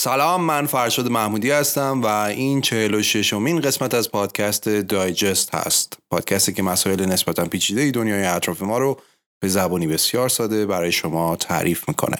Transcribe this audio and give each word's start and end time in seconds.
سلام 0.00 0.40
من 0.40 0.66
فرشاد 0.66 1.08
محمودی 1.08 1.50
هستم 1.50 2.02
و 2.02 2.06
این 2.06 2.60
46 2.60 3.32
امین 3.32 3.60
قسمت 3.60 3.94
از 3.94 4.10
پادکست 4.10 4.68
دایجست 4.68 5.54
هست. 5.54 5.98
پادکستی 6.10 6.52
که 6.52 6.62
مسائل 6.62 7.04
نسبتا 7.04 7.44
پیچیده 7.44 7.90
دنیای 7.90 8.24
اطراف 8.24 8.62
ما 8.62 8.78
رو 8.78 9.00
به 9.40 9.48
زبانی 9.48 9.86
بسیار 9.86 10.28
ساده 10.28 10.66
برای 10.66 10.92
شما 10.92 11.36
تعریف 11.36 11.88
می‌کنه. 11.88 12.16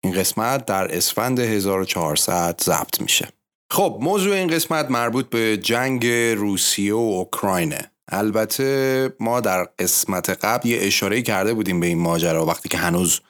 این 0.00 0.14
قسمت 0.14 0.66
در 0.66 0.96
اسفند 0.96 1.40
1400 1.40 2.60
ضبط 2.64 3.00
میشه. 3.00 3.28
خب 3.70 3.98
موضوع 4.00 4.34
این 4.34 4.48
قسمت 4.48 4.90
مربوط 4.90 5.28
به 5.28 5.56
جنگ 5.56 6.06
روسیه 6.36 6.94
و 6.94 6.96
اوکراینه. 6.96 7.90
البته 8.08 9.12
ما 9.20 9.40
در 9.40 9.64
قسمت 9.78 10.30
قبل 10.30 10.68
یه 10.68 10.78
اشاره 10.80 11.22
کرده 11.22 11.54
بودیم 11.54 11.80
به 11.80 11.86
این 11.86 11.98
ماجرا 11.98 12.46
وقتی 12.46 12.68
که 12.68 12.78
هنوز 12.78 13.20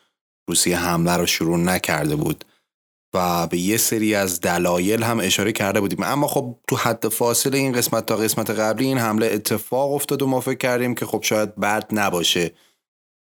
روسیه 0.48 0.78
حمله 0.78 1.16
رو 1.16 1.26
شروع 1.26 1.58
نکرده 1.58 2.16
بود. 2.16 2.44
و 3.14 3.46
به 3.46 3.58
یه 3.58 3.76
سری 3.76 4.14
از 4.14 4.40
دلایل 4.40 5.02
هم 5.02 5.20
اشاره 5.20 5.52
کرده 5.52 5.80
بودیم. 5.80 6.02
اما 6.02 6.26
خب 6.26 6.56
تو 6.68 6.76
حد 6.76 7.08
فاصله 7.08 7.58
این 7.58 7.72
قسمت 7.72 8.06
تا 8.06 8.16
قسمت 8.16 8.50
قبلی 8.50 8.86
این 8.86 8.98
حمله 8.98 9.26
اتفاق 9.26 9.92
افتاد 9.92 10.22
و 10.22 10.26
ما 10.26 10.40
فکر 10.40 10.58
کردیم 10.58 10.94
که 10.94 11.06
خب 11.06 11.22
شاید 11.22 11.56
بد 11.56 11.86
نباشه. 11.92 12.52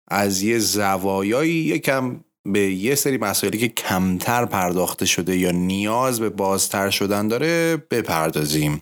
از 0.07 0.41
یه 0.41 0.59
زوایایی 0.59 1.53
یکم 1.53 2.19
به 2.45 2.59
یه 2.59 2.95
سری 2.95 3.17
مسائلی 3.17 3.57
که 3.57 3.67
کمتر 3.67 4.45
پرداخته 4.45 5.05
شده 5.05 5.37
یا 5.37 5.51
نیاز 5.51 6.19
به 6.19 6.29
بازتر 6.29 6.89
شدن 6.89 7.27
داره 7.27 7.77
بپردازیم. 7.91 8.81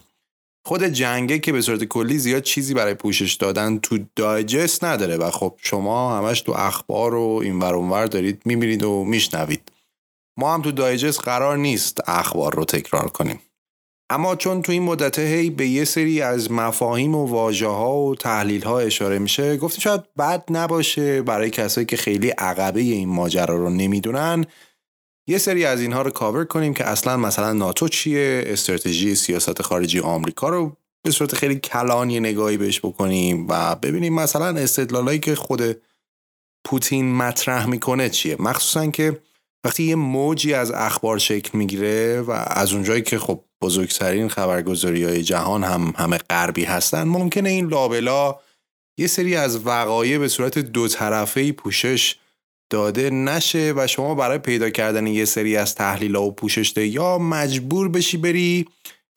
خود 0.65 0.83
جنگه 0.83 1.39
که 1.39 1.51
به 1.51 1.61
صورت 1.61 1.83
کلی 1.83 2.17
زیاد 2.17 2.43
چیزی 2.43 2.73
برای 2.73 2.93
پوشش 2.93 3.33
دادن 3.33 3.79
تو 3.79 3.99
دایجست 4.15 4.83
نداره 4.83 5.17
و 5.17 5.31
خب 5.31 5.55
شما 5.61 6.17
همش 6.17 6.41
تو 6.41 6.51
اخبار 6.51 7.15
و 7.15 7.39
این 7.43 7.63
اونور 7.63 8.05
دارید 8.05 8.41
می‌بینید 8.45 8.83
و 8.83 9.03
میشنوید. 9.03 9.71
ما 10.37 10.53
هم 10.53 10.61
تو 10.61 10.71
دایجست 10.71 11.21
قرار 11.21 11.57
نیست 11.57 12.09
اخبار 12.09 12.55
رو 12.55 12.65
تکرار 12.65 13.09
کنیم. 13.09 13.39
اما 14.09 14.35
چون 14.35 14.61
تو 14.61 14.71
این 14.71 14.83
مدت 14.83 15.19
هی 15.19 15.49
به 15.49 15.67
یه 15.67 15.85
سری 15.85 16.21
از 16.21 16.51
مفاهیم 16.51 17.15
و 17.15 17.25
واژه 17.25 17.67
ها 17.67 17.97
و 17.97 18.15
تحلیل 18.15 18.63
ها 18.63 18.79
اشاره 18.79 19.19
میشه 19.19 19.57
گفتیم 19.57 19.79
شاید 19.79 20.13
بد 20.17 20.43
نباشه 20.49 21.21
برای 21.21 21.49
کسایی 21.49 21.85
که 21.85 21.97
خیلی 21.97 22.29
عقبه 22.29 22.79
این 22.79 23.09
ماجرا 23.09 23.55
رو 23.55 23.69
نمی‌دونن 23.69 24.45
یه 25.29 25.37
سری 25.37 25.65
از 25.65 25.81
اینها 25.81 26.01
رو 26.01 26.11
کاور 26.11 26.45
کنیم 26.45 26.73
که 26.73 26.85
اصلا 26.85 27.17
مثلا 27.17 27.53
ناتو 27.53 27.87
چیه 27.87 28.43
استراتژی 28.47 29.15
سیاست 29.15 29.61
خارجی 29.61 29.99
آمریکا 29.99 30.49
رو 30.49 30.77
به 31.03 31.11
صورت 31.11 31.35
خیلی 31.35 31.55
کلانی 31.55 32.19
نگاهی 32.19 32.57
بهش 32.57 32.79
بکنیم 32.79 33.47
و 33.49 33.75
ببینیم 33.75 34.13
مثلا 34.13 34.47
استدلالایی 34.47 35.19
که 35.19 35.35
خود 35.35 35.81
پوتین 36.65 37.15
مطرح 37.15 37.65
می‌کنه 37.65 38.09
چیه. 38.09 38.35
مخصوصا 38.39 38.87
که 38.87 39.21
وقتی 39.63 39.83
یه 39.83 39.95
موجی 39.95 40.53
از 40.53 40.71
اخبار 40.71 41.17
شکل 41.17 41.57
می‌گیره 41.57 42.21
و 42.21 42.31
از 42.47 42.73
اونجایی 42.73 43.01
که 43.01 43.19
خب 43.19 43.43
بزرگترین 43.61 44.27
خبرگزاری 44.27 45.03
های 45.03 45.23
جهان 45.23 45.63
هم 45.63 45.93
همه 45.97 46.17
غربی 46.17 46.63
هستن 46.63 47.03
ممکنه 47.03 47.49
این 47.49 47.67
لابلا 47.67 48.35
یه 48.99 49.07
سری 49.07 49.35
از 49.35 49.65
وقایع 49.65 50.17
به 50.17 50.27
صورت 50.27 50.59
دو 50.59 50.87
طرفه 50.87 51.51
پوشش 51.51 52.15
داده 52.69 53.09
نشه 53.09 53.73
و 53.75 53.87
شما 53.87 54.15
برای 54.15 54.37
پیدا 54.37 54.69
کردن 54.69 55.07
یه 55.07 55.25
سری 55.25 55.57
از 55.57 55.75
تحلیل 55.75 56.15
و 56.15 56.31
پوشش 56.31 56.73
ده 56.75 56.87
یا 56.87 57.17
مجبور 57.17 57.89
بشی 57.89 58.17
بری 58.17 58.67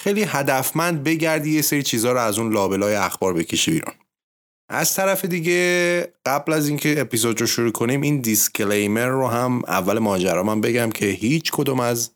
خیلی 0.03 0.23
هدفمند 0.23 1.05
بگردی 1.05 1.55
یه 1.55 1.63
سری 1.63 1.83
چیزها 1.83 2.13
رو 2.13 2.21
از 2.21 2.39
اون 2.39 2.53
لابلای 2.53 2.95
اخبار 2.95 3.35
بکشی 3.35 3.71
بیرون. 3.71 3.95
از 4.73 4.95
طرف 4.95 5.25
دیگه 5.25 6.13
قبل 6.27 6.53
از 6.53 6.69
اینکه 6.69 7.01
اپیزود 7.01 7.41
رو 7.41 7.47
شروع 7.47 7.73
کنیم 7.73 8.01
این 8.01 8.21
دیسکلیمر 8.21 9.07
رو 9.07 9.27
هم 9.27 9.63
اول 9.69 9.99
ماجرا 9.99 10.43
من 10.43 10.61
بگم 10.61 10.91
که 10.91 11.07
هیچ 11.07 11.53
کدوم 11.53 11.81
از 11.81 12.11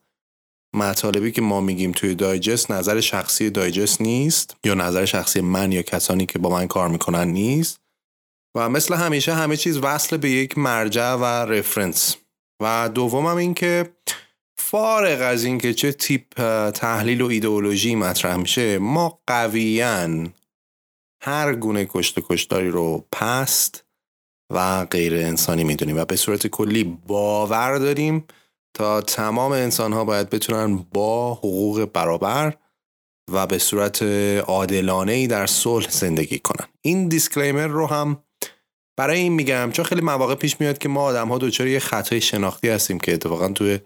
مطالبی 0.75 1.32
که 1.32 1.42
ما 1.42 1.60
میگیم 1.60 1.92
توی 1.92 2.14
دایجست 2.14 2.70
نظر 2.70 3.00
شخصی 3.00 3.50
دایجست 3.50 4.00
نیست 4.00 4.56
یا 4.64 4.75
نظر 4.75 5.05
شخصی 5.05 5.41
من 5.41 5.72
یا 5.72 5.82
کسانی 5.82 6.27
که 6.27 6.38
با 6.38 6.50
من 6.50 6.66
کار 6.66 6.88
می‌کنن 6.88 7.28
نیست 7.28 7.80
و 8.56 8.69
مثل 8.69 8.94
همیشه 8.94 9.34
همه 9.34 9.56
چیز 9.56 9.76
وصل 9.76 10.16
به 10.16 10.31
یک 10.31 10.59
مرجع 10.59 11.12
و 11.12 11.25
رفرنس 11.25 12.16
و 12.62 12.91
دومم 12.94 13.37
این 13.37 13.54
که 13.54 13.91
فارغ 14.59 15.19
از 15.22 15.44
اینکه 15.44 15.75
چه 15.75 15.93
تیپ 15.93 16.25
تحلیل 16.70 17.20
و 17.20 17.26
ایدئولوژی 17.26 17.94
مطرح 17.94 18.37
میشه 18.37 18.78
ما 18.78 19.20
قویاً 19.26 20.09
هر 21.27 21.55
گونه 21.55 21.87
کشت 21.91 22.21
کشتاری 22.21 22.71
رو 22.71 23.07
پست 23.12 23.85
و 24.53 24.85
غیر 24.85 25.15
انسانی 25.15 25.65
می‌دونیم 25.65 25.99
و 25.99 26.05
به 26.05 26.17
صورت 26.17 26.47
کلی 26.47 26.85
باور 26.85 27.79
داریم 27.79 28.25
تا 28.75 29.01
تمام 29.01 29.53
انسان 29.53 29.93
ها 29.93 30.05
باید 30.05 30.31
بتونن 30.31 30.77
با 30.77 31.35
حقوق 31.35 31.85
برابر 31.93 32.55
و 33.33 33.47
به 33.47 33.59
صورت 33.59 34.03
عادلانه 34.47 35.12
ای 35.12 35.27
در 35.27 35.47
صلح 35.47 35.91
زندگی 35.91 36.39
کنن. 36.39 36.67
این 36.81 37.09
دیسکلیمر 37.09 37.67
رو 37.67 37.87
هم 37.87 38.23
برای 38.97 39.19
این 39.19 39.33
میگم 39.33 39.71
چون 39.73 39.85
خیلی 39.85 40.01
مواقع 40.01 40.35
پیش 40.35 40.61
میاد 40.61 40.79
که 40.79 40.89
ما 40.89 41.03
آدم 41.03 41.29
ها 41.29 41.39
دچار 41.39 41.67
یه 41.67 41.79
خطای 41.79 42.21
شناختی 42.21 42.69
هستیم 42.69 43.01
که 43.01 43.15
اتفاقا 43.15 43.49
توی 43.49 43.79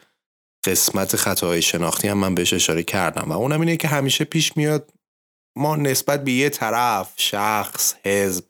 قسمت 0.67 1.17
خطاهای 1.17 1.63
شناختی 1.63 2.09
هم 2.09 2.19
من 2.19 2.35
بهش 2.35 2.53
اشاره 2.53 2.83
کردم 2.83 3.31
و 3.31 3.33
اونم 3.33 3.61
اینه 3.61 3.77
که 3.77 3.89
همیشه 3.89 4.25
پیش 4.25 4.57
میاد 4.57 4.93
ما 5.59 5.77
نسبت 5.77 6.25
به 6.25 6.33
یه 6.33 6.49
طرف 6.49 7.13
شخص 7.17 7.95
حزب 8.05 8.45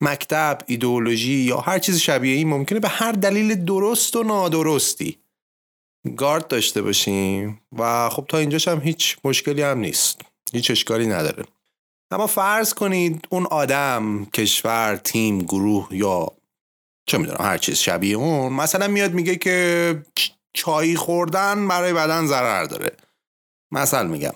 مکتب 0.00 0.58
ایدئولوژی 0.66 1.34
یا 1.34 1.60
هر 1.60 1.78
چیز 1.78 1.98
شبیه 1.98 2.36
این 2.36 2.48
ممکنه 2.48 2.80
به 2.80 2.88
هر 2.88 3.12
دلیل 3.12 3.64
درست 3.64 4.16
و 4.16 4.22
نادرستی 4.22 5.18
گارد 6.16 6.48
داشته 6.48 6.82
باشیم 6.82 7.60
و 7.78 8.08
خب 8.08 8.26
تا 8.28 8.38
اینجاش 8.38 8.68
هم 8.68 8.80
هیچ 8.80 9.16
مشکلی 9.24 9.62
هم 9.62 9.78
نیست. 9.78 10.20
هیچ 10.52 10.70
اشکالی 10.70 11.06
نداره. 11.06 11.44
اما 12.10 12.26
فرض 12.26 12.74
کنید 12.74 13.26
اون 13.30 13.46
آدم 13.46 14.24
کشور 14.24 14.96
تیم 14.96 15.38
گروه 15.38 15.88
یا 15.90 16.28
چه 17.06 17.18
می‌دونم 17.18 17.40
هر 17.40 17.58
چیز 17.58 17.78
شبیه 17.78 18.16
اون 18.16 18.52
مثلا 18.52 18.88
میاد 18.88 19.12
میگه 19.12 19.36
که 19.36 20.02
چای 20.54 20.96
خوردن 20.96 21.68
برای 21.68 21.92
بدن 21.92 22.26
ضرر 22.26 22.64
داره. 22.64 22.96
مثلا 23.72 24.08
میگم. 24.08 24.32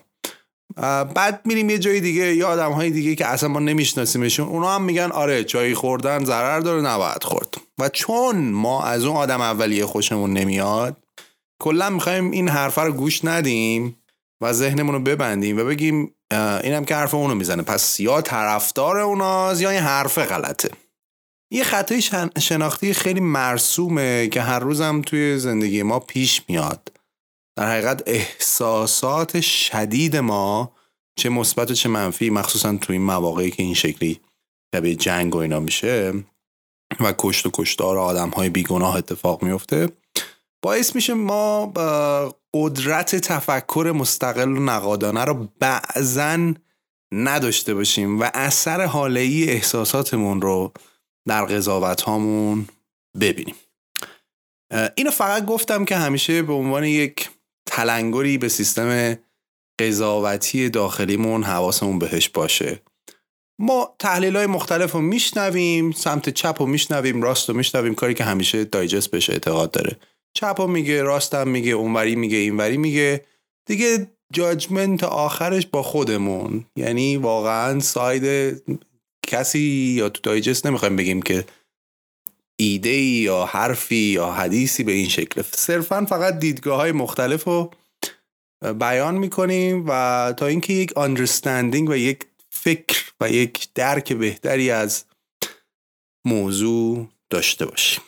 بعد 1.15 1.41
میریم 1.45 1.71
یه 1.71 1.79
جای 1.79 2.01
دیگه 2.01 2.35
یا 2.35 2.49
آدم 2.49 2.73
های 2.73 2.91
دیگه 2.91 3.15
که 3.15 3.27
اصلا 3.27 3.49
ما 3.49 3.59
نمیشناسیمشون 3.59 4.49
اونا 4.49 4.75
هم 4.75 4.83
میگن 4.83 5.11
آره 5.13 5.45
چای 5.45 5.75
خوردن 5.75 6.25
ضرر 6.25 6.61
داره 6.61 6.83
نباید 6.83 7.23
خورد. 7.23 7.55
و 7.79 7.89
چون 7.89 8.37
ما 8.37 8.85
از 8.85 9.05
اون 9.05 9.17
آدم 9.17 9.41
اولیه 9.41 9.87
خوشمون 9.87 10.33
نمیاد 10.33 10.97
کلا 11.63 11.91
می‌خوایم 11.91 12.31
این 12.31 12.49
حرفه 12.49 12.83
رو 12.83 12.93
گوش 12.93 13.25
ندیم 13.25 13.97
و 14.43 14.53
ذهنمون 14.53 14.95
رو 14.95 15.01
ببندیم 15.01 15.59
و 15.59 15.65
بگیم 15.65 16.15
اینم 16.63 16.85
که 16.85 16.95
حرف 16.95 17.15
اونو 17.15 17.35
می‌زنه. 17.35 17.63
پس 17.63 18.01
یا 18.01 18.21
طرفدار 18.21 18.99
اوناست 18.99 19.63
یا 19.63 19.71
این 19.71 19.81
حرف 19.81 20.19
غلطه. 20.19 20.71
یه 21.53 21.65
خطای 21.65 22.03
شناختی 22.39 22.95
خیلی 22.95 23.21
مرسومه 23.21 24.29
که 24.29 24.43
هر 24.43 24.59
روزم 24.59 25.03
توی 25.03 25.39
زندگی 25.39 25.83
ما 25.83 25.99
پیش 26.01 26.43
میاد. 26.49 26.96
در 27.57 27.71
حقیقت 27.71 28.03
احساسات 28.07 29.41
شدید 29.41 30.17
ما 30.17 30.73
چه 31.19 31.29
مثبت 31.29 31.71
و 31.71 31.75
چه 31.75 31.89
منفی 31.89 32.31
مخصوصا 32.31 32.77
تو 32.77 32.93
این 32.93 33.03
مواقعی 33.03 33.51
که 33.51 33.63
این 33.63 33.75
شکلی 33.75 34.21
شبیه 34.75 34.95
جنگ 34.95 35.35
و 35.35 35.39
اینا 35.39 35.61
میشه 35.61 36.13
و 37.01 37.15
کشت 37.19 37.47
و 37.47 37.51
کشتار 37.55 37.99
آدم 37.99 38.31
های 38.31 38.49
بیگناه 38.49 38.97
اتفاق 38.97 39.43
میفته 39.43 39.89
باعث 40.63 40.95
میشه 40.95 41.15
ما 41.15 41.73
قدرت 42.55 43.17
تفکر 43.17 43.93
مستقل 43.97 44.49
و 44.49 44.61
نقادانه 44.61 45.25
رو 45.25 45.49
بعضا 45.61 46.55
نداشته 47.13 47.75
باشیم 47.75 48.21
و 48.21 48.31
اثر 48.35 48.85
حاله 48.85 49.21
احساساتمون 49.49 50.41
رو 50.41 50.73
در 51.29 51.45
قضاوت 51.45 52.03
هامون 52.03 52.69
ببینیم 53.21 53.55
اینو 54.97 55.11
فقط 55.11 55.45
گفتم 55.45 55.85
که 55.85 55.97
همیشه 55.97 56.43
به 56.43 56.53
عنوان 56.53 56.85
یک 56.85 57.31
تلنگری 57.67 58.39
به 58.39 58.49
سیستم 58.49 59.19
قضاوتی 59.81 60.71
داخلیمون 60.71 61.43
حواسمون 61.43 61.99
بهش 61.99 62.29
باشه. 62.29 62.83
ما 63.59 63.95
تحلیل 63.99 64.37
های 64.37 64.47
مختلف 64.47 64.93
رو 64.93 65.01
میشنویم 65.01 65.91
سمت 65.93 66.29
چپ 66.29 66.57
رو 66.59 66.67
میشنویم 66.67 67.23
راست 67.23 67.49
رو 67.49 67.57
میشنویم 67.57 67.95
کاری 67.95 68.15
که 68.15 68.25
همیشه 68.25 68.65
دایجست 68.65 69.11
بهش 69.11 69.31
اعتقاد 69.31 69.71
داره. 69.71 69.97
چپ 70.35 70.55
رو 70.59 70.67
میگه 70.67 71.03
راستم 71.03 71.49
میگه 71.49 71.73
اونوری 71.73 72.17
میگه 72.17 72.39
اینوری 72.39 72.77
میگه. 72.77 73.25
دیگه 73.67 74.11
جاجمنت 74.33 75.05
آخرش 75.05 75.67
با 75.67 75.83
خودمون. 75.83 76.65
یعنی 76.77 77.17
واقعا 77.17 77.81
ساید 77.81 78.57
کسی 79.27 79.95
یا 79.99 80.09
تو 80.09 80.21
دایجست 80.23 80.67
نمی‌خوایم 80.67 80.97
بگیم 80.97 81.23
که 81.23 81.45
ایده 82.57 82.97
یا 82.97 83.45
حرفی 83.45 83.97
یا 83.97 84.33
حدیثی 84.33 84.83
به 84.85 84.93
این 84.93 85.09
شکل. 85.09 85.43
صرفا 85.43 86.05
فقط 86.05 86.39
دیدگاه 86.39 86.77
های 86.77 86.93
مختلف 86.93 87.45
رو 87.45 87.71
بیان 88.81 89.15
می‌کنیم 89.15 89.85
و 89.89 90.35
تا 90.37 90.47
اینکه 90.47 90.73
یک 90.73 90.91
understanding 90.91 91.89
و 91.89 91.97
یک 91.97 92.25
فکر 92.51 93.05
و 93.21 93.31
یک 93.31 93.69
درک 93.75 94.13
بهتری 94.13 94.71
از 94.71 95.05
موضوع 96.27 97.09
داشته 97.31 97.67
باشیم. 97.67 98.03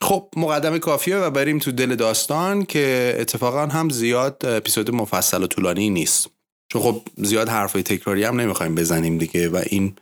خب 0.00 0.28
مقدمه 0.36 0.78
کافیه 0.78 1.16
و 1.16 1.30
بریم 1.30 1.58
تو 1.58 1.72
دل 1.72 1.94
داستان 1.94 2.64
که 2.64 3.16
اتفاقا 3.18 3.66
هم 3.66 3.88
زیاد 3.88 4.46
اپیزود 4.46 4.90
مفصل 4.90 5.42
و 5.42 5.46
طولانی 5.46 5.90
نیست. 5.90 6.30
چون 6.72 6.82
خب 6.82 7.02
زیاد 7.16 7.48
حرفای 7.48 7.82
تکراری 7.82 8.24
هم 8.24 8.40
نمی‌خوایم 8.40 8.74
بزنیم 8.74 9.18
دیگه 9.18 9.48
و 9.48 9.62
این 9.66 9.96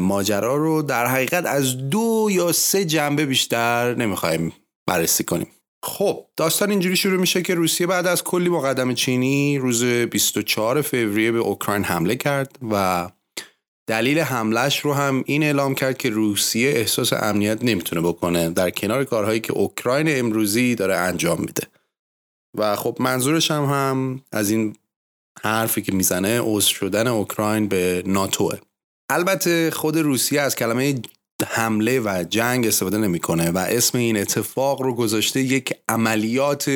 ماجرا 0.00 0.56
رو 0.56 0.82
در 0.82 1.06
حقیقت 1.06 1.46
از 1.46 1.90
دو 1.90 2.28
یا 2.30 2.52
سه 2.52 2.84
جنبه 2.84 3.26
بیشتر 3.26 3.94
نمی‌خوایم 3.94 4.52
بررسی 4.86 5.24
کنیم. 5.24 5.46
خب 5.82 6.24
داستان 6.36 6.70
اینجوری 6.70 6.96
شروع 6.96 7.20
میشه 7.20 7.42
که 7.42 7.54
روسیه 7.54 7.86
بعد 7.86 8.06
از 8.06 8.24
کلی 8.24 8.48
مقدم 8.48 8.94
چینی 8.94 9.58
روز 9.58 9.84
24 9.84 10.82
فوریه 10.82 11.32
به 11.32 11.38
اوکراین 11.38 11.84
حمله 11.84 12.16
کرد 12.16 12.58
و 12.70 13.08
دلیل 13.86 14.18
حملش 14.18 14.80
رو 14.80 14.94
هم 14.94 15.22
این 15.26 15.42
اعلام 15.42 15.74
کرد 15.74 15.98
که 15.98 16.10
روسیه 16.10 16.70
احساس 16.70 17.12
امنیت 17.12 17.64
نمی‌تونه 17.64 18.00
بکنه 18.00 18.50
در 18.50 18.70
کنار 18.70 19.04
کارهایی 19.04 19.40
که 19.40 19.52
اوکراین 19.52 20.18
امروزی 20.18 20.74
داره 20.74 20.96
انجام 20.96 21.40
میده. 21.40 21.62
و 22.54 22.76
خب 22.76 22.96
منظورش 23.00 23.50
هم 23.50 23.64
هم 23.64 24.22
از 24.32 24.50
این 24.50 24.76
حرفی 25.42 25.82
که 25.82 25.92
می‌زنه 25.92 26.40
عضو 26.40 26.74
شدن 26.74 27.06
اوکراین 27.06 27.68
به 27.68 28.02
ناتوه 28.06 28.58
البته 29.10 29.70
خود 29.70 29.96
روسیه 29.96 30.40
از 30.40 30.56
کلمه 30.56 31.00
حمله 31.46 32.00
و 32.00 32.24
جنگ 32.30 32.66
استفاده 32.66 32.98
نمی‌کنه 32.98 33.50
و 33.50 33.58
اسم 33.58 33.98
این 33.98 34.16
اتفاق 34.16 34.82
رو 34.82 34.94
گذاشته 34.94 35.40
یک 35.40 35.74
عملیات 35.88 36.68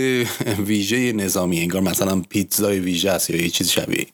ویژه 0.59 1.13
نظامی 1.13 1.61
انگار 1.61 1.83
مثلا 1.83 2.23
پیتزای 2.29 2.81
ویژه 2.81 3.11
است 3.11 3.31
یا 3.31 3.43
یه 3.43 3.49
چیز 3.49 3.69
شبیه. 3.69 4.07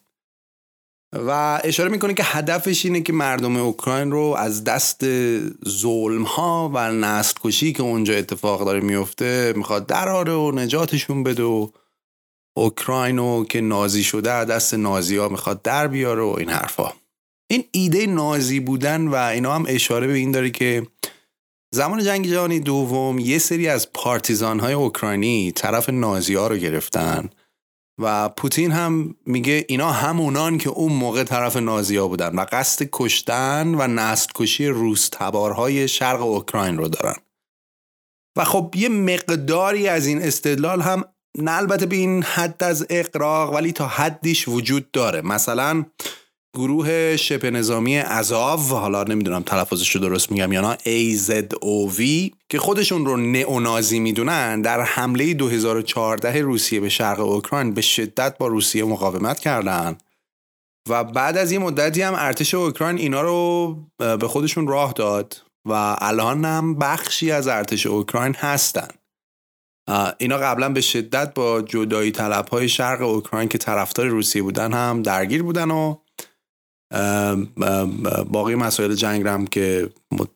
و 1.13 1.61
اشاره 1.65 1.91
می‌کنه 1.91 2.15
که 2.15 2.23
هدفش 2.25 2.85
اینه 2.85 3.01
که 3.01 3.13
مردم 3.13 3.57
اوکراین 3.57 4.11
رو 4.11 4.35
از 4.39 4.65
دست 4.65 5.05
ظلم 5.69 6.23
ها 6.23 6.71
و 6.75 6.93
نسل 6.93 7.35
کشی 7.41 7.73
که 7.73 7.83
اونجا 7.83 8.15
اتفاق 8.15 8.65
داره 8.65 8.81
میفته 8.81 9.53
می‌خواد 9.57 9.87
دراره 9.87 10.33
و 10.33 10.53
نجاتشون 10.53 11.23
بده 11.23 11.43
و 11.43 11.69
اوکراین 12.57 13.17
رو 13.17 13.45
که 13.45 13.61
نازی 13.61 14.05
شده 14.05 14.45
دست 14.45 14.75
نازی 14.75 15.17
ها 15.17 15.29
می‌خواد 15.29 15.63
در 15.63 15.89
بیاره 15.89 16.23
و 16.23 16.35
این 16.39 16.51
حرفا. 16.51 16.93
این 17.49 17.65
ایده 17.73 18.07
نازی 18.07 18.61
بودن 18.61 19.09
و 19.09 19.15
اینا 19.15 19.55
هم 19.55 19.65
اشاره 19.69 20.07
به 20.07 20.13
این 20.13 20.31
داره 20.31 20.51
که 20.51 20.87
زمان 21.75 22.05
جنگ 22.05 22.27
جهانی 22.27 22.61
دوم 22.61 23.19
یه 23.19 23.39
سری 23.39 23.69
از 23.69 23.93
پارتیزان 23.93 24.61
های 24.61 24.73
اوکراینی 24.73 25.53
طرف 25.53 25.89
نازی 25.89 26.35
ها 26.35 26.47
رو 26.47 26.57
گرفتن 26.57 27.31
و 27.99 28.29
پوتین 28.29 28.73
هم 28.73 29.15
میگه 29.27 29.65
اینا 29.69 29.93
همونان 29.93 30.59
که 30.59 30.69
اون 30.71 30.93
موقع 30.93 31.25
طرف 31.25 31.57
نازی 31.57 31.97
ها 31.97 32.09
بودن 32.09 32.35
و 32.35 32.47
قصد 32.53 32.89
کشتن 32.93 33.75
و 33.75 33.87
نسل 33.87 34.31
کشی 34.35 34.67
روس 34.67 35.09
تبارهای 35.13 35.89
شرق 35.89 36.23
اوکراین 36.23 36.79
رو 36.79 36.89
دارن. 36.89 37.17
و 38.37 38.45
خب 38.45 38.75
یه 38.77 38.89
مقداری 38.89 39.89
از 39.89 40.07
این 40.07 40.23
استدلال 40.23 40.81
هم 40.81 41.05
نه 41.39 41.53
البته 41.53 41.87
به 41.87 41.97
این 41.97 42.23
حد 42.23 42.65
از 42.65 42.87
اقراق 42.91 43.55
ولی 43.55 43.73
تا 43.73 43.87
حدیش 43.87 44.49
وجود 44.49 44.91
داره. 44.91 45.23
مثلا 45.23 45.85
گروه 46.57 47.17
شبه 47.17 47.51
نظامی 47.51 47.99
ازاو 47.99 48.61
حالا 48.61 49.03
نمی‌دونم 49.03 49.43
تلفظش 49.43 49.91
رو 49.91 50.01
درست 50.01 50.31
میگم 50.31 50.53
یا 50.53 50.61
نه 50.61 50.77
AZOV 50.77 52.31
که 52.49 52.59
خودشون 52.59 53.07
رو 53.07 53.17
نئونازی 53.17 54.01
می‌دونن 54.01 54.63
در 54.63 54.81
حمله 54.81 55.35
2014 55.35 56.41
روسیه 56.41 56.81
به 56.81 56.89
شرق 56.89 57.21
اوکراین 57.21 57.75
به 57.75 57.81
شدت 57.81 58.39
با 58.39 58.47
روسیه 58.47 58.85
مقاومت 58.85 59.41
کردن. 59.41 59.97
و 60.89 61.05
بعد 61.05 61.37
از 61.37 61.53
این 61.53 61.63
مدتی 61.63 62.03
هم 62.03 62.15
ارتش 62.17 62.55
اوکراین 62.55 62.99
اینا 62.99 63.23
رو 63.23 63.77
به 63.99 64.29
خودشون 64.29 64.67
راه 64.67 64.93
داد 64.93 65.43
و 65.69 65.97
الان 66.01 66.45
هم 66.45 66.75
بخشی 66.75 67.31
از 67.31 67.49
ارتش 67.49 67.87
اوکراین 67.87 68.35
هستن. 68.35 68.89
اینا 70.19 70.39
قبلا 70.39 70.69
به 70.69 70.81
شدت 70.81 71.35
با 71.35 71.63
جدایی 71.63 72.11
طلب 72.11 72.49
های 72.49 72.69
شرق 72.69 73.03
اوکراین 73.03 73.49
که 73.49 73.59
طرفدار 73.59 74.07
روسیه 74.07 74.43
بودن 74.43 74.73
هم 74.73 75.03
درگیر 75.03 75.43
بودن 75.43 75.71
و 75.71 75.97
باقی 78.31 78.55
مسائل 78.55 78.95
جنگ 78.95 79.27
هم 79.27 79.47
که 79.47 79.91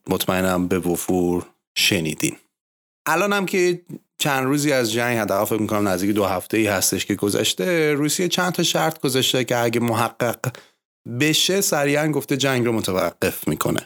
مطمئنم 0.08 0.68
به 0.68 0.78
وفور 0.78 1.46
شنیدین. 1.76 2.36
الان 3.06 3.32
هم 3.32 3.46
که 3.46 3.82
چند 4.18 4.44
روزی 4.44 4.72
از 4.72 4.92
جنگ 4.92 5.18
حداقل 5.18 5.44
فکر 5.44 5.62
می‌کنم 5.62 5.88
نزدیک 5.88 6.10
دو 6.10 6.24
هفته 6.24 6.56
ای 6.56 6.66
هستش 6.66 7.06
که 7.06 7.14
گذشته 7.14 7.94
روسیه 7.94 8.28
چند 8.28 8.52
تا 8.52 8.62
شرط 8.62 9.00
گذاشته 9.00 9.44
که 9.44 9.56
اگه 9.56 9.80
محقق 9.80 10.56
بشه 11.20 11.60
سریعا 11.60 12.08
گفته 12.08 12.36
جنگ 12.36 12.66
رو 12.66 12.72
متوقف 12.72 13.48
می‌کنه. 13.48 13.80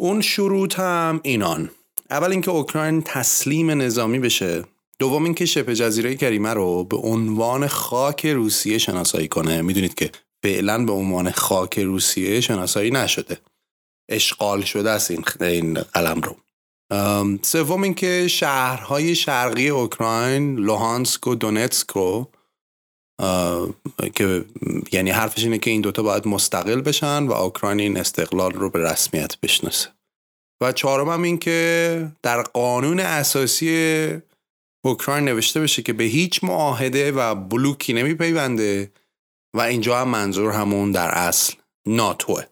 اون 0.00 0.20
شروط 0.20 0.78
هم 0.78 1.20
اینان. 1.22 1.70
اول 2.10 2.30
اینکه 2.30 2.50
اوکراین 2.50 3.02
تسلیم 3.02 3.70
نظامی 3.70 4.18
بشه. 4.18 4.64
دوم 4.98 5.24
اینکه 5.24 5.46
شبه 5.46 5.74
جزیره 5.74 6.14
کریمه 6.14 6.54
رو 6.54 6.84
به 6.84 6.96
عنوان 6.96 7.66
خاک 7.66 8.26
روسیه 8.26 8.78
شناسایی 8.78 9.28
کنه. 9.28 9.62
می‌دونید 9.62 9.94
که 9.94 10.10
فعلا 10.44 10.84
به 10.84 10.92
عنوان 10.92 11.30
خاک 11.30 11.78
روسیه 11.78 12.40
شناسایی 12.40 12.90
نشده. 12.90 13.38
اشغال 14.08 14.62
شده 14.62 14.90
است 14.90 15.10
این 15.10 15.24
این 15.40 15.74
قلم 15.74 16.20
رو. 16.20 16.36
سوم 17.42 17.82
اینکه 17.82 18.28
شهرهای 18.28 19.14
شرقی 19.14 19.68
اوکراین 19.68 20.56
لوهانسک 20.56 21.26
و 21.26 21.34
دونتسک 21.34 21.92
که 24.14 24.44
یعنی 24.92 25.10
حرفش 25.10 25.44
اینه 25.44 25.58
که 25.58 25.70
این 25.70 25.80
دوتا 25.80 26.02
باید 26.02 26.28
مستقل 26.28 26.80
بشن 26.80 27.26
و 27.26 27.32
اوکراین 27.32 27.80
این 27.80 27.96
استقلال 27.96 28.52
رو 28.52 28.70
به 28.70 28.78
رسمیت 28.78 29.40
بشناسه. 29.42 29.88
و 30.62 30.72
چهارم 30.72 31.22
این 31.22 31.38
که 31.38 32.08
در 32.22 32.42
قانون 32.42 33.00
اساسی 33.00 34.08
اوکراین 34.84 35.24
نوشته 35.24 35.60
بشه 35.60 35.82
که 35.82 35.92
به 35.92 36.04
هیچ 36.04 36.44
معاهده 36.44 37.12
و 37.12 37.34
بلوکی 37.34 37.92
نمیپیونده 37.92 38.90
و 39.54 39.60
اینجا 39.60 40.00
هم 40.00 40.08
منظور 40.08 40.52
همون 40.52 40.92
در 40.92 41.08
اصل 41.08 41.54
ناتوه. 41.86 42.42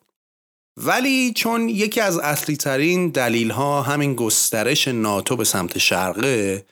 ولی 0.77 1.33
چون 1.33 1.69
یکی 1.69 2.01
از 2.01 2.19
اصلی 2.19 2.57
ترین 2.57 3.09
دلیل 3.09 3.51
ها 3.51 3.83
همین 3.83 4.15
گسترش 4.15 4.89
ناتو 4.89 5.37
به 5.37 5.45
سمت 5.45 5.79
شرقه 5.79 6.67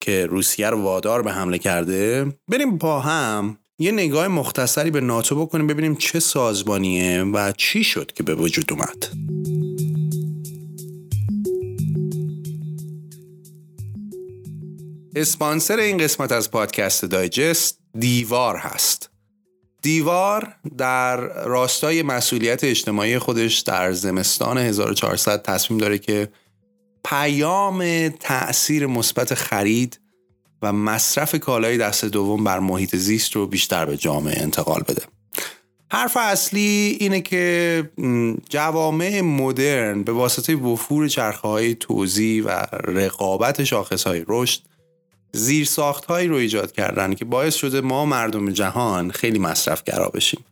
که 0.00 0.26
روسیه 0.26 0.70
رو 0.70 0.82
وادار 0.82 1.22
به 1.22 1.32
حمله 1.32 1.58
کرده 1.58 2.26
بریم 2.48 2.78
با 2.78 3.00
هم 3.00 3.58
یه 3.78 3.92
نگاه 3.92 4.28
مختصری 4.28 4.90
به 4.90 5.00
ناتو 5.00 5.40
بکنیم 5.40 5.66
ببینیم 5.66 5.96
چه 5.96 6.20
سازمانیه 6.20 7.22
و 7.22 7.52
چی 7.56 7.84
شد 7.84 8.12
که 8.12 8.22
به 8.22 8.34
وجود 8.34 8.72
اومد. 8.72 9.08
اسپانسر 15.16 15.76
این 15.76 15.98
قسمت 15.98 16.32
از 16.32 16.50
پادکست 16.50 17.04
دایجست 17.04 17.78
دیوار 17.98 18.56
هست. 18.56 19.10
دیوار 19.88 20.54
در 20.78 21.16
راستای 21.44 22.02
مسئولیت 22.02 22.64
اجتماعی 22.64 23.18
خودش 23.18 23.58
در 23.58 23.92
زمستان 23.92 24.58
1400 24.58 25.42
تصمیم 25.42 25.80
داره 25.80 25.98
که 25.98 26.28
پیام 27.04 28.08
تأثیر 28.08 28.86
مثبت 28.86 29.34
خرید 29.34 30.00
و 30.62 30.72
مصرف 30.72 31.34
کالای 31.34 31.78
دست 31.78 32.04
دوم 32.04 32.44
بر 32.44 32.58
محیط 32.58 32.96
زیست 32.96 33.36
رو 33.36 33.46
بیشتر 33.46 33.84
به 33.84 33.96
جامعه 33.96 34.42
انتقال 34.42 34.82
بده. 34.88 35.02
حرف 35.90 36.16
اصلی 36.16 36.96
اینه 37.00 37.20
که 37.20 37.90
جوامع 38.48 39.20
مدرن 39.20 40.02
به 40.02 40.12
واسطه 40.12 40.56
وفور 40.56 41.08
چرخه 41.08 41.48
های 41.48 41.74
توزیع 41.74 42.44
و 42.44 42.48
رقابت 42.72 43.64
شاخص 43.64 44.06
های 44.06 44.24
رشد 44.28 44.60
زیر 45.32 45.66
ساخت 45.66 46.10
رو 46.10 46.34
ایجاد 46.34 46.72
کردن 46.72 47.14
که 47.14 47.24
باعث 47.24 47.54
شده 47.54 47.80
ما 47.80 48.04
مردم 48.04 48.50
جهان 48.50 49.10
خیلی 49.10 49.38
مصرفگرا 49.38 50.08
بشیم. 50.08 50.44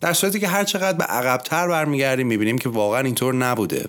در 0.00 0.12
صورتی 0.12 0.40
که 0.40 0.48
هر 0.48 0.64
چقدر 0.64 0.98
به 0.98 1.04
عقبتر 1.04 1.68
برمیگردیم 1.68 2.26
می‌بینیم 2.26 2.58
که 2.58 2.68
واقعا 2.68 3.00
اینطور 3.00 3.34
نبوده 3.34 3.86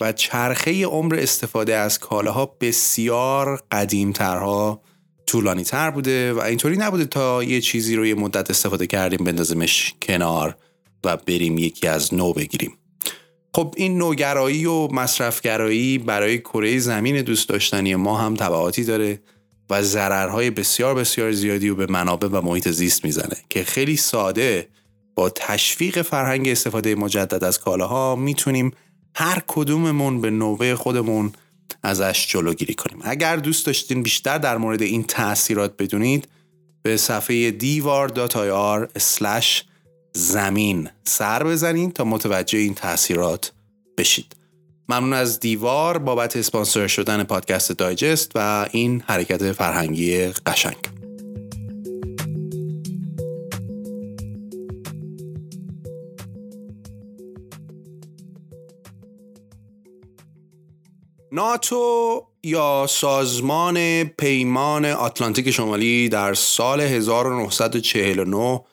و 0.00 0.12
چرخه 0.12 0.86
عمر 0.86 1.14
استفاده 1.14 1.76
از 1.76 1.98
کالاها 1.98 2.56
بسیار 2.60 3.62
قدیمترها 3.72 4.80
طولانی 5.26 5.64
تر 5.64 5.90
بوده 5.90 6.32
و 6.32 6.38
اینطوری 6.38 6.76
نبوده 6.76 7.04
تا 7.04 7.42
یه 7.44 7.60
چیزی 7.60 7.96
رو 7.96 8.06
یه 8.06 8.14
مدت 8.14 8.50
استفاده 8.50 8.86
کردیم 8.86 9.24
بندازیمش 9.24 9.94
کنار 10.02 10.56
و 11.04 11.16
بریم 11.16 11.58
یکی 11.58 11.86
از 11.86 12.14
نو 12.14 12.32
بگیریم. 12.32 12.78
خب 13.54 13.74
این 13.76 13.98
نوگرایی 13.98 14.66
و 14.66 14.88
مصرفگرایی 14.88 15.98
برای 15.98 16.38
کره 16.38 16.78
زمین 16.78 17.22
دوست 17.22 17.48
داشتنی 17.48 17.94
ما 17.94 18.18
هم 18.18 18.34
تبعاتی 18.34 18.84
داره. 18.84 19.20
و 19.70 19.82
ضررهای 19.82 20.50
بسیار 20.50 20.94
بسیار 20.94 21.32
زیادی 21.32 21.68
رو 21.68 21.74
به 21.74 21.86
منابع 21.86 22.28
و 22.28 22.40
محیط 22.40 22.68
زیست 22.68 23.04
می‌زنه 23.04 23.36
که 23.48 23.64
خیلی 23.64 23.96
ساده 23.96 24.68
با 25.14 25.30
تشویق 25.30 26.02
فرهنگ 26.02 26.48
استفاده 26.48 26.94
مجدد 26.94 27.44
از 27.44 27.60
کالاها 27.60 28.16
می‌تونیم 28.16 28.72
هر 29.14 29.42
کدوممون 29.46 30.20
به 30.20 30.30
نوبه 30.30 30.74
خودمون 30.74 31.32
ازش 31.82 32.26
جلوگیری 32.28 32.74
کنیم. 32.74 32.98
اگر 33.02 33.36
دوست 33.36 33.66
داشتین 33.66 34.02
بیشتر 34.02 34.38
در 34.38 34.56
مورد 34.56 34.82
این 34.82 35.04
تاثیرات 35.04 35.76
بدونید 35.78 36.28
به 36.82 36.96
صفحه 36.96 37.50
دیوار.ir 37.50 38.98
زمین 40.14 40.88
سر 41.04 41.44
بزنید 41.44 41.92
تا 41.92 42.04
متوجه 42.04 42.58
این 42.58 42.74
تاثیرات 42.74 43.52
بشید. 43.98 44.37
ممنون 44.90 45.12
از 45.12 45.40
دیوار 45.40 45.98
بابت 45.98 46.36
اسپانسر 46.36 46.86
شدن 46.86 47.24
پادکست 47.24 47.72
دایجست 47.72 48.32
و 48.34 48.68
این 48.72 49.02
حرکت 49.06 49.52
فرهنگی 49.52 50.26
قشنگ. 50.26 50.76
ناتو 61.32 62.26
یا 62.42 62.86
سازمان 62.88 64.04
پیمان 64.04 64.84
آتلانتیک 64.84 65.50
شمالی 65.50 66.08
در 66.08 66.34
سال 66.34 66.80
1949 66.80 68.64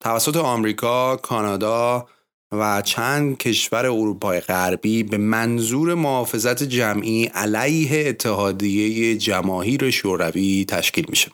توسط 0.00 0.36
آمریکا، 0.36 1.16
کانادا 1.16 2.06
و 2.52 2.82
چند 2.82 3.38
کشور 3.38 3.86
اروپای 3.86 4.40
غربی 4.40 5.02
به 5.02 5.16
منظور 5.16 5.94
محافظت 5.94 6.62
جمعی 6.62 7.24
علیه 7.24 8.08
اتحادیه 8.08 9.16
جماهیر 9.16 9.90
شوروی 9.90 10.64
تشکیل 10.68 11.06
میشه. 11.08 11.30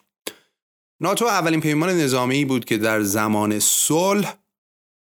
ناتو 1.00 1.24
اولین 1.24 1.60
پیمان 1.60 1.90
نظامی 1.90 2.44
بود 2.44 2.64
که 2.64 2.78
در 2.78 3.02
زمان 3.02 3.58
صلح 3.58 4.34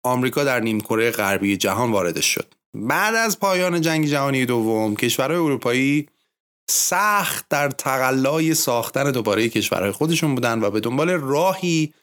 آمریکا 0.02 0.44
در 0.44 0.60
نیمکره 0.60 1.10
غربی 1.10 1.56
جهان 1.56 1.92
وارد 1.92 2.20
شد. 2.20 2.54
بعد 2.74 3.14
از 3.14 3.40
پایان 3.40 3.80
جنگ 3.80 4.06
جهانی 4.06 4.46
دوم 4.46 4.96
کشورهای 4.96 5.40
اروپایی 5.40 6.08
سخت 6.70 7.46
در 7.48 7.70
تقلای 7.70 8.54
ساختن 8.54 9.10
دوباره 9.10 9.48
کشورهای 9.48 9.92
خودشون 9.92 10.34
بودن 10.34 10.60
و 10.60 10.70
به 10.70 10.80
دنبال 10.80 11.10
راهی 11.10 11.94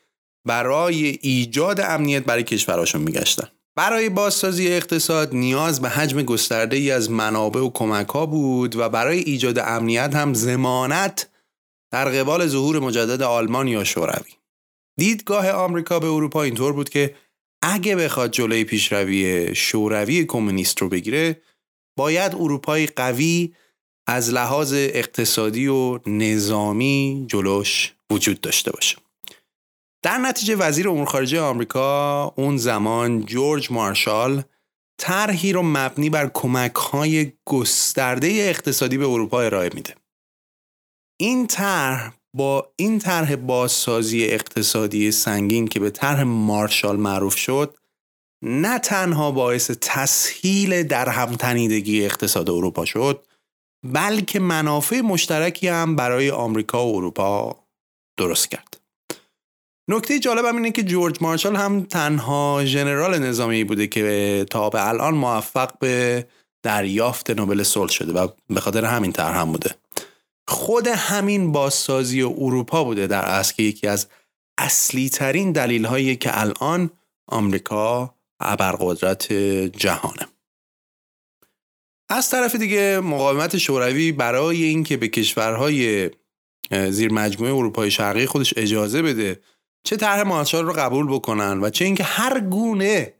برای 0.46 1.20
ایجاد 1.22 1.80
امنیت 1.82 2.24
برای 2.24 2.44
کشورهاشون 2.44 3.02
میگشتن 3.02 3.48
برای 3.76 4.10
بازسازی 4.10 4.68
اقتصاد 4.68 5.36
نیاز 5.36 5.82
به 5.82 5.90
حجم 5.90 6.24
گسترده 6.24 6.76
ای 6.76 6.92
از 6.92 7.12
منابع 7.12 7.60
و 7.60 7.70
کمک 7.70 8.08
ها 8.08 8.26
بود 8.26 8.76
و 8.76 8.90
برای 8.90 9.20
ایجاد 9.20 9.60
امنیت 9.60 10.16
هم 10.16 10.34
زمانت 10.34 11.30
در 11.92 12.10
قبال 12.10 12.48
ظهور 12.48 12.80
مجدد 12.80 13.22
آلمان 13.22 13.68
یا 13.68 13.84
شوروی. 13.84 14.32
دیدگاه 14.98 15.52
آمریکا 15.52 16.00
به 16.00 16.08
اروپا 16.08 16.44
اینطور 16.44 16.74
بود 16.74 16.90
که 16.90 17.16
اگه 17.64 17.96
بخواد 17.96 18.32
جلوی 18.32 18.64
پیشروی 18.64 19.56
شوروی 19.56 20.26
کمونیست 20.26 20.82
رو 20.82 20.90
بگیره 20.90 21.42
باید 21.98 22.36
اروپای 22.36 22.88
قوی 22.88 23.54
از 24.08 24.34
لحاظ 24.34 24.74
اقتصادی 24.74 25.68
و 25.68 26.00
نظامی 26.10 27.26
جلوش 27.30 27.94
وجود 28.12 28.42
داشته 28.42 28.72
باشه. 28.72 28.98
در 30.04 30.18
نتیجه 30.18 30.56
وزیر 30.56 30.90
امور 30.90 31.06
خارجه 31.06 31.42
آمریکا 31.42 32.26
اون 32.38 32.58
زمان 32.58 33.26
جورج 33.26 33.72
مارشال 33.72 34.44
طرحی 34.98 35.54
رو 35.54 35.62
مبنی 35.64 36.10
بر 36.10 36.32
کمک 36.34 36.76
های 36.76 37.32
گسترده 37.46 38.28
اقتصادی 38.28 38.98
به 38.98 39.08
اروپا 39.08 39.42
ارائه 39.42 39.70
میده. 39.74 39.96
این 41.20 41.48
طرح 41.48 42.14
با 42.36 42.74
این 42.76 43.00
طرح 43.00 43.36
بازسازی 43.36 44.26
اقتصادی 44.26 45.12
سنگین 45.12 45.68
که 45.68 45.80
به 45.80 45.90
طرح 45.90 46.24
مارشال 46.24 46.98
معروف 46.98 47.36
شد 47.36 47.78
نه 48.42 48.80
تنها 48.80 49.32
باعث 49.32 49.72
تسهیل 49.82 50.84
در 50.84 51.10
همتنیدگی 51.10 52.06
اقتصاد 52.06 52.50
اروپا 52.50 52.86
شد 52.86 53.26
بلکه 53.84 54.40
منافع 54.40 55.02
مشترکی 55.02 55.68
هم 55.68 55.96
برای 55.96 56.32
آمریکا 56.32 56.88
و 56.88 56.96
اروپا 56.96 57.60
درست 58.18 58.52
کرد. 58.52 58.73
نکته 59.88 60.20
جالب 60.20 60.46
هم 60.46 60.56
اینه 60.56 60.72
که 60.72 60.84
جورج 60.84 61.18
مارشال 61.22 61.56
هم 61.56 61.84
تنها 61.84 62.62
ژنرال 62.66 63.20
نظامی 63.20 63.64
بوده 63.64 63.88
که 63.88 64.46
تا 64.50 64.70
به 64.70 64.88
الان 64.88 65.16
موفق 65.16 65.80
به 65.80 66.28
دریافت 66.64 67.30
نوبل 67.30 67.64
صلح 67.64 67.92
شده 67.92 68.14
و 68.14 68.28
به 68.50 68.60
خاطر 68.60 68.86
همین 68.86 69.12
طرح 69.12 69.40
هم 69.40 69.52
بوده. 69.52 69.76
خود 70.48 70.88
همین 70.88 71.52
بازسازی 71.52 72.22
اروپا 72.22 72.84
بوده 72.84 73.08
در 73.08 73.26
اصل 73.26 73.54
که 73.54 73.64
یکی 73.64 73.88
از 73.88 74.08
اصلی 74.58 75.10
ترین 75.10 75.52
دلیل 75.52 75.86
هایی 75.86 76.16
که 76.16 76.42
الان 76.42 76.90
آمریکا 77.28 78.16
ابرقدرت 78.40 79.34
جهانه. 79.78 80.28
از 82.10 82.30
طرف 82.30 82.56
دیگه 82.56 83.00
مقاومت 83.00 83.58
شوروی 83.58 84.12
برای 84.12 84.64
اینکه 84.64 84.98
به 84.98 85.08
کشورهای 85.08 86.10
زیر 86.90 87.14
مجموعه 87.14 87.54
اروپای 87.54 87.92
شرقی 87.92 88.26
خودش 88.26 88.54
اجازه 88.58 89.02
بده 89.02 89.40
چه 89.84 89.98
طرح 89.98 90.24
مارشال 90.24 90.66
رو 90.66 90.74
قبول 90.74 91.08
بکنن 91.08 91.60
و 91.60 91.70
چه 91.70 91.86
اینکه 91.86 92.04
هر 92.04 92.40
گونه 92.40 93.14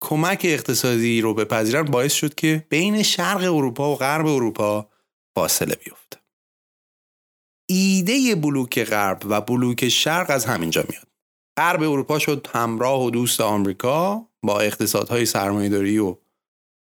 کمک 0.00 0.40
اقتصادی 0.44 1.20
رو 1.20 1.34
بپذیرن 1.34 1.82
باعث 1.82 2.12
شد 2.12 2.34
که 2.34 2.66
بین 2.68 3.02
شرق 3.02 3.42
اروپا 3.42 3.92
و 3.92 3.96
غرب 3.96 4.26
اروپا 4.26 4.88
فاصله 5.34 5.74
بیفته. 5.74 6.18
ایده 7.68 8.34
بلوک 8.34 8.84
غرب 8.84 9.22
و 9.28 9.40
بلوک 9.40 9.88
شرق 9.88 10.30
از 10.30 10.46
همینجا 10.46 10.84
میاد. 10.88 11.08
غرب 11.58 11.82
اروپا 11.82 12.18
شد 12.18 12.46
همراه 12.54 13.04
و 13.04 13.10
دوست 13.10 13.40
آمریکا 13.40 14.28
با 14.42 14.60
اقتصادهای 14.60 15.26
سرمایهداری 15.26 15.98
و 15.98 16.16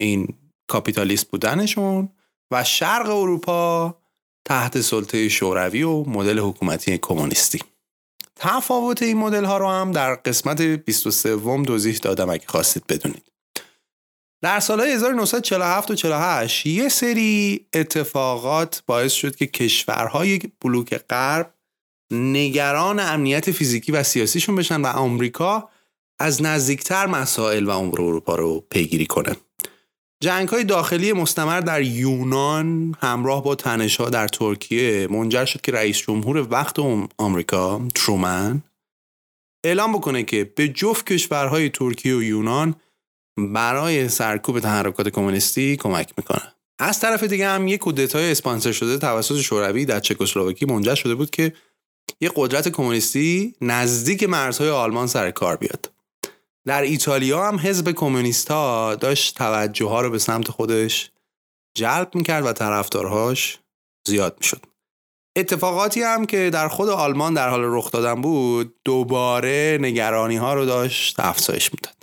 این 0.01 0.39
کاپیتالیست 0.67 1.31
بودنشون 1.31 2.09
و 2.51 2.65
شرق 2.65 3.11
اروپا 3.11 3.95
تحت 4.45 4.81
سلطه 4.81 5.29
شوروی 5.29 5.83
و 5.83 6.05
مدل 6.05 6.39
حکومتی 6.39 6.99
کمونیستی. 6.99 7.61
تفاوت 8.39 9.03
این 9.03 9.17
مدل 9.17 9.45
ها 9.45 9.59
رو 9.59 9.69
هم 9.69 9.93
در 9.93 10.15
قسمت 10.15 10.63
23 10.63 11.37
توضیح 11.65 11.97
دادم 11.97 12.31
اگه 12.31 12.45
خواستید 12.47 12.87
بدونید. 12.87 13.23
در 14.43 14.61
سالهای 14.61 14.93
1947 14.93 15.91
و 15.91 15.95
48 15.95 16.67
یه 16.67 16.89
سری 16.89 17.67
اتفاقات 17.73 18.83
باعث 18.87 19.13
شد 19.13 19.37
که 19.37 19.47
کشورهای 19.47 20.41
بلوک 20.61 20.95
غرب 20.95 21.55
نگران 22.11 23.01
امنیت 23.01 23.51
فیزیکی 23.51 23.93
و 23.93 24.03
سیاسیشون 24.03 24.57
بشن 24.57 24.81
و 24.81 24.87
آمریکا 24.87 25.69
از 26.19 26.43
نزدیکتر 26.43 27.07
مسائل 27.07 27.65
و 27.65 27.71
امور 27.71 28.03
اروپا 28.03 28.35
رو 28.35 28.61
پیگیری 28.71 29.07
کنه. 29.07 29.37
جنگ 30.21 30.49
های 30.49 30.65
داخلی 30.65 31.13
مستمر 31.13 31.61
در 31.61 31.83
یونان 31.83 32.95
همراه 33.01 33.45
با 33.45 33.55
تنش 33.55 33.97
ها 33.97 34.11
در 34.11 34.29
ترکیه 34.29 35.09
منجر 35.11 35.45
شد 35.45 35.61
که 35.61 35.73
رئیس 35.73 35.99
جمهور 35.99 36.47
وقت 36.51 36.77
آمریکا 37.19 37.89
ترومن 37.95 38.63
اعلام 39.65 39.93
بکنه 39.93 40.23
که 40.23 40.45
به 40.57 40.69
جفت 40.69 41.07
کشورهای 41.07 41.69
ترکیه 41.69 42.17
و 42.17 42.23
یونان 42.23 42.75
برای 43.39 44.09
سرکوب 44.09 44.61
تحرکات 44.61 45.09
کمونیستی 45.09 45.77
کمک 45.77 46.13
می‌کنه. 46.17 46.55
از 46.79 47.01
طرف 47.01 47.23
دیگه 47.23 47.49
هم 47.49 47.69
یک 47.69 47.81
کودتای 47.81 48.31
اسپانسر 48.31 48.73
شده 48.73 48.99
توسط 48.99 49.41
شوروی 49.41 49.85
در 49.85 50.01
چکسلواکی 50.01 50.67
منجر 50.67 50.95
شده 50.95 51.15
بود 51.15 51.31
که 51.31 51.53
یک 52.21 52.33
قدرت 52.37 52.69
کمونیستی 52.69 53.55
نزدیک 53.61 54.23
مرزهای 54.23 54.71
آلمان 54.71 55.07
سر 55.07 55.31
کار 55.31 55.57
بیاد. 55.57 55.98
در 56.69 56.83
ایتالیا 56.83 57.49
هم 57.49 57.59
حزب 57.59 57.93
کمونیستا 57.93 58.95
داشت 58.95 59.35
توجه 59.35 59.87
ها 59.87 60.01
رو 60.01 60.11
به 60.11 60.19
سمت 60.19 60.51
خودش 60.51 61.11
جلب 61.75 62.15
می‌کرد 62.15 62.47
و 62.47 62.53
طرفدارهاش 62.53 63.59
زیاد 64.07 64.37
می‌شد. 64.41 64.61
اتفاقاتی 65.37 66.03
هم 66.03 66.27
که 66.27 66.51
در 66.51 66.69
خود 66.69 66.89
آلمان 66.89 67.35
در 67.35 67.49
حال 67.49 67.61
رخ 67.65 67.91
دادن 67.91 68.21
بود 68.21 68.75
دوباره 68.85 69.79
نگرانی 69.81 70.37
ها 70.37 70.55
رو 70.55 70.67
داشت 70.67 71.21
افزایش 71.21 71.71
می‌داد. 71.75 71.97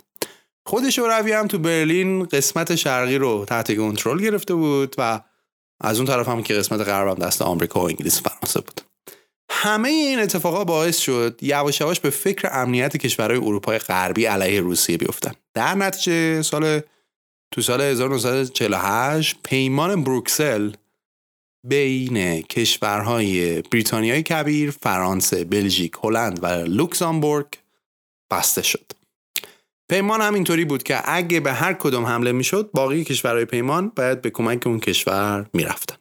خود 0.66 0.90
شوروی 0.90 1.32
هم 1.32 1.46
تو 1.46 1.58
برلین 1.58 2.24
قسمت 2.24 2.74
شرقی 2.74 3.18
رو 3.18 3.44
تحت 3.44 3.76
کنترل 3.76 4.20
گرفته 4.20 4.54
بود 4.54 4.94
و 4.98 5.20
از 5.80 5.96
اون 5.98 6.06
طرف 6.06 6.28
هم 6.28 6.42
که 6.42 6.54
قسمت 6.54 6.80
غرب 6.80 7.08
هم 7.08 7.26
دست 7.26 7.42
آمریکا 7.42 7.80
و 7.80 7.88
انگلیس 7.88 8.22
فرانسه 8.22 8.60
بود. 8.60 8.80
همه 9.50 9.88
این 9.88 10.18
اتفاقات 10.18 10.66
باعث 10.66 10.98
شد 10.98 11.38
یواش 11.42 11.80
یواش 11.80 12.00
به 12.00 12.10
فکر 12.10 12.48
امنیت 12.52 12.96
کشورهای 12.96 13.40
اروپای 13.40 13.78
غربی 13.78 14.24
علیه 14.24 14.60
روسیه 14.60 14.96
بیفتن 14.96 15.32
در 15.54 15.74
نتیجه 15.74 16.42
سال 16.42 16.80
تو 17.52 17.62
سال 17.62 17.80
1948 17.80 19.36
پیمان 19.44 20.04
بروکسل 20.04 20.72
بین 21.66 22.42
کشورهای 22.42 23.62
بریتانیای 23.62 24.22
کبیر، 24.22 24.70
فرانسه، 24.70 25.44
بلژیک، 25.44 25.92
هلند 26.04 26.38
و 26.42 26.46
لوکزامبورگ 26.46 27.46
بسته 28.30 28.62
شد. 28.62 28.92
پیمان 29.90 30.20
هم 30.20 30.34
اینطوری 30.34 30.64
بود 30.64 30.82
که 30.82 31.00
اگه 31.04 31.40
به 31.40 31.52
هر 31.52 31.72
کدوم 31.72 32.06
حمله 32.06 32.32
می‌شد 32.32 32.70
باقی 32.74 33.04
کشورهای 33.04 33.44
پیمان 33.44 33.92
باید 33.96 34.22
به 34.22 34.30
کمک 34.30 34.66
اون 34.66 34.80
کشور 34.80 35.46
می‌رفتن. 35.52 35.96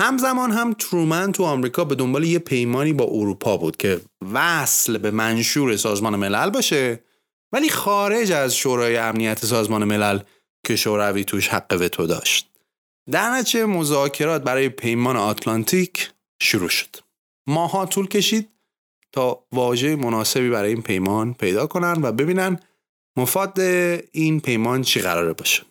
همزمان 0.00 0.50
هم 0.50 0.72
ترومن 0.72 1.32
تو 1.32 1.44
آمریکا 1.44 1.84
به 1.84 1.94
دنبال 1.94 2.24
یه 2.24 2.38
پیمانی 2.38 2.92
با 2.92 3.04
اروپا 3.04 3.56
بود 3.56 3.76
که 3.76 4.00
وصل 4.32 4.98
به 4.98 5.10
منشور 5.10 5.76
سازمان 5.76 6.16
ملل 6.16 6.50
باشه 6.50 7.04
ولی 7.52 7.68
خارج 7.68 8.32
از 8.32 8.56
شورای 8.56 8.96
امنیت 8.96 9.46
سازمان 9.46 9.84
ملل 9.84 10.18
که 10.66 10.76
شوروی 10.76 11.24
توش 11.24 11.48
حق 11.48 11.76
وتو 11.80 12.06
داشت. 12.06 12.50
در 13.10 13.30
نتیجه 13.30 13.66
مذاکرات 13.66 14.42
برای 14.42 14.68
پیمان 14.68 15.16
آتلانتیک 15.16 16.10
شروع 16.42 16.68
شد. 16.68 16.96
ماها 17.46 17.86
طول 17.86 18.08
کشید 18.08 18.48
تا 19.12 19.44
واژه 19.52 19.96
مناسبی 19.96 20.50
برای 20.50 20.72
این 20.72 20.82
پیمان 20.82 21.34
پیدا 21.34 21.66
کنن 21.66 22.02
و 22.02 22.12
ببینن 22.12 22.60
مفاد 23.16 23.60
این 24.12 24.40
پیمان 24.40 24.82
چی 24.82 25.00
قراره 25.00 25.32
باشه. 25.32 25.62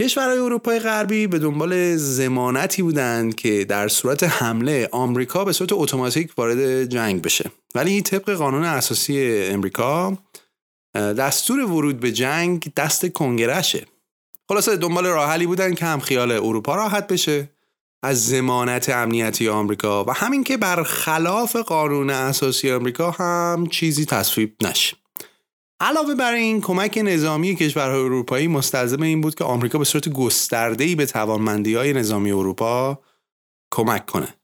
کشورهای 0.00 0.38
اروپای 0.38 0.78
غربی 0.78 1.26
به 1.26 1.38
دنبال 1.38 1.96
زمانتی 1.96 2.82
بودند 2.82 3.34
که 3.34 3.64
در 3.64 3.88
صورت 3.88 4.22
حمله 4.22 4.88
آمریکا 4.92 5.44
به 5.44 5.52
صورت 5.52 5.72
اتوماتیک 5.72 6.32
وارد 6.36 6.84
جنگ 6.84 7.22
بشه. 7.22 7.50
ولی 7.74 8.02
طبق 8.02 8.30
قانون 8.30 8.64
اساسی 8.64 9.46
امریکا 9.52 10.18
دستور 10.94 11.60
ورود 11.60 12.00
به 12.00 12.12
جنگ 12.12 12.72
دست 12.76 13.06
کنگرشه 13.06 13.86
خلاصه 14.48 14.76
دنبال 14.76 15.06
راه 15.06 15.30
حلی 15.30 15.46
بودن 15.46 15.74
که 15.74 15.84
هم 15.84 16.00
خیال 16.00 16.32
اروپا 16.32 16.74
راحت 16.74 17.06
بشه 17.06 17.50
از 18.02 18.26
زمانت 18.26 18.88
امنیتی 18.88 19.48
آمریکا 19.48 20.04
و 20.04 20.10
همین 20.10 20.44
که 20.44 20.56
برخلاف 20.56 21.56
قانون 21.56 22.10
اساسی 22.10 22.72
آمریکا 22.72 23.10
هم 23.10 23.66
چیزی 23.70 24.04
تصویب 24.04 24.54
نشه. 24.62 24.99
علاوه 25.80 26.14
بر 26.14 26.32
این 26.32 26.60
کمک 26.60 27.00
نظامی 27.04 27.54
کشورهای 27.54 28.00
اروپایی 28.00 28.48
مستلزم 28.48 29.02
این 29.02 29.20
بود 29.20 29.34
که 29.34 29.44
آمریکا 29.44 29.78
به 29.78 29.84
صورت 29.84 30.08
گسترده‌ای 30.08 30.94
به 30.94 31.06
توانمندی 31.06 31.74
های 31.74 31.92
نظامی 31.92 32.30
اروپا 32.30 32.98
کمک 33.72 34.06
کنه. 34.06 34.34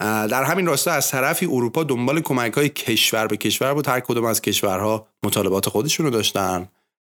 در 0.00 0.44
همین 0.44 0.66
راستا 0.66 0.92
از 0.92 1.10
طرفی 1.10 1.46
اروپا 1.46 1.84
دنبال 1.84 2.20
کمک 2.20 2.52
های 2.52 2.68
کشور 2.68 3.26
به 3.26 3.36
کشور 3.36 3.74
بود. 3.74 3.88
هر 3.88 4.00
کدوم 4.00 4.24
از 4.24 4.42
کشورها 4.42 5.08
مطالبات 5.24 5.68
خودشون 5.68 6.06
رو 6.06 6.12
داشتن. 6.12 6.68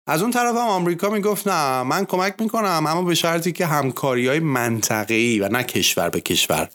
از 0.08 0.22
اون 0.22 0.32
طرف 0.32 0.56
هم 0.56 0.68
آمریکا 0.68 1.10
می‌گفت 1.10 1.48
نه 1.48 1.84
من 1.84 2.06
کمک 2.06 2.36
می‌کنم 2.40 2.86
اما 2.88 3.02
به 3.02 3.16
شرطی 3.16 3.52
که 3.52 3.66
همکاری 3.66 4.28
های 4.28 4.40
منطقه‌ای 4.40 5.40
و 5.40 5.48
نه 5.48 5.64
کشور 5.64 6.10
به 6.10 6.22
کشور 6.22 6.70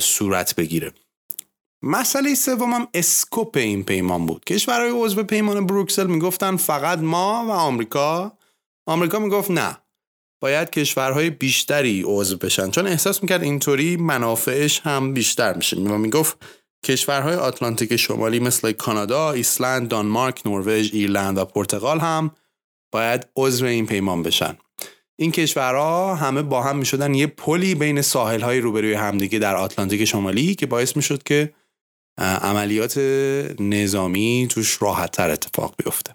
صورت 0.00 0.54
بگیره. 0.54 0.92
مسئله 1.82 2.34
سومم 2.34 2.88
scope 2.94 3.56
این 3.56 3.84
پیمان 3.84 4.26
بود. 4.26 4.44
کشورهای 4.44 4.90
عضو 4.94 5.22
پیمان 5.22 5.66
بروکسل 5.66 6.06
می‌گفتن 6.06 6.56
فقط 6.56 6.98
ما 6.98 7.44
و 7.48 7.50
آمریکا. 7.50 8.32
آمریکا 8.86 9.18
می‌گفت 9.18 9.50
نه. 9.50 9.78
باید 10.40 10.70
کشورهای 10.70 11.30
بیشتری 11.30 12.02
عضو 12.06 12.36
بشن. 12.36 12.70
چون 12.70 12.86
احساس 12.86 13.22
می‌کرد 13.22 13.42
اینطوری 13.42 13.96
منافعش 13.96 14.80
هم 14.80 15.14
بیشتر 15.14 15.56
میشه. 15.56 15.76
و 15.76 15.98
می‌گفت 15.98 16.36
کشورهای 16.84 17.34
آتلانتیک 17.34 17.96
شمالی 17.96 18.40
مثل 18.40 18.72
کانادا، 18.72 19.32
ایسلند، 19.32 19.88
دانمارک، 19.88 20.42
نروژ، 20.46 20.90
ایرلند 20.92 21.38
و 21.38 21.44
پرتغال 21.44 22.00
هم 22.00 22.30
باید 22.92 23.26
عضو 23.36 23.64
این 23.64 23.86
پیمان 23.86 24.22
بشن. 24.22 24.58
این 25.16 25.32
کشورها 25.32 26.14
همه 26.14 26.42
با 26.42 26.62
هم 26.62 26.76
می‌شدن 26.76 27.14
یه 27.14 27.26
پلی 27.26 27.74
بین 27.74 28.02
ساحل 28.02 28.40
های 28.40 28.60
روبروی 28.60 28.94
همدیگه 28.94 29.38
در 29.38 29.56
آتلانتیک 29.56 30.04
شمالی 30.04 30.54
که 30.54 30.66
باعث 30.66 30.96
می‌شد 30.96 31.22
که 31.22 31.54
عملیات 32.18 32.98
نظامی 33.60 34.46
توش 34.50 34.82
راحت 34.82 35.12
تر 35.12 35.30
اتفاق 35.30 35.74
بیفته. 35.76 36.12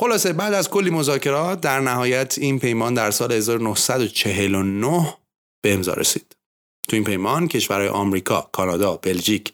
خلاصه 0.00 0.32
بعد 0.32 0.54
از 0.54 0.70
کلی 0.70 0.90
مذاکرات 0.90 1.60
در 1.60 1.80
نهایت 1.80 2.38
این 2.38 2.58
پیمان 2.58 2.94
در 2.94 3.10
سال 3.10 3.32
1949 3.32 5.14
به 5.62 5.74
امضا 5.74 5.94
رسید. 5.94 6.36
تو 6.88 6.96
این 6.96 7.04
پیمان 7.04 7.48
کشورهای 7.48 7.88
آمریکا، 7.88 8.50
کانادا، 8.52 8.96
بلژیک، 8.96 9.52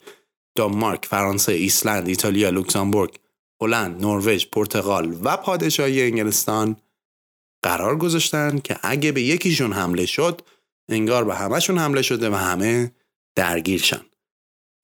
دانمارک، 0.56 1.06
فرانسه، 1.06 1.52
ایسلند، 1.52 2.08
ایتالیا، 2.08 2.50
لوکزامبورگ، 2.50 3.14
هلند، 3.60 4.04
نروژ، 4.04 4.46
پرتغال 4.46 5.18
و 5.22 5.36
پادشاهی 5.36 6.02
انگلستان 6.02 6.76
قرار 7.62 7.98
گذاشتن 7.98 8.58
که 8.58 8.76
اگه 8.82 9.12
به 9.12 9.22
یکیشون 9.22 9.72
حمله 9.72 10.06
شد 10.06 10.40
انگار 10.88 11.24
به 11.24 11.34
همهشون 11.34 11.78
حمله 11.78 12.02
شده 12.02 12.30
و 12.30 12.34
همه 12.34 12.92
درگیر 13.36 13.80
شن. 13.80 14.00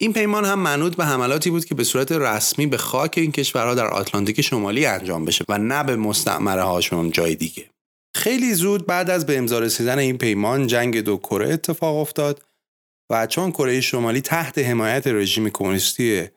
این 0.02 0.12
پیمان 0.12 0.44
هم 0.44 0.58
منوط 0.58 0.96
به 0.96 1.04
حملاتی 1.04 1.50
بود 1.50 1.64
که 1.64 1.74
به 1.74 1.84
صورت 1.84 2.12
رسمی 2.12 2.66
به 2.66 2.76
خاک 2.76 3.14
این 3.16 3.32
کشورها 3.32 3.74
در 3.74 3.86
آتلانتیک 3.86 4.40
شمالی 4.40 4.86
انجام 4.86 5.24
بشه 5.24 5.44
و 5.48 5.58
نه 5.58 5.84
به 5.84 5.96
مستعمره 5.96 6.62
هاشون 6.62 7.10
جای 7.10 7.34
دیگه. 7.34 7.70
خیلی 8.14 8.54
زود 8.54 8.86
بعد 8.86 9.10
از 9.10 9.26
به 9.26 9.38
امضا 9.38 9.58
رسیدن 9.58 9.98
این 9.98 10.18
پیمان 10.18 10.66
جنگ 10.66 11.00
دو 11.00 11.16
کره 11.16 11.52
اتفاق 11.52 11.96
افتاد 11.96 12.42
و 13.10 13.26
چون 13.26 13.50
کره 13.50 13.80
شمالی 13.80 14.20
تحت 14.20 14.58
حمایت 14.58 15.06
رژیم 15.06 15.48
کمونیستی 15.48 16.28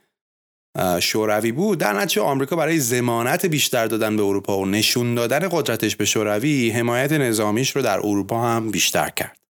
شوروی 1.00 1.52
بود 1.52 1.80
در 1.80 1.94
نتیجه 1.94 2.22
آمریکا 2.22 2.56
برای 2.56 2.80
زمانت 2.80 3.46
بیشتر 3.46 3.88
دادن 3.88 4.18
به 4.18 4.24
اروپا 4.24 4.60
و 4.60 4.66
نشون 4.66 5.16
دادن 5.16 5.50
قدرتش 5.52 5.96
به 5.96 6.06
شوروی 6.06 6.70
حمایت 6.70 7.12
نظامیش 7.12 7.76
رو 7.76 7.82
در 7.82 7.98
اروپا 7.98 8.42
هم 8.42 8.72
بیشتر 8.72 9.10
کرد 9.10 9.43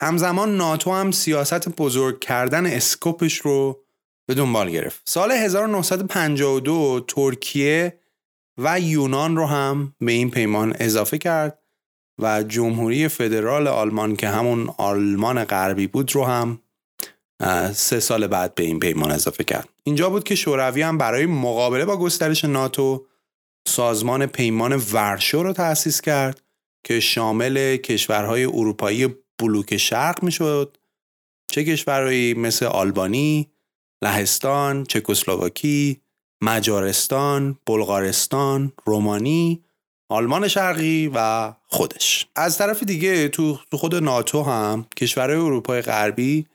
همزمان 0.00 0.56
ناتو 0.56 0.92
هم 0.92 1.10
سیاست 1.10 1.68
بزرگ 1.68 2.20
کردن 2.20 2.66
اسکوپش 2.66 3.38
رو 3.38 3.84
به 4.26 4.34
دنبال 4.34 4.70
گرفت. 4.70 5.00
سال 5.04 5.32
1952 5.32 7.04
ترکیه 7.08 8.00
و 8.58 8.80
یونان 8.80 9.36
رو 9.36 9.46
هم 9.46 9.94
به 10.00 10.12
این 10.12 10.30
پیمان 10.30 10.76
اضافه 10.80 11.18
کرد 11.18 11.58
و 12.18 12.42
جمهوری 12.42 13.08
فدرال 13.08 13.66
آلمان 13.68 14.16
که 14.16 14.28
همون 14.28 14.70
آلمان 14.78 15.44
غربی 15.44 15.86
بود 15.86 16.14
رو 16.14 16.24
هم 16.24 16.60
سه 17.72 18.00
سال 18.00 18.26
بعد 18.26 18.54
به 18.54 18.62
این 18.62 18.80
پیمان 18.80 19.10
اضافه 19.10 19.44
کرد. 19.44 19.68
اینجا 19.84 20.10
بود 20.10 20.24
که 20.24 20.34
شوروی 20.34 20.82
هم 20.82 20.98
برای 20.98 21.26
مقابله 21.26 21.84
با 21.84 21.96
گسترش 21.96 22.44
ناتو 22.44 23.06
سازمان 23.68 24.26
پیمان 24.26 24.82
ورشو 24.92 25.42
رو 25.42 25.52
تأسیس 25.52 26.00
کرد 26.00 26.42
که 26.84 27.00
شامل 27.00 27.76
کشورهای 27.76 28.44
اروپایی 28.44 29.14
بلوک 29.40 29.76
شرق 29.76 30.22
می‌شد. 30.22 30.76
چه 31.52 31.64
کشورهایی 31.64 32.34
مثل 32.34 32.66
آلبانی، 32.66 33.50
لهستان، 34.02 34.84
چکسلواکی، 34.84 36.00
مجارستان، 36.42 37.58
بلغارستان، 37.66 38.72
رومانی، 38.84 39.64
آلمان 40.10 40.48
شرقی 40.48 41.10
و 41.14 41.52
خودش. 41.66 42.26
از 42.36 42.58
طرف 42.58 42.82
دیگه 42.82 43.28
تو 43.28 43.58
خود 43.72 43.94
ناتو 43.94 44.42
هم 44.42 44.86
کشورهای 44.96 45.38
اروپای 45.38 45.82
غربی 45.82 46.46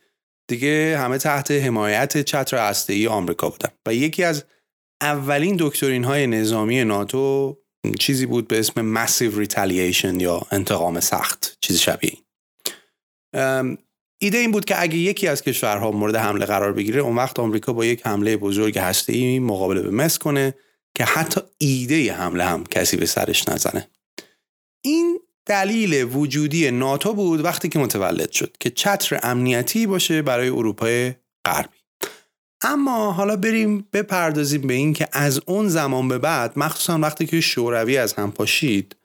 دیگه 0.47 0.97
همه 0.99 1.17
تحت 1.17 1.51
حمایت 1.51 2.21
چتر 2.21 2.69
هسته‌ای 2.69 3.07
آمریکا 3.07 3.49
بودن. 3.49 3.69
و 3.85 3.93
یکی 3.93 4.23
از 4.23 4.43
اولین 5.01 5.57
دکترین 5.59 6.03
های 6.03 6.27
نظامی 6.27 6.83
ناتو 6.83 7.57
چیزی 7.99 8.25
بود 8.25 8.47
به 8.47 8.59
اسم 8.59 9.05
Massive 9.05 9.47
Retaliation 9.47 10.21
یا 10.21 10.41
انتقام 10.51 10.99
سخت 10.99 11.57
چیزی 11.61 11.79
شبیه 11.79 12.09
این. 12.13 12.24
ایده 14.21 14.37
این 14.37 14.51
بود 14.51 14.65
که 14.65 14.81
اگه 14.81 14.97
یکی 14.97 15.27
از 15.27 15.41
کشورها 15.41 15.91
مورد 15.91 16.15
حمله 16.15 16.45
قرار 16.45 16.73
بگیره 16.73 17.01
اون 17.01 17.15
وقت 17.15 17.39
آمریکا 17.39 17.73
با 17.73 17.85
یک 17.85 18.07
حمله 18.07 18.37
بزرگ 18.37 18.77
هسته‌ای 18.77 19.39
مقابله 19.39 19.81
به 19.81 19.91
مصر 19.91 20.19
کنه 20.19 20.55
که 20.95 21.03
حتی 21.03 21.41
ایده 21.57 22.13
حمله 22.13 22.43
هم 22.43 22.63
کسی 22.63 22.97
به 22.97 23.05
سرش 23.05 23.49
نزنه. 23.49 23.87
این 24.81 25.19
دلیل 25.45 26.03
وجودی 26.03 26.71
ناتو 26.71 27.13
بود 27.13 27.45
وقتی 27.45 27.69
که 27.69 27.79
متولد 27.79 28.31
شد 28.31 28.57
که 28.59 28.69
چتر 28.69 29.19
امنیتی 29.23 29.87
باشه 29.87 30.21
برای 30.21 30.49
اروپای 30.49 31.13
غربی. 31.45 31.77
اما 32.61 33.11
حالا 33.11 33.35
بریم 33.35 33.87
بپردازیم 33.93 34.61
به 34.61 34.73
این 34.73 34.93
که 34.93 35.07
از 35.11 35.41
اون 35.45 35.67
زمان 35.67 36.07
به 36.07 36.17
بعد 36.17 36.59
مخصوصا 36.59 36.99
وقتی 36.99 37.25
که 37.25 37.41
شوروی 37.41 37.97
از 37.97 38.13
هم 38.13 38.31
پاشید 38.31 38.95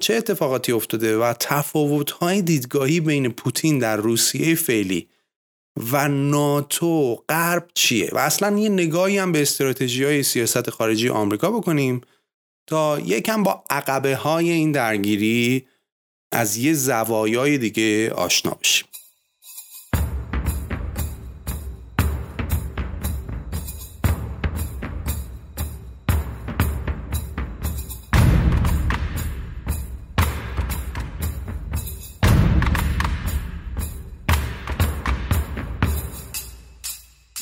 چه 0.00 0.14
اتفاقاتی 0.14 0.72
افتاده 0.72 1.18
و 1.18 1.34
تفاوت‌های 1.40 2.42
دیدگاهی 2.42 3.00
بین 3.00 3.28
پوتین 3.28 3.78
در 3.78 3.96
روسیه 3.96 4.54
فعلی 4.54 5.08
و 5.92 6.08
ناتو 6.08 7.14
غرب 7.28 7.70
چیه؟ 7.74 8.10
و 8.12 8.18
اصلا 8.18 8.58
یه 8.58 8.68
نگاهی 8.68 9.18
هم 9.18 9.32
به 9.32 9.42
استراتژی 9.42 10.04
های 10.04 10.22
سیاست 10.22 10.70
خارجی 10.70 11.08
آمریکا 11.08 11.50
بکنیم 11.50 12.00
تا 12.66 13.00
یکم 13.00 13.42
با 13.42 13.64
عقبه 13.70 14.16
های 14.16 14.50
این 14.50 14.72
درگیری 14.72 15.66
از 16.32 16.56
یه 16.56 16.74
زوایای 16.74 17.58
دیگه 17.58 18.10
آشنا 18.10 18.50
بشیم. 18.50 18.88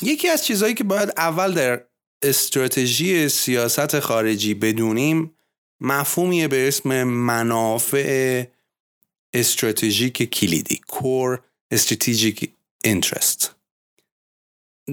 یکی 0.05 0.29
از 0.29 0.45
چیزهایی 0.45 0.73
که 0.73 0.83
باید 0.83 1.09
اول 1.17 1.53
در 1.53 1.83
استراتژی 2.21 3.29
سیاست 3.29 3.99
خارجی 3.99 4.53
بدونیم 4.53 5.31
مفهومیه 5.81 6.47
به 6.47 6.67
اسم 6.67 7.03
منافع 7.03 8.43
استراتژیک 9.33 10.23
کلیدی 10.23 10.81
Core 10.91 11.39
Strategic 11.75 12.47
Interest. 12.87 13.45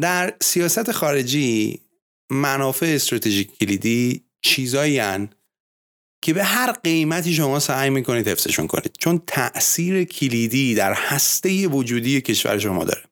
در 0.01 0.37
سیاست 0.43 0.93
خارجی 0.93 1.81
منافع 2.31 2.87
استراتژیک 2.87 3.59
کلیدی 3.59 4.25
چیزایی 4.43 5.29
که 6.23 6.33
به 6.33 6.45
هر 6.45 6.73
قیمتی 6.73 7.35
شما 7.35 7.59
سعی 7.61 7.91
می‌کنید 7.91 8.29
حفظشون 8.29 8.67
کنید. 8.67 8.93
چون 8.99 9.23
تأثیر 9.27 10.05
کلیدی 10.05 10.75
در 10.75 10.95
هسته 10.95 11.69
وجودی 11.69 12.21
کشور 12.21 12.59
شما 12.59 12.85
داره. 12.85 13.10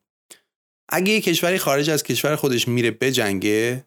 اگه 0.89 1.13
یه 1.13 1.21
کشوری 1.21 1.57
خارج 1.57 1.89
از 1.89 2.03
کشور 2.03 2.35
خودش 2.35 2.67
میره 2.67 2.91
به 2.91 3.11
جنگه 3.11 3.85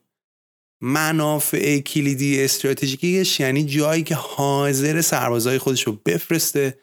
منافع 0.83 1.79
کلیدی 1.79 2.45
استراتژیکیش 2.45 3.41
یعنی 3.41 3.65
جایی 3.65 4.03
که 4.03 4.15
حاضر 4.15 5.01
سربازای 5.01 5.59
خودش 5.59 5.83
رو 5.83 5.93
بفرسته 6.07 6.79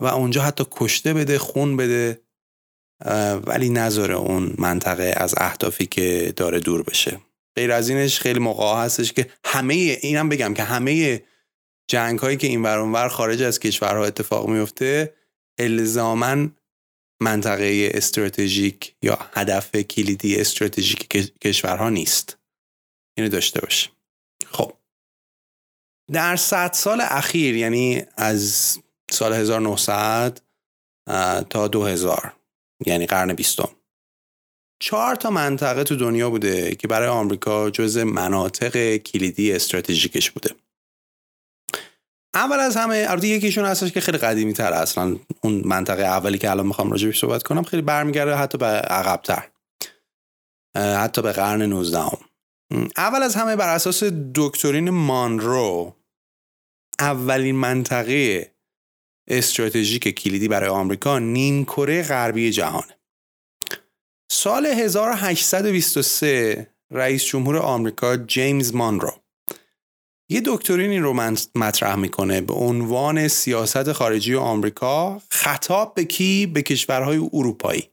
و 0.00 0.06
اونجا 0.06 0.42
حتی 0.42 0.64
کشته 0.70 1.14
بده 1.14 1.38
خون 1.38 1.76
بده 1.76 2.20
ولی 3.46 3.70
نذاره 3.70 4.14
اون 4.14 4.54
منطقه 4.58 5.14
از 5.16 5.34
اهدافی 5.36 5.86
که 5.86 6.32
داره 6.36 6.60
دور 6.60 6.82
بشه. 6.82 7.20
غیر 7.56 7.72
از 7.72 7.88
اینش 7.88 8.20
خیلی 8.20 8.38
موقع 8.38 8.84
هستش 8.84 9.12
که 9.12 9.30
همه 9.44 9.74
اینم 9.74 10.28
بگم 10.28 10.54
که 10.54 10.62
همه 10.62 11.22
جنگ 11.88 12.18
هایی 12.18 12.36
که 12.36 12.46
این 12.46 12.62
ور 12.62 13.08
خارج 13.08 13.42
از 13.42 13.60
کشورها 13.60 14.04
اتفاق 14.04 14.48
میفته 14.48 15.14
الزاما 15.58 16.48
منطقه 17.20 17.90
استراتژیک 17.94 18.94
یا 19.02 19.18
هدف 19.32 19.76
کلیدی 19.76 20.40
استراتژیک 20.40 21.08
کشورها 21.40 21.90
نیست. 21.90 22.38
اینو 23.16 23.28
داشته 23.30 23.60
باشه 23.60 23.90
خب. 24.46 24.72
در 26.12 26.36
صد 26.36 26.72
سال 26.72 27.00
اخیر 27.00 27.56
یعنی 27.56 28.02
از 28.16 28.78
سال 29.10 29.32
1900 29.32 30.40
تا 31.50 31.68
2000 31.68 32.36
یعنی 32.86 33.06
قرن 33.06 33.32
بیستم. 33.32 33.68
چهار 34.80 35.14
تا 35.14 35.30
منطقه 35.30 35.84
تو 35.84 35.96
دنیا 35.96 36.30
بوده 36.30 36.74
که 36.74 36.88
برای 36.88 37.08
آمریکا 37.08 37.70
جز 37.70 37.98
مناطق 37.98 38.96
کلیدی 38.96 39.52
استراتژیکش 39.52 40.30
بوده. 40.30 40.54
اول 42.36 42.58
از 42.58 42.76
همه 42.76 43.06
البته 43.08 43.28
یکیشون 43.28 43.64
هستش 43.64 43.92
که 43.92 44.00
خیلی 44.00 44.18
قدیمی 44.18 44.52
تر 44.52 44.72
اصلا 44.72 45.16
اون 45.40 45.62
منطقه 45.64 46.02
اولی 46.02 46.38
که 46.38 46.50
الان 46.50 46.66
می‌خوام 46.66 46.90
راجبش 46.90 47.20
صحبت 47.20 47.42
کنم 47.42 47.62
خیلی 47.62 47.82
برمیگرده 47.82 48.34
حتی 48.34 48.58
به 48.58 48.66
عقبتر. 48.66 49.48
حتی 50.76 51.22
به 51.22 51.32
قرن 51.32 51.62
19 51.62 51.98
هم. 51.98 52.18
اول 52.96 53.22
از 53.22 53.34
همه 53.34 53.56
بر 53.56 53.74
اساس 53.74 54.02
دکترین 54.34 54.90
مانرو 54.90 55.96
اولین 57.00 57.56
منطقه 57.56 58.52
استراتژیک 59.28 60.08
کلیدی 60.08 60.48
برای 60.48 60.68
آمریکا 60.68 61.18
نیم 61.18 61.64
کره 61.64 62.02
غربی 62.02 62.50
جهانه. 62.50 62.96
سال 64.30 64.66
1823 64.66 66.66
رئیس 66.90 67.24
جمهور 67.24 67.56
آمریکا 67.56 68.16
جیمز 68.16 68.74
مانرو 68.74 69.12
یه 70.28 70.42
دکترینی 70.46 70.98
رو 70.98 71.12
مطرح 71.54 71.94
می‌کنه 71.94 72.40
به 72.40 72.54
عنوان 72.54 73.28
سیاست 73.28 73.92
خارجی 73.92 74.34
آمریکا 74.34 75.22
خطاب 75.30 75.94
به 75.94 76.04
کی؟ 76.04 76.46
به 76.46 76.62
کشورهای 76.62 77.28
اروپایی 77.32 77.90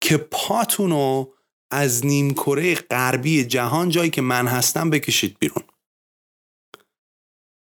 که 0.00 0.16
پاتونو 0.16 1.26
از 1.70 2.06
نیمکره 2.06 2.74
غربی 2.74 3.44
جهان 3.44 3.88
جایی 3.88 4.10
که 4.10 4.22
من 4.22 4.46
هستم 4.46 4.90
بکشید 4.90 5.36
بیرون. 5.38 5.64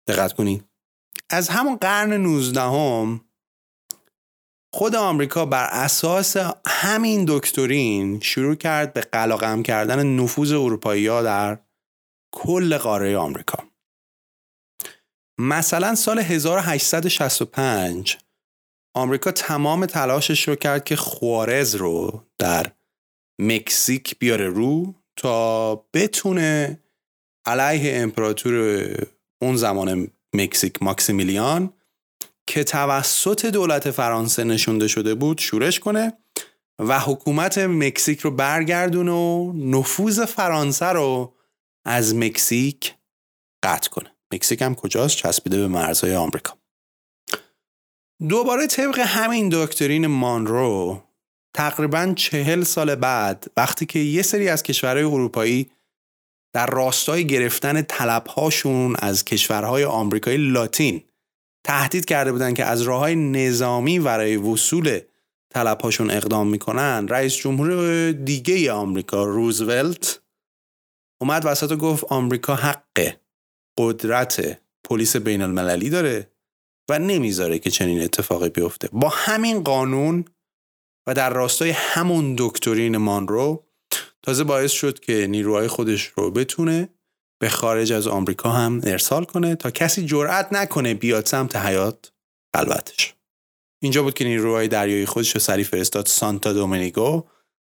دقت 0.07 0.33
کنید 0.33 0.63
از 1.29 1.49
همون 1.49 1.75
قرن 1.75 2.13
19 2.13 2.61
هم 2.61 3.21
خود 4.73 4.95
آمریکا 4.95 5.45
بر 5.45 5.67
اساس 5.71 6.37
همین 6.67 7.25
دکترین 7.27 8.19
شروع 8.19 8.55
کرد 8.55 8.93
به 8.93 9.01
قلاقم 9.01 9.63
کردن 9.63 10.07
نفوذ 10.07 10.51
اروپایی 10.51 11.07
ها 11.07 11.21
در 11.21 11.59
کل 12.33 12.77
قاره 12.77 13.17
آمریکا. 13.17 13.63
مثلا 15.39 15.95
سال 15.95 16.19
1865 16.19 18.17
آمریکا 18.95 19.31
تمام 19.31 19.85
تلاشش 19.85 20.47
رو 20.47 20.55
کرد 20.55 20.83
که 20.83 20.95
خوارز 20.95 21.75
رو 21.75 22.23
در 22.39 22.71
مکزیک 23.41 24.19
بیاره 24.19 24.47
رو 24.47 24.95
تا 25.15 25.75
بتونه 25.75 26.79
علیه 27.45 28.01
امپراتور 28.01 28.85
اون 29.41 29.55
زمان 29.55 30.07
مکزیک 30.33 30.83
ماکسیمیلیان 30.83 31.73
که 32.47 32.63
توسط 32.63 33.45
دولت 33.45 33.91
فرانسه 33.91 34.43
نشونده 34.43 34.87
شده 34.87 35.15
بود 35.15 35.37
شورش 35.37 35.79
کنه 35.79 36.13
و 36.79 36.99
حکومت 36.99 37.57
مکزیک 37.57 38.19
رو 38.19 38.31
برگردونه 38.31 39.11
و 39.11 39.53
نفوذ 39.55 40.25
فرانسه 40.25 40.85
رو 40.85 41.35
از 41.85 42.15
مکزیک 42.15 42.95
قطع 43.63 43.89
کنه. 43.89 44.15
مکزیک 44.33 44.61
هم 44.61 44.75
کجاست؟ 44.75 45.17
چسبیده 45.17 45.57
به 45.57 45.67
مرزهای 45.67 46.15
آمریکا. 46.15 46.57
دوباره 48.29 48.67
طبق 48.67 48.99
همین 48.99 49.49
دکترین 49.51 50.07
مانرو 50.07 51.01
تقریبا 51.55 52.13
چهل 52.15 52.63
سال 52.63 52.95
بعد 52.95 53.51
وقتی 53.57 53.85
که 53.85 53.99
یه 53.99 54.21
سری 54.21 54.49
از 54.49 54.63
کشورهای 54.63 55.03
اروپایی 55.03 55.71
در 56.53 56.65
راستای 56.65 57.27
گرفتن 57.27 57.81
طلبهاشون 57.81 58.95
از 58.99 59.25
کشورهای 59.25 59.83
آمریکایی 59.85 60.37
لاتین 60.37 61.03
تهدید 61.65 62.05
کرده 62.05 62.31
بودن 62.31 62.53
که 62.53 62.65
از 62.65 62.81
راه 62.81 62.99
های 62.99 63.15
نظامی 63.15 63.99
برای 63.99 64.37
وصول 64.37 64.99
طلبهاشون 65.53 66.11
اقدام 66.11 66.47
می‌کنن 66.47 67.07
رئیس 67.07 67.35
جمهور 67.35 68.11
دیگه 68.11 68.71
آمریکا 68.71 69.23
روزولت 69.23 70.22
اومد 71.23 71.45
وسط 71.45 71.71
و 71.71 71.75
گفت 71.75 72.03
آمریکا 72.03 72.55
حق 72.55 73.13
قدرت 73.77 74.61
پلیس 74.83 75.15
بین 75.15 75.41
المللی 75.41 75.89
داره 75.89 76.31
و 76.89 76.99
نمی‌ذاره 76.99 77.59
که 77.59 77.69
چنین 77.69 78.01
اتفاقی 78.01 78.49
بیفته. 78.49 78.89
با 78.91 79.09
همین 79.09 79.63
قانون 79.63 80.25
و 81.07 81.13
در 81.13 81.29
راستای 81.29 81.69
همون 81.69 82.35
دکترین 82.37 82.97
مانرو 82.97 83.63
تازه 84.23 84.43
باعث 84.43 84.71
شد 84.71 84.99
که 84.99 85.27
نیروهای 85.27 85.67
خودش 85.67 86.03
رو 86.03 86.31
بتونه 86.31 86.89
به 87.41 87.49
خارج 87.49 87.93
از 87.93 88.07
آمریکا 88.07 88.49
هم 88.49 88.81
ارسال 88.83 89.23
کنه 89.23 89.55
تا 89.55 89.71
کسی 89.71 90.05
جرأت 90.05 90.53
نکنه 90.53 90.93
بیاد 90.93 91.25
سمت 91.25 91.55
حیات 91.55 92.11
خلوتش. 92.55 93.13
اینجا 93.81 94.03
بود 94.03 94.13
که 94.13 94.23
نیروهای 94.23 94.67
دریایی 94.67 95.05
خودش 95.05 95.31
رو 95.31 95.39
سری 95.39 95.63
فرستاد 95.63 96.05
سانتا 96.05 96.53
دومینیگو 96.53 97.23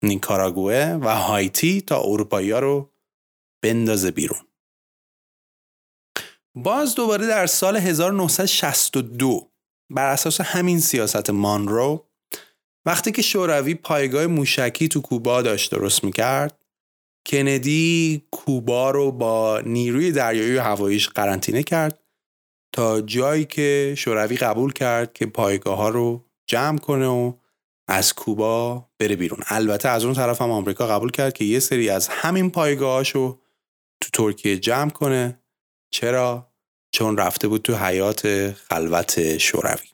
نیکاراگوه 0.03 0.99
و 1.01 1.17
هایتی 1.17 1.81
تا 1.81 2.01
اروپایی 2.01 2.51
رو 2.51 2.92
بندازه 3.63 4.11
بیرون. 4.11 4.41
باز 6.55 6.95
دوباره 6.95 7.27
در 7.27 7.47
سال 7.47 7.77
1962 7.77 9.51
بر 9.91 10.13
اساس 10.13 10.41
همین 10.41 10.81
سیاست 10.81 11.31
مانرو 11.31 12.07
وقتی 12.87 13.13
که 13.13 13.23
شوروی 13.23 13.75
پایگاه 13.75 14.27
موشکی 14.27 14.89
تو 14.89 15.01
کوبا 15.01 15.43
داشت 15.43 15.71
درست 15.71 16.05
می‌کرد 16.05 16.59
کندی 17.27 18.23
کوبا 18.31 18.91
رو 18.91 19.13
با 19.13 19.61
نیروی 19.61 20.13
دریایی 20.13 20.57
و 20.57 20.63
هواییش 20.63 21.09
قرنطینه 21.09 21.63
کرد 21.63 21.99
تا 22.73 23.01
جایی 23.01 23.45
که 23.45 23.95
شوروی 23.99 24.37
قبول 24.37 24.73
کرد 24.73 25.13
که 25.13 25.27
پایگاه 25.27 25.77
ها 25.77 25.89
رو 25.89 26.25
جمع 26.47 26.79
کنه 26.79 27.07
و 27.07 27.33
از 27.89 28.15
کوبا 28.15 28.89
بره 28.99 29.17
بیرون. 29.17 29.41
البته 29.47 29.89
از 29.89 30.05
اون 30.05 30.15
طرف 30.15 30.43
هم 30.43 30.51
آمریکا 30.51 30.87
قبول 30.87 31.11
کرد 31.11 31.33
که 31.33 31.45
یه 31.45 31.59
سری 31.59 31.89
از 31.89 32.09
همین 32.09 32.51
پایگاهاشو 32.51 33.42
تو 34.03 34.11
ترکیه 34.13 34.59
جمع 34.59 34.91
کنه. 34.91 35.39
چرا؟ 35.91 36.53
چون 36.95 37.17
رفته 37.17 37.49
بود 37.49 37.63
تو 37.63 37.77
حیات 37.77 38.51
خلوت 38.53 39.39
شوروی. 39.39 39.89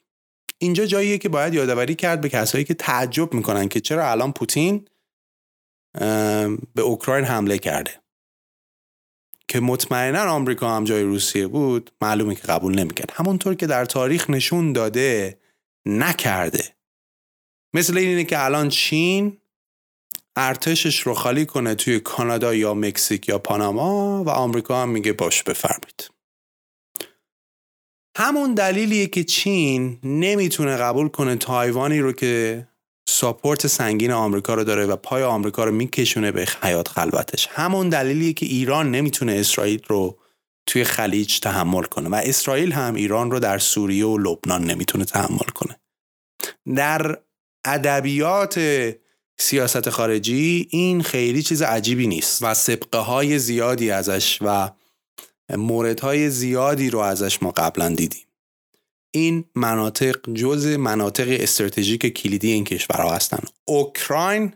اینجا 0.59 0.87
جاییه 0.87 1.19
که 1.19 1.29
باید 1.29 1.55
یادآوری 1.55 1.95
کرد 1.95 2.21
به 2.21 2.29
کسایی 2.29 2.65
که 2.65 2.75
تعجب 2.75 3.35
می‌کنن 3.35 3.69
که 3.69 3.81
چرا 3.81 4.11
الان 4.11 4.33
پوتین 4.33 4.89
به 6.75 6.83
اوکراین 6.83 7.25
حمله 7.25 7.59
کرده. 7.59 8.01
که 9.49 9.61
مطمئنا 9.61 10.21
آمریکا 10.21 10.77
هم 10.77 10.85
جای 10.85 11.03
روسیه 11.03 11.47
بود 11.47 11.91
معلومه 12.01 12.35
که 12.35 12.43
قبول 12.43 12.75
نمی‌کرد. 12.75 13.11
همونطور 13.15 13.55
که 13.55 13.67
در 13.67 13.85
تاریخ 13.85 14.31
نشون 14.31 14.73
داده 14.73 15.39
نکرده. 15.87 16.75
مثل 17.75 17.99
اینه 17.99 18.25
که 18.25 18.45
الان 18.45 18.69
چین 18.69 19.39
ارتشش 20.41 21.01
رو 21.01 21.15
خالی 21.15 21.47
کنه 21.47 21.75
توی 21.75 22.01
کانادا 22.01 22.55
یا 22.55 22.75
مکزیک 22.75 23.29
یا 23.29 23.39
پاناما 23.39 24.25
و 24.25 24.29
آمریکا 24.29 24.83
هم 24.83 24.89
میگه 24.89 25.13
باش 25.13 25.43
بفرمید 25.43 26.11
همون 28.17 28.55
دلیلیه 28.55 29.07
که 29.07 29.25
چین 29.25 29.99
نمی‌تونه 30.03 30.77
قبول 30.77 31.09
کنه 31.09 31.37
تایوانی 31.37 32.01
رو 32.01 32.13
که 32.13 32.67
ساپورت 33.09 33.67
سنگین 33.67 34.13
آمریکا 34.13 34.55
رو 34.55 34.65
داره 34.65 34.87
و 34.87 34.97
پای 34.97 35.23
آمریکا 35.23 35.65
رو 35.65 35.73
میکشونه 35.73 36.33
به 36.33 36.49
حیات 36.63 36.89
خلوتش. 36.89 37.49
همون 37.51 37.89
دلیلیه 37.89 38.33
که 38.33 38.47
ایران 38.47 38.91
نمی‌تونه 38.91 39.33
اسرائیل 39.33 39.83
رو 39.87 40.19
توی 40.67 40.85
خلیج 40.85 41.41
تحمل 41.41 41.83
کنه 41.83 42.09
و 42.09 42.15
اسرائیل 42.15 42.73
هم 42.73 42.95
ایران 42.95 43.31
رو 43.31 43.39
در 43.39 43.59
سوریه 43.59 44.07
و 44.07 44.19
لبنان 44.19 44.65
نمی‌تونه 44.65 45.05
تحمل 45.05 45.49
کنه. 45.55 45.81
در 46.77 47.19
ادبیات 47.65 48.59
سیاست 49.41 49.91
خارجی 49.91 50.69
این 50.71 51.03
خیلی 51.03 51.43
چیز 51.43 51.63
عجیبی 51.63 52.07
نیست 52.07 52.43
و 52.43 52.55
سبقه 52.55 52.99
های 52.99 53.39
زیادی 53.39 53.91
ازش 53.91 54.39
و 54.41 54.71
موردهای 55.51 56.31
زیادی 56.31 56.91
رو 56.91 56.99
ازش 56.99 57.43
ما 57.43 57.51
قبلا 57.51 57.89
دیدیم. 57.89 58.25
این 59.11 59.45
مناطق 59.55 60.33
جز 60.35 60.67
مناطق 60.67 61.27
استراتژیک 61.41 62.07
کلیدی 62.07 62.53
این 62.53 62.65
کشورها 62.65 63.15
هستند 63.15 63.51
اوکراین 63.65 64.55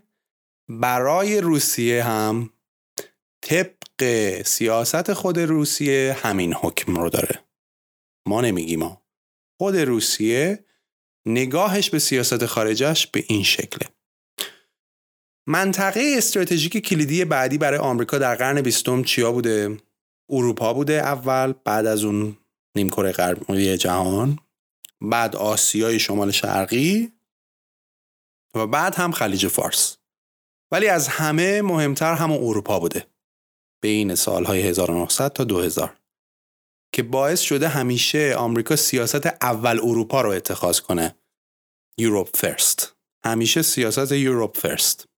برای 0.68 1.40
روسیه 1.40 2.04
هم 2.04 2.50
طبق 3.42 4.42
سیاست 4.42 5.12
خود 5.12 5.38
روسیه 5.38 6.16
همین 6.22 6.54
حکم 6.54 6.96
رو 6.96 7.10
داره. 7.10 7.38
ما 8.26 8.40
نمیگیم 8.40 8.98
خود 9.58 9.76
روسیه 9.76 10.64
نگاهش 11.26 11.90
به 11.90 11.98
سیاست 11.98 12.46
خارجش 12.46 13.06
به 13.06 13.24
این 13.28 13.42
شکله. 13.42 13.88
منطقه 15.46 16.14
استراتژیک 16.16 16.76
کلیدی 16.76 17.24
بعدی 17.24 17.58
برای 17.58 17.78
آمریکا 17.78 18.18
در 18.18 18.34
قرن 18.34 18.60
بیستم 18.60 19.02
چیا 19.02 19.32
بوده؟ 19.32 19.76
اروپا 20.30 20.74
بوده 20.74 20.92
اول 20.92 21.54
بعد 21.64 21.86
از 21.86 22.04
اون 22.04 22.38
نیمکره 22.76 23.12
غربی 23.12 23.76
جهان 23.76 24.38
بعد 25.00 25.36
آسیای 25.36 25.98
شمال 25.98 26.30
شرقی 26.30 27.12
و 28.54 28.66
بعد 28.66 28.94
هم 28.94 29.12
خلیج 29.12 29.46
فارس. 29.46 29.96
ولی 30.70 30.88
از 30.88 31.08
همه 31.08 31.62
مهمتر 31.62 32.14
همون 32.14 32.38
اروپا 32.38 32.80
بوده 32.80 33.06
بین 33.82 34.14
سالهای 34.14 34.62
1900 34.62 35.32
تا 35.32 35.44
2000 35.44 35.96
که 36.94 37.02
باعث 37.02 37.40
شده 37.40 37.68
همیشه 37.68 38.34
آمریکا 38.34 38.76
سیاست 38.76 39.26
اول 39.26 39.78
اروپا 39.78 40.20
رو 40.20 40.30
اتخاذ 40.30 40.80
کنه. 40.80 41.14
یوروپ 41.98 42.36
فرست 42.36 42.96
همیشه 43.24 43.62
سیاست 43.62 44.12
یوروپ 44.12 44.58
فرست 44.58 45.11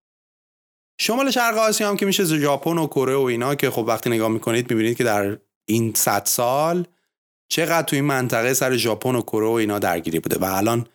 شمال 0.98 1.30
شرق 1.30 1.58
آسیا 1.58 1.88
هم 1.88 1.96
که 1.96 2.06
میشه 2.06 2.24
ژاپن 2.24 2.78
و 2.78 2.86
کره 2.86 3.16
و 3.16 3.20
اینا 3.20 3.54
که 3.54 3.70
خب 3.70 3.84
وقتی 3.88 4.10
نگاه 4.10 4.28
می‌کنید 4.28 4.70
می‌بینید 4.70 4.96
که 4.96 5.04
در 5.04 5.38
این 5.64 5.92
صد 5.94 6.24
سال 6.24 6.86
چقدر 7.48 7.82
تو 7.82 7.96
این 7.96 8.04
منطقه 8.04 8.54
سر 8.54 8.76
ژاپن 8.76 9.14
و 9.14 9.22
کره 9.22 9.46
و 9.46 9.50
اینا 9.50 9.78
درگیری 9.78 10.20
بوده. 10.20 10.38
و 10.38 10.44
الان 10.44 10.86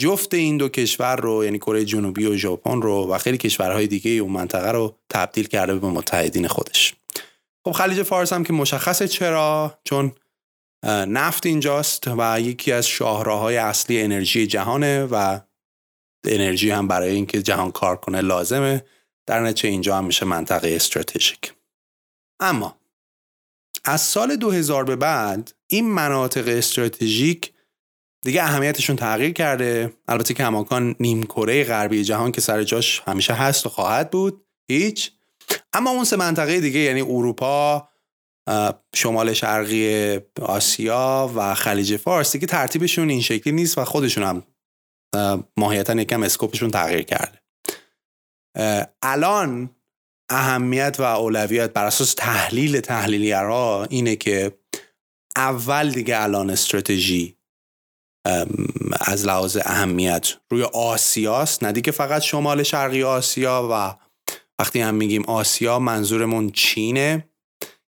جفت 0.00 0.34
این 0.34 0.56
دو 0.56 0.68
کشور 0.68 1.16
رو 1.16 1.44
یعنی 1.44 1.58
کره 1.58 1.84
جنوبی 1.84 2.26
و 2.26 2.36
ژاپن 2.36 2.82
رو 2.82 3.12
و 3.12 3.18
خیلی 3.18 3.38
کشورهای 3.38 3.86
دیگه 3.86 4.10
اون 4.10 4.32
منطقه 4.32 4.70
رو 4.70 4.96
تبدیل 5.10 5.46
کرده 5.46 5.74
به 5.74 5.86
متحدین 5.86 6.48
خودش. 6.48 6.94
خب 7.64 7.72
خلیج 7.72 8.02
فارس 8.02 8.32
هم 8.32 8.44
که 8.44 8.52
مشخصه 8.52 9.08
چرا؟ 9.08 9.78
چون 9.84 10.12
نفت 10.86 11.46
اینجاست 11.46 12.08
و 12.18 12.40
یکی 12.40 12.72
از 12.72 12.86
شاهراهای 12.86 13.56
اصلی 13.56 14.02
انرژی 14.02 14.46
جهانه 14.46 15.04
و 15.04 15.38
انرژی 16.24 16.70
هم 16.70 16.88
برای 16.88 17.10
اینکه 17.10 17.42
جهان 17.42 17.70
کار 17.70 17.96
کنه 17.96 18.20
لازمه. 18.20 18.84
در 19.28 19.40
نتیجه 19.40 19.68
اینجا 19.68 19.96
هم 19.96 20.04
میشه 20.04 20.26
منطقه 20.26 20.68
استراتژیک. 20.76 21.52
اما 22.40 22.76
از 23.84 24.00
سال 24.00 24.36
2000 24.36 24.84
به 24.84 24.96
بعد 24.96 25.52
این 25.66 25.90
مناطق 25.90 26.48
استراتژیک 26.48 27.52
دیگه 28.24 28.42
اهمیتشون 28.42 28.96
تغییر 28.96 29.32
کرده. 29.32 29.92
البته 30.08 30.34
که 30.34 30.44
هماکان 30.44 30.96
نیم 31.00 31.22
کره 31.22 31.64
غربی 31.64 32.04
جهان 32.04 32.32
که 32.32 32.40
سر 32.40 32.62
جاش 32.62 33.02
همیشه 33.06 33.32
هست 33.32 33.66
و 33.66 33.68
خواهد 33.68 34.10
بود. 34.10 34.44
هیچ. 34.70 35.12
اما 35.72 35.90
اون 35.90 36.04
سه 36.04 36.16
منطقه 36.16 36.60
دیگه 36.60 36.80
یعنی 36.80 37.00
اروپا 37.00 37.88
شمال 38.94 39.32
شرقی 39.32 40.16
آسیا 40.42 41.32
و 41.36 41.54
خلیج 41.54 41.96
فارس 41.96 42.32
دیگه 42.32 42.46
ترتیبشون 42.46 43.10
این 43.10 43.20
شکلی 43.20 43.52
نیست 43.52 43.78
و 43.78 43.84
خودشون 43.84 44.24
هم 44.24 44.42
ماهیتا 45.56 45.94
یکم 45.94 46.22
اسکوپشون 46.22 46.70
تغییر 46.70 47.02
کرده. 47.02 47.38
الان 49.02 49.70
اهمیت 50.30 50.96
و 50.98 51.02
اولویت 51.02 51.72
بر 51.72 51.84
اساس 51.84 52.14
تحلیل 52.14 52.80
تحلیلیرها 52.80 53.84
اینه 53.84 54.16
که 54.16 54.58
اول 55.36 55.90
دیگه 55.90 56.22
الان 56.22 56.50
استراتژی 56.50 57.38
از 59.00 59.26
لحاظ 59.26 59.58
اهمیت 59.64 60.34
روی 60.50 60.62
آسیاست 60.62 61.64
نه 61.64 61.72
دیگه 61.72 61.92
فقط 61.92 62.22
شمال 62.22 62.62
شرقی 62.62 63.02
آسیا 63.02 63.68
و 63.72 63.94
وقتی 64.58 64.80
هم 64.80 64.94
میگیم 64.94 65.24
آسیا 65.24 65.78
منظورمون 65.78 66.50
چینه 66.50 67.28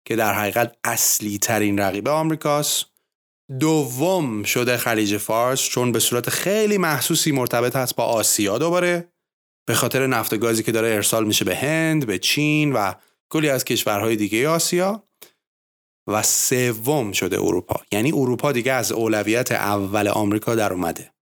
که 0.05 0.17
در 0.17 0.35
حقیقت 0.35 0.77
اصلی 0.85 1.39
ترین 1.39 1.79
رقیب 1.79 2.09
آمریکاست. 2.09 2.87
دوم 3.61 4.43
شده 4.43 4.77
خلیج 4.77 5.17
فارس 5.17 5.63
چون 5.63 5.93
به 5.93 5.99
صورت 5.99 6.31
خیلی 6.31 6.79
محسوسی 6.79 7.33
مرتبط 7.33 7.77
هست 7.77 7.97
با 7.97 8.05
آسیا 8.05 8.59
دوباره. 8.59 9.13
به 9.69 9.75
خاطر 9.75 10.07
نفت 10.07 10.33
و 10.33 10.37
گازی 10.37 10.63
که 10.63 10.73
داره 10.73 10.89
ارسال 10.89 11.27
میشه 11.27 11.45
به 11.45 11.57
هند، 11.57 12.07
به 12.07 12.19
چین 12.19 12.73
و 12.73 12.93
کلی 13.33 13.49
از 13.49 13.65
کشورهای 13.65 14.17
دیگه 14.17 14.49
آسیا. 14.49 15.03
و 16.07 16.23
سوم 16.23 17.13
شده 17.13 17.41
اروپا. 17.41 17.81
یعنی 17.93 18.13
اروپا 18.13 18.53
دیگه 18.53 18.73
از 18.73 18.93
اولویت 18.93 19.53
اول 19.53 20.09
آمریکا 20.09 20.55
در 20.55 20.73
اومده. 20.73 21.13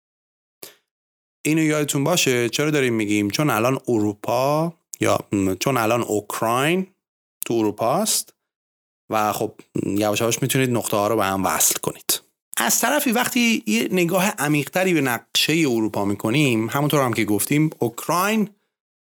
اینو 1.45 1.63
یادتون 1.63 2.05
باشه؟ 2.05 2.49
چرا 2.49 2.71
داریم 2.71 2.95
میگیم؟ 2.95 3.31
چون 3.31 3.51
الان 3.51 3.81
اروپا 3.89 4.75
یا 5.01 5.19
چون 5.61 5.77
الان 5.77 6.03
اوکراین 6.03 6.87
تو 7.47 7.55
اروپا 7.55 7.95
است 7.95 8.35
و 9.11 9.33
خب 9.33 9.61
یواش 9.87 10.21
یواش 10.21 10.43
می‌تونید 10.43 10.71
نقطه 10.71 10.97
ها 10.97 11.09
رو 11.09 11.17
به 11.17 11.25
هم 11.25 11.45
وصل 11.45 11.75
کنید. 11.83 12.06
از 12.57 12.81
طرفی 12.81 13.13
وقتی 13.13 13.63
یه 13.67 13.89
نگاه 13.93 14.29
عمیقتری 14.29 14.95
به 14.95 15.01
نقشه 15.01 15.53
اروپا 15.53 16.05
می‌کنیم 16.05 16.69
همونطور 16.69 17.05
هم 17.05 17.13
که 17.13 17.25
گفتیم 17.25 17.71
اوکراین 17.79 18.51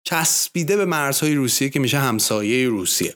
چسبیده 0.03 0.77
به 0.77 0.85
مرزهای 0.85 1.35
روسیه 1.35 1.69
که 1.69 1.79
میشه 1.79 1.97
همسایه 1.97 2.69
روسیه. 2.69 3.15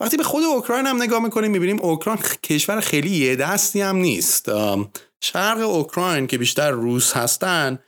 وقتی 0.00 0.16
به 0.16 0.22
خود 0.22 0.44
اوکراین 0.44 0.86
هم 0.86 1.02
نگاه 1.02 1.22
می‌کنیم 1.22 1.50
می‌بینیم 1.50 1.80
اوکراین 1.82 2.18
کشور 2.42 2.80
خیلی 2.80 3.10
یه 3.10 3.36
دستی 3.36 3.80
هم 3.80 3.96
نیست. 3.96 4.48
شرق 5.20 5.60
اوکراین 5.60 6.26
که 6.26 6.38
بیشتر 6.38 6.70
روس 6.70 7.12
هستن 7.12 7.78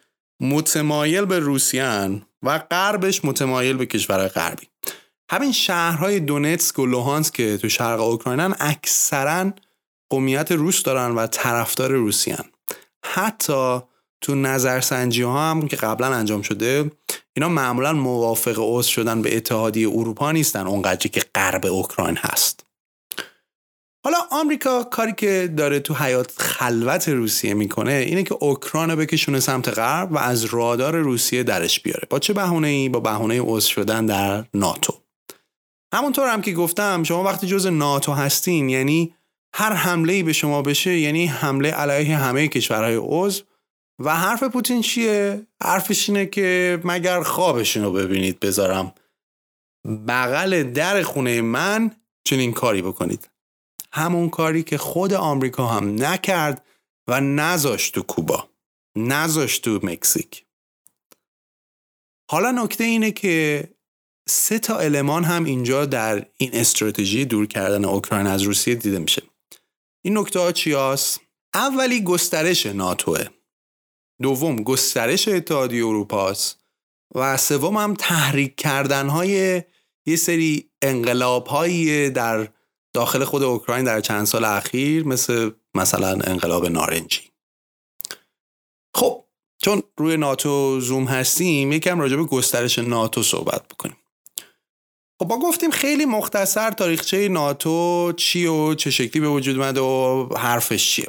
متمایل 0.40 1.24
به 1.24 1.38
روسیان 1.38 2.27
و 2.42 2.59
غربش 2.59 3.24
متمایل 3.24 3.77
به 3.77 3.87
کشورهای 3.87 4.29
غربی. 4.29 4.66
همین 5.31 5.53
شهرهای 5.53 6.20
دونتسک 6.20 6.79
و 6.79 6.87
لوهانسک 6.87 7.35
که 7.35 7.59
تو 7.59 7.68
شرق 7.68 8.01
اوکراینن 8.01 8.55
اکثرا 8.61 9.53
قومیت 10.10 10.52
روس 10.52 10.82
دارن 10.82 11.14
و 11.14 11.26
طرفدار 11.26 11.92
روسیان 11.92 12.44
حتی 13.04 13.80
تو 14.20 14.34
نظرسنجی 14.34 15.22
ها 15.22 15.50
هم 15.50 15.68
که 15.68 15.76
قبلا 15.76 16.06
انجام 16.06 16.42
شده 16.42 16.90
اینا 17.36 17.48
معمولا 17.48 17.92
موافق 17.92 18.54
عضو 18.58 18.90
شدن 18.90 19.22
به 19.22 19.36
اتحادیه 19.36 19.88
اروپا 19.88 20.32
نیستن 20.32 20.66
اونقدری 20.66 21.08
که 21.08 21.22
غرب 21.34 21.66
اوکراین 21.66 22.16
هست. 22.16 22.64
حالا 24.04 24.18
آمریکا 24.30 24.84
کاری 24.84 25.12
که 25.12 25.54
داره 25.56 25.80
تو 25.80 25.94
حیات 25.94 26.32
خلوت 26.40 27.08
روسیه 27.08 27.54
می‌کنه 27.54 27.92
اینه 27.92 28.22
که 28.22 28.34
اوکراین 28.40 28.90
رو 28.90 28.96
بکشونه 28.96 29.40
سمت 29.40 29.68
غرب 29.68 30.12
و 30.12 30.18
از 30.18 30.44
رادار 30.44 30.96
روسیه 30.96 31.42
درش 31.42 31.80
بیاره. 31.80 32.06
با 32.10 32.18
چه 32.18 32.32
بهونه 32.32 32.68
ای 32.68 32.88
با 32.88 33.00
بهونه 33.00 33.40
عضو 33.40 33.68
شدن 33.68 34.06
در 34.06 34.44
ناتو. 34.54 34.94
همونطور 35.94 36.28
هم 36.28 36.42
که 36.42 36.52
گفتم 36.52 37.02
شما 37.02 37.22
وقتی 37.22 37.46
جز 37.46 37.66
ناتو 37.66 38.12
هستین 38.12 38.68
یعنی 38.68 39.14
هر 39.58 39.72
حمله 39.72 40.12
ای 40.12 40.22
به 40.22 40.32
شما 40.32 40.62
بشه 40.62 40.98
یعنی 40.98 41.26
حمله 41.26 41.70
علیه 41.70 42.16
همه 42.16 42.48
کشورهای 42.48 42.98
عضو. 43.02 43.44
و 43.98 44.16
حرف 44.16 44.42
پوتین 44.42 44.82
چیه؟ 44.82 45.46
حرفش 45.62 46.08
اینه 46.08 46.26
که 46.26 46.80
مگر 46.84 47.22
خوابشون 47.22 47.82
رو 47.82 47.92
ببینید 47.92 48.40
بذارم 48.40 48.92
بغل 50.08 50.62
در 50.62 51.02
خونه 51.02 51.40
من 51.40 51.90
چنین 52.24 52.52
کاری 52.52 52.82
بکنید. 52.82 53.30
همون 53.92 54.30
کاری 54.30 54.62
که 54.62 54.78
خود 54.78 55.12
آمریکا 55.12 55.66
هم 55.66 56.04
نکرد 56.04 56.64
و 57.08 57.20
نذاشت 57.20 57.94
تو 57.94 58.02
کوبا 58.02 58.48
نذاشت 58.96 59.64
تو 59.64 59.80
مکزیک. 59.82 60.44
حالا 62.30 62.50
نکته 62.50 62.84
اینه 62.84 63.10
که 63.10 63.68
سه 64.28 64.58
تا 64.58 64.78
المان 64.78 65.24
هم 65.24 65.44
اینجا 65.44 65.84
در 65.84 66.26
این 66.36 66.50
استراتژی 66.52 67.24
دور 67.24 67.46
کردن 67.46 67.84
اوکراین 67.84 68.26
از 68.26 68.42
روسیه 68.42 68.74
دیده 68.74 68.98
میشه. 68.98 69.22
این 70.04 70.18
نکته 70.18 70.40
ها 70.40 70.52
چی 70.52 70.72
هست؟ 70.72 71.20
اولی 71.54 72.02
گسترش 72.02 72.66
ناتوه. 72.66 73.24
دوم 74.22 74.62
گسترش 74.62 75.28
اتحادیه 75.28 75.87
اروپاست. 75.87 76.58
و 77.14 77.37
سوم 77.37 77.76
هم 77.76 77.94
تحریک 77.94 78.56
کردن 78.56 79.08
های 79.08 79.62
یه 80.06 80.16
سری 80.16 80.70
انقلاب 80.82 81.46
هایی 81.46 82.11
در 82.11 82.48
داخل 82.94 83.24
خود 83.24 83.42
اوکراین 83.42 83.84
در 83.84 84.00
چند 84.00 84.26
سال 84.26 84.44
اخیر 84.44 85.04
مثل 85.06 85.50
مثلا 85.74 86.08
انقلاب 86.08 86.66
نارنجی. 86.66 87.20
خب 88.94 89.24
چون 89.62 89.82
روی 89.96 90.16
ناتو 90.16 90.80
زوم 90.80 91.04
هستیم 91.04 91.72
یکم 91.72 92.00
راجع 92.00 92.16
به 92.16 92.24
گسترش 92.24 92.78
ناتو 92.78 93.22
صحبت 93.22 93.68
بکنیم. 93.68 93.96
خب 95.20 95.28
با 95.28 95.38
گفتیم 95.38 95.70
خیلی 95.70 96.04
مختصر 96.04 96.70
تاریخچه 96.70 97.28
ناتو 97.28 98.12
چی 98.16 98.46
و 98.46 98.74
چه 98.74 98.90
شکلی 98.90 99.20
به 99.20 99.28
وجود 99.28 99.57
اومده 99.57 99.81
و 99.81 100.28
حرفش 100.37 100.90
چیه. 100.90 101.09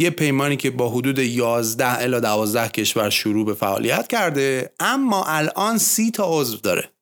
یه 0.00 0.10
پیمانی 0.10 0.56
که 0.56 0.70
با 0.70 0.90
حدود 0.90 1.18
11 1.18 2.02
الا 2.02 2.20
12 2.20 2.68
کشور 2.68 3.10
شروع 3.10 3.46
به 3.46 3.54
فعالیت 3.54 4.08
کرده 4.08 4.74
اما 4.80 5.24
الان 5.24 5.78
سی 5.78 6.10
تا 6.10 6.40
عضو 6.40 6.56
داره. 6.56 6.92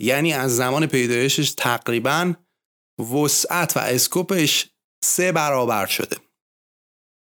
یعنی 0.00 0.32
از 0.32 0.56
زمان 0.56 0.86
پیدایشش 0.86 1.50
تقریبا 1.50 2.34
وسعت 3.14 3.76
و 3.76 3.80
اسکوپش 3.80 4.70
سه 5.04 5.32
برابر 5.32 5.86
شده. 5.86 6.16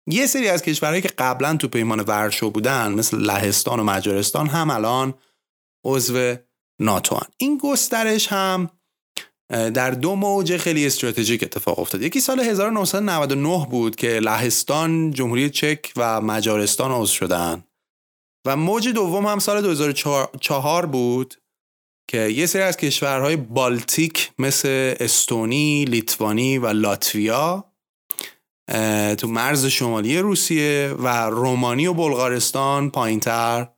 یه 0.09 0.26
سری 0.26 0.48
از 0.48 0.62
کشورهایی 0.62 1.02
که 1.02 1.09
قبلا 1.09 1.57
تو 1.57 1.68
پیمان 1.68 2.00
ورشو 2.00 2.50
بودن 2.50 2.92
مثل 2.92 3.18
لهستان 3.18 3.81
و 3.81 3.85
مجارستان 3.85 4.46
هم 4.46 4.70
الان 4.70 5.14
عضو 5.85 6.37
ناتو 6.80 7.20
این 7.36 7.58
گسترش 7.62 8.28
هم 8.28 8.70
در 9.50 9.90
دو 9.90 10.14
موج 10.14 10.56
خیلی 10.56 10.86
استراتژیک 10.86 11.42
اتفاق 11.42 11.78
افتاد. 11.78 12.02
یکی 12.02 12.20
سال 12.20 12.40
1999 12.40 13.66
بود 13.70 13.96
که 13.96 14.08
لهستان، 14.08 15.10
جمهوری 15.10 15.50
چک 15.50 15.92
و 15.96 16.20
مجارستان 16.20 16.90
عضو 16.90 17.14
شدن. 17.14 17.64
و 18.46 18.56
موج 18.56 18.88
دوم 18.88 19.26
هم 19.26 19.38
سال 19.38 19.62
2004 19.62 20.86
بود 20.86 21.34
که 22.08 22.18
یه 22.18 22.46
سری 22.46 22.62
از 22.62 22.76
کشورهای 22.76 23.36
بالتیک 23.36 24.32
مثل 24.38 24.94
استونی، 25.00 25.84
لیتوانی 25.84 26.58
و 26.58 26.66
لاتویا 26.66 27.64
تو 29.18 29.28
مرز 29.28 29.66
شمالی 29.66 30.18
روسیه 30.18 30.94
و 30.98 31.08
رومانی 31.30 31.86
و 31.86 31.94
بلغارستان 31.94 32.90
پایینتر 32.90 33.68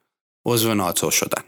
عضو 0.46 0.74
ناتو 0.74 1.10
شدن. 1.10 1.42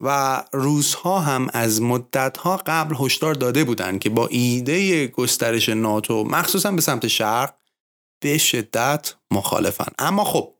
و 0.00 0.42
روزها 0.52 1.20
هم 1.20 1.48
از 1.52 1.82
مدتها 1.82 2.56
قبل 2.66 2.96
هشدار 3.00 3.34
داده 3.34 3.64
بودند 3.64 4.00
که 4.00 4.10
با 4.10 4.26
ایده 4.26 5.06
گسترش 5.06 5.68
ناتو 5.68 6.24
مخصوصا 6.24 6.70
به 6.70 6.80
سمت 6.80 7.06
شرق 7.06 7.54
به 8.22 8.38
شدت 8.38 9.14
مخالفن 9.30 9.92
اما 9.98 10.24
خب 10.24 10.54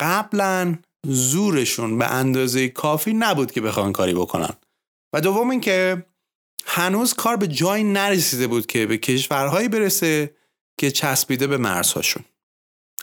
قبلا 0.00 0.78
زورشون 1.06 1.98
به 1.98 2.06
اندازه 2.06 2.68
کافی 2.68 3.12
نبود 3.12 3.52
که 3.52 3.60
بخوان 3.60 3.92
کاری 3.92 4.14
بکنن. 4.14 4.54
و 5.12 5.20
دوم 5.20 5.50
اینکه 5.50 6.06
هنوز 6.66 7.14
کار 7.14 7.36
به 7.36 7.46
جایی 7.46 7.84
نرسیده 7.84 8.46
بود 8.46 8.66
که 8.66 8.86
به 8.86 8.98
کشورهایی 8.98 9.68
برسه 9.68 10.34
که 10.78 10.90
چسبیده 10.90 11.46
به 11.46 11.56
مرزهاشون. 11.56 12.24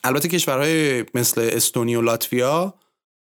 البته 0.03 0.27
کشورهای 0.27 1.05
مثل 1.13 1.49
استونی 1.53 1.95
و 1.95 2.01
لاتویا 2.01 2.73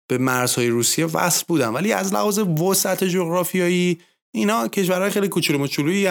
به 0.08 0.18
مرزهای 0.18 0.68
روسیه 0.68 1.06
وصل 1.06 1.44
بودن. 1.48 1.70
ولی 1.70 1.94
از 1.94 2.14
لحاظ 2.14 2.40
وسعت 2.40 3.04
جغرافیایی 3.04 4.02
اینا 4.34 4.68
کشورهای 4.68 5.10
خیلی 5.10 5.28
کوچولو 5.28 5.60
مچولویی 5.60 6.08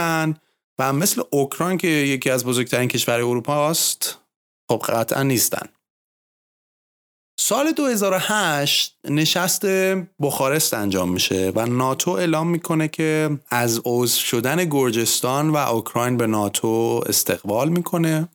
و 0.78 0.92
مثل 0.92 1.22
اوکراین 1.30 1.78
که 1.78 1.88
یکی 1.88 2.30
از 2.30 2.44
بزرگترین 2.44 2.88
کشورهای 2.88 3.22
اروپا 3.22 3.70
است 3.70 4.18
خب 4.70 4.82
قطعا 4.88 5.22
نیستن. 5.22 5.68
سال 7.40 7.72
2008 7.72 8.98
نشست 9.10 9.66
بخارست 10.20 10.74
انجام 10.74 11.12
میشه 11.12 11.52
و 11.54 11.66
ناتو 11.66 12.10
اعلام 12.10 12.48
می‌کنه 12.48 12.88
که 12.88 13.38
از 13.50 13.80
عضو 13.84 14.20
شدن 14.20 14.64
گرجستان 14.64 15.50
و 15.50 15.56
اوکراین 15.56 16.16
به 16.16 16.26
ناتو 16.26 17.04
استقبال 17.06 17.68
می‌کنه 17.68 18.28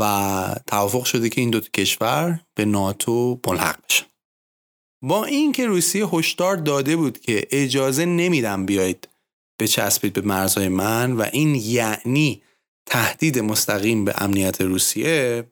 و 0.00 0.54
توافق 0.66 1.04
شده 1.04 1.28
که 1.28 1.40
این 1.40 1.50
دو 1.50 1.60
کشور 1.60 2.40
به 2.54 2.64
ناتو 2.64 3.40
ملحق 3.46 3.78
بشن. 3.88 4.06
با 5.04 5.24
اینکه 5.24 5.66
روسیه 5.66 6.06
هشدار 6.06 6.56
داده 6.56 6.96
بود 6.96 7.18
که 7.18 7.46
اجازه 7.50 8.04
نمیدم 8.04 8.66
بیاید 8.66 9.08
چسبید 9.68 10.12
به 10.12 10.20
مرزهای 10.20 10.68
من 10.68 11.12
و 11.12 11.26
این 11.32 11.54
یعنی 11.54 12.42
تهدید 12.86 13.38
مستقیم 13.38 14.04
به 14.04 14.14
امنیت 14.16 14.60
روسیه 14.60 15.44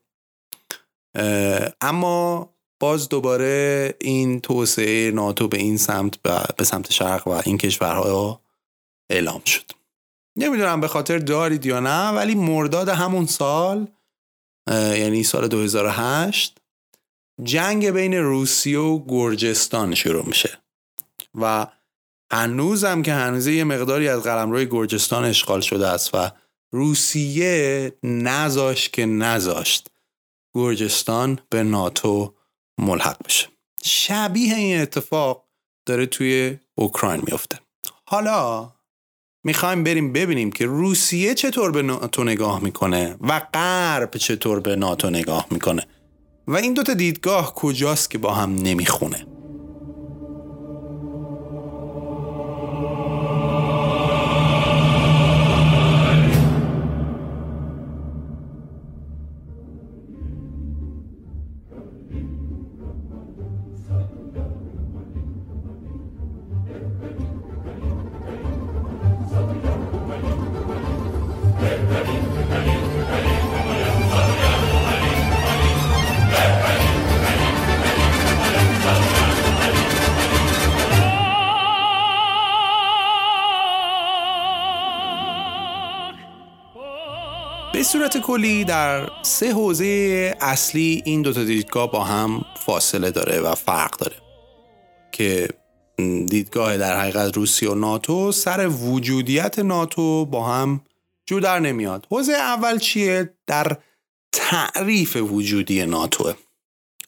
اما 1.80 2.48
باز 2.80 3.08
دوباره 3.08 3.94
این 4.00 4.40
توسعه 4.40 5.10
ناتو 5.10 5.48
به 5.48 5.58
این 5.58 5.76
سمت 5.76 6.18
به 6.56 6.64
سمت 6.64 6.92
شرق 6.92 7.28
و 7.28 7.42
این 7.46 7.58
کشورها 7.58 8.40
اعلام 9.10 9.44
شد. 9.44 9.64
نمی‌دونم 10.36 10.80
به 10.80 10.88
خاطر 10.88 11.18
دارید 11.18 11.66
یا 11.66 11.80
نه 11.80 12.08
ولی 12.08 12.34
مرداد 12.34 12.88
همون 12.88 13.26
سال 13.26 13.86
یعنی 14.70 15.22
سال 15.22 15.48
2008 15.48 16.61
جنگ 17.42 17.90
بین 17.90 18.14
روسیه 18.14 18.78
و 18.78 19.04
گرجستان 19.08 19.94
شروع 19.94 20.26
میشه. 20.26 20.58
و 21.34 21.66
هنوزم 22.32 23.02
که 23.02 23.12
هنوز 23.12 23.46
یه 23.46 23.64
مقداری 23.64 24.08
از 24.08 24.22
قلمروی 24.22 24.66
گرجستان 24.66 25.24
اشغال 25.24 25.60
شده 25.60 25.86
است 25.88 26.14
و 26.14 26.30
روسیه 26.72 27.92
نزاشت 28.02 28.92
که 28.92 29.06
نزاشت 29.06 29.88
گرجستان 30.54 31.38
به 31.50 31.62
ناتو 31.62 32.34
ملحق 32.78 33.24
بشه. 33.24 33.48
شبیه 33.84 34.54
این 34.54 34.80
اتفاق 34.80 35.48
داره 35.86 36.06
توی 36.06 36.58
اوکراین 36.74 37.22
میفته. 37.26 37.58
حالا 38.04 38.72
می‌خوایم 39.44 39.84
بریم 39.84 40.12
ببینیم 40.12 40.52
که 40.52 40.66
روسیه 40.66 41.34
چطور 41.34 41.72
به 41.72 41.82
ناتو 41.82 42.24
نگاه 42.24 42.62
می‌کنه 42.62 43.16
و 43.20 43.40
غرب 43.54 44.16
چطور 44.16 44.60
به 44.60 44.76
ناتو 44.76 45.10
نگاه 45.10 45.46
می‌کنه. 45.50 45.86
و 46.46 46.56
این 46.56 46.74
دوتا 46.74 46.94
دیدگاه 46.94 47.54
کجاست 47.54 48.10
که 48.10 48.18
با 48.18 48.34
هم 48.34 48.54
نمی‌خونه؟ 48.54 49.26
صورت 87.92 88.18
کلی 88.18 88.64
در 88.64 89.10
سه 89.22 89.52
حوزه 89.52 90.34
اصلی 90.40 91.02
این 91.04 91.22
دوتا 91.22 91.44
دیدگاه 91.44 91.90
با 91.90 92.04
هم 92.04 92.44
فاصله 92.56 93.10
داره 93.10 93.40
و 93.40 93.54
فرق 93.54 93.96
داره 93.96 94.16
که 95.12 95.48
دیدگاه 96.26 96.76
در 96.76 97.00
حقیقت 97.00 97.36
روسیه 97.36 97.70
و 97.70 97.74
ناتو 97.74 98.32
سر 98.32 98.68
وجودیت 98.68 99.58
ناتو 99.58 100.26
با 100.26 100.44
هم 100.44 100.80
جو 101.26 101.40
در 101.40 101.58
نمیاد. 101.58 102.06
حوزه 102.10 102.32
اول 102.32 102.78
چیه؟ 102.78 103.34
در 103.46 103.76
تعریف 104.32 105.16
وجودی 105.16 105.86
ناتو 105.86 106.32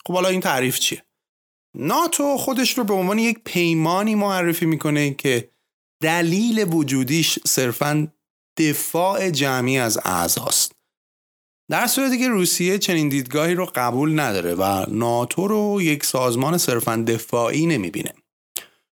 خب 0.06 0.14
حالا 0.14 0.28
این 0.28 0.40
تعریف 0.40 0.78
چیه؟ 0.78 1.02
ناتو 1.74 2.36
خودش 2.36 2.78
رو 2.78 2.84
به 2.84 2.94
عنوان 2.94 3.18
یک 3.18 3.38
پیمانی 3.44 4.14
معرفی 4.14 4.66
می‌کنه 4.66 5.14
که 5.14 5.50
دلیل 6.00 6.74
وجودیش 6.74 7.38
صرفا 7.46 8.08
دفاع 8.56 9.30
جمعی 9.30 9.78
از 9.78 9.98
اعضاست. 10.04 10.73
در 11.70 11.86
صورتی 11.86 12.18
که 12.18 12.28
روسیه 12.28 12.78
چنین 12.78 13.08
دیدگاهی 13.08 13.54
رو 13.54 13.70
قبول 13.74 14.20
نداره 14.20 14.54
و 14.54 14.84
ناتو 14.88 15.48
رو 15.48 15.82
یک 15.82 16.04
سازمان 16.04 16.58
صرفا 16.58 17.04
دفاعی 17.08 17.66
نمی‌بینه. 17.66 18.12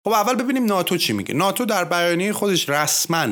خب 0.05 0.11
اول 0.11 0.35
ببینیم 0.35 0.65
ناتو 0.65 0.97
چی 0.97 1.13
میگه. 1.13 1.35
ناتو 1.35 1.65
در 1.65 1.85
بیانیه 1.85 2.33
خودش 2.33 2.69
رسما 2.69 3.27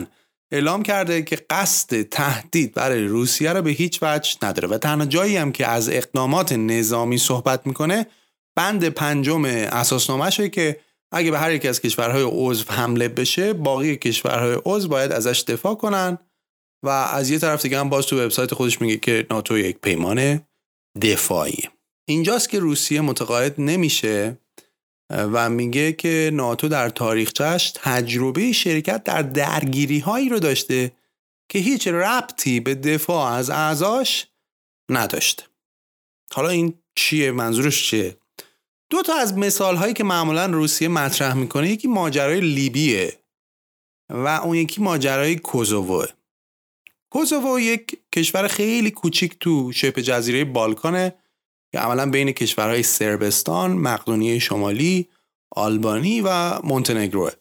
اعلام 0.52 0.82
کرده 0.82 1.22
که 1.22 1.38
قصد 1.50 2.02
تهدید 2.02 2.74
برای 2.74 3.04
روسیه 3.04 3.52
رو 3.52 3.62
به 3.62 3.70
هیچ 3.70 3.98
وجه 4.02 4.36
نداره 4.42 4.68
و 4.68 4.78
تنها 4.78 5.06
جایی 5.06 5.36
هم 5.36 5.52
که 5.52 5.66
از 5.66 5.88
اقدامات 5.88 6.52
نظامی 6.52 7.18
صحبت 7.18 7.66
می‌کنه 7.66 8.06
بند 8.56 8.88
پنجم 8.88 9.44
اساسنامهشه 9.44 10.48
که 10.48 10.80
اگه 11.12 11.30
به 11.30 11.38
هر 11.38 11.52
یک 11.52 11.66
از 11.66 11.80
کشورهای 11.80 12.22
عضو 12.22 12.64
حمله 12.72 13.08
بشه 13.08 13.52
باقی 13.52 13.96
کشورهای 13.96 14.58
عضو 14.64 14.88
باید 14.88 15.12
ازش 15.12 15.44
دفاع 15.48 15.74
کنن 15.74 16.18
و 16.82 16.88
از 16.88 17.30
یه 17.30 17.38
طرف 17.38 17.62
دیگه 17.62 17.80
هم 17.80 17.88
باز 17.88 18.06
تو 18.06 18.24
وبسایت 18.24 18.54
خودش 18.54 18.80
میگه 18.80 18.96
که 18.96 19.26
ناتو 19.30 19.58
یک 19.58 19.78
پیمان 19.78 20.46
دفاعی 21.02 21.62
اینجاست 22.08 22.48
که 22.48 22.58
روسیه 22.58 23.00
متقاعد 23.00 23.60
نمیشه 23.60 24.38
و 25.10 25.50
میگه 25.50 25.92
که 25.92 26.30
ناتو 26.32 26.68
در 26.68 26.88
تاریخچش 26.88 27.72
تجربه 27.74 28.52
شرکت 28.52 29.04
در 29.04 29.22
درگیری 29.22 29.98
هایی 29.98 30.28
رو 30.28 30.38
داشته 30.38 30.92
که 31.48 31.58
هیچ 31.58 31.88
ربطی 31.88 32.60
به 32.60 32.74
دفاع 32.74 33.32
از 33.32 33.50
اعضاش 33.50 34.26
نداشته. 34.90 35.44
حالا 36.32 36.48
این 36.48 36.74
چیه؟ 36.96 37.32
منظورش 37.32 37.90
چیه؟ 37.90 38.16
دو 38.90 39.02
تا 39.02 39.14
از 39.14 39.38
مثال 39.38 39.76
هایی 39.76 39.94
که 39.94 40.04
معمولا 40.04 40.46
روسیه 40.46 40.88
مطرح 40.88 41.34
می‌کنه 41.34 41.70
یکی 41.70 41.88
ماجرای 41.88 42.40
لیبیه 42.40 43.18
و 44.10 44.26
اون 44.26 44.56
یکی 44.56 44.82
ماجرای 44.82 45.36
کوزووه. 45.36 46.06
کوزوو 47.10 47.60
یک 47.60 47.98
کشور 48.12 48.48
خیلی 48.48 48.90
کوچیک 48.90 49.38
تو 49.40 49.72
شبه 49.72 50.02
جزیره 50.02 50.44
بالکانه 50.44 51.14
که 51.72 51.78
عملا 51.78 52.10
بین 52.10 52.32
کشورهای 52.32 52.82
سربستان، 52.82 53.72
مقدونیه 53.72 54.38
شمالی، 54.38 55.08
آلبانی 55.50 56.20
و 56.20 56.58
مونتنگروه 56.62 57.32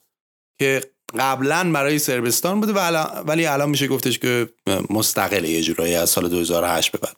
که 0.60 0.82
قبلا 1.20 1.72
برای 1.74 2.00
سربستان 2.00 2.62
بوده 2.62 2.74
ولی 3.22 3.46
الان 3.46 3.70
میشه 3.70 3.88
گفتش 3.88 4.20
که 4.20 4.50
مستقله 4.90 5.50
یه 5.50 5.62
جورایی 5.62 5.96
از 5.96 6.10
سال 6.10 6.30
2008 6.30 6.92
به 6.92 6.98
بعد. 6.98 7.16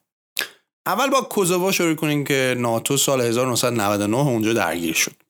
اول 0.86 1.10
با 1.10 1.22
کوزوو 1.22 1.72
شروع 1.72 1.96
کنیم 1.96 2.24
که 2.24 2.56
ناتو 2.58 2.98
سال 2.98 3.22
1999 3.22 4.18
اونجا 4.18 4.54
درگیر 4.54 4.94
شد. 4.94 5.27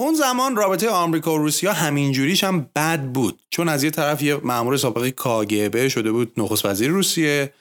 اون 0.00 0.14
زمان 0.14 0.56
رابطه 0.56 0.90
آمریکا 0.90 1.34
و 1.34 1.38
روسیه 1.38 1.72
همینجوریش 1.72 2.44
هم 2.44 2.70
بد 2.76 3.02
بود. 3.02 3.42
چون 3.50 3.68
از 3.68 3.84
یه 3.84 3.90
طرف 3.90 4.22
یه 4.22 4.36
مأمور 4.36 4.76
سابق 4.76 5.08
کاگبه 5.08 5.88
شده 5.88 6.12
بود 6.12 6.32
نخست 6.36 6.64
وزیر 6.64 6.90
روسیه 6.90 7.52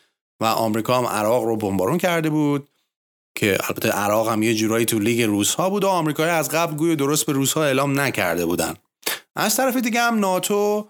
و 0.42 0.46
آمریکا 0.46 0.98
هم 0.98 1.06
عراق 1.06 1.44
رو 1.44 1.58
بمبارون 1.58 1.98
کرده 1.98 2.30
بود 2.30 2.70
که 3.36 3.58
البته 3.70 3.90
عراق 3.90 4.30
هم 4.30 4.44
یه 4.44 4.56
جورایی 4.56 4.86
تو 4.86 5.00
لیگ 5.00 5.22
روس 5.22 5.54
ها 5.54 5.70
بود 5.70 5.84
و 5.84 5.88
آمریکایی 5.88 6.30
از 6.30 6.50
قبل 6.50 6.76
گوی 6.76 6.96
درست 6.96 7.26
به 7.26 7.34
روس 7.34 7.54
ها 7.54 7.64
اعلام 7.64 8.00
نکرده 8.00 8.46
بودن. 8.46 8.74
از 9.36 9.56
طرف 9.56 9.78
دیگه 9.78 10.02
هم 10.02 10.20
ناتو 10.20 10.90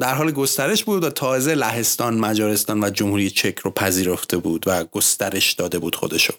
در 0.00 0.14
حال 0.14 0.30
گسترش 0.30 0.84
بود 0.84 1.04
و 1.04 1.10
تازه 1.10 1.54
لهستان، 1.54 2.18
مجارستان 2.18 2.84
و 2.84 2.90
جمهوری 2.90 3.30
چک 3.30 3.58
رو 3.58 3.70
پذیرفته 3.70 4.36
بود 4.36 4.64
و 4.66 4.84
گسترش 4.84 5.52
داده 5.52 5.78
بود 5.78 5.94
خودشو. 5.94 6.34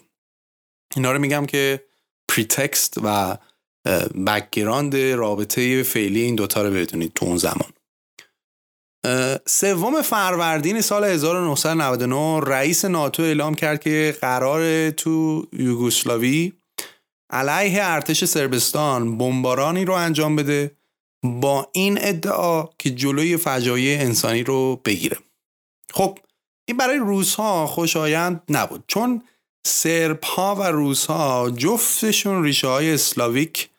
اینا 0.95 1.11
رو 1.11 1.19
میگم 1.19 1.45
که 1.45 1.83
pretext 2.29 2.97
و 3.03 3.37
background 4.27 4.95
رابطه 4.95 5.83
فعلی 5.83 6.21
این 6.21 6.35
دوتا 6.35 6.61
رو 6.61 6.73
بدونید 6.73 7.11
تو 7.15 7.25
اون 7.25 7.37
زمان. 7.37 7.69
سوم 9.45 10.01
فروردین 10.01 10.81
سال 10.81 11.03
1999 11.03 12.39
رئیس 12.39 12.85
ناتو 12.85 13.23
اعلام 13.23 13.55
کرد 13.55 13.79
که 13.79 14.17
قراره 14.21 14.91
تو 14.91 15.47
یوگوسلاوی 15.53 16.53
علیه 17.29 17.79
ارتش 17.83 18.25
سربستان 18.25 19.17
بمبارانی 19.17 19.85
رو 19.85 19.93
انجام 19.93 20.35
بده 20.35 20.71
با 21.23 21.69
این 21.73 21.97
ادعا 22.01 22.69
که 22.79 22.89
جلوی 22.89 23.37
فجایع 23.37 23.99
انسانی 23.99 24.43
رو 24.43 24.81
بگیره. 24.85 25.17
خب 25.93 26.19
این 26.65 26.77
برای 26.77 26.97
روس 26.97 27.35
ها 27.35 27.67
خوشایند 27.67 28.41
نبود 28.49 28.83
چون 28.87 29.21
سرب 29.67 30.23
ها 30.23 30.55
و 30.55 30.63
روس 30.63 31.05
ها 31.05 31.51
جفتشون 31.57 32.43
ریشه 32.43 32.67
های 32.67 32.93
اسلاویک 32.93 33.69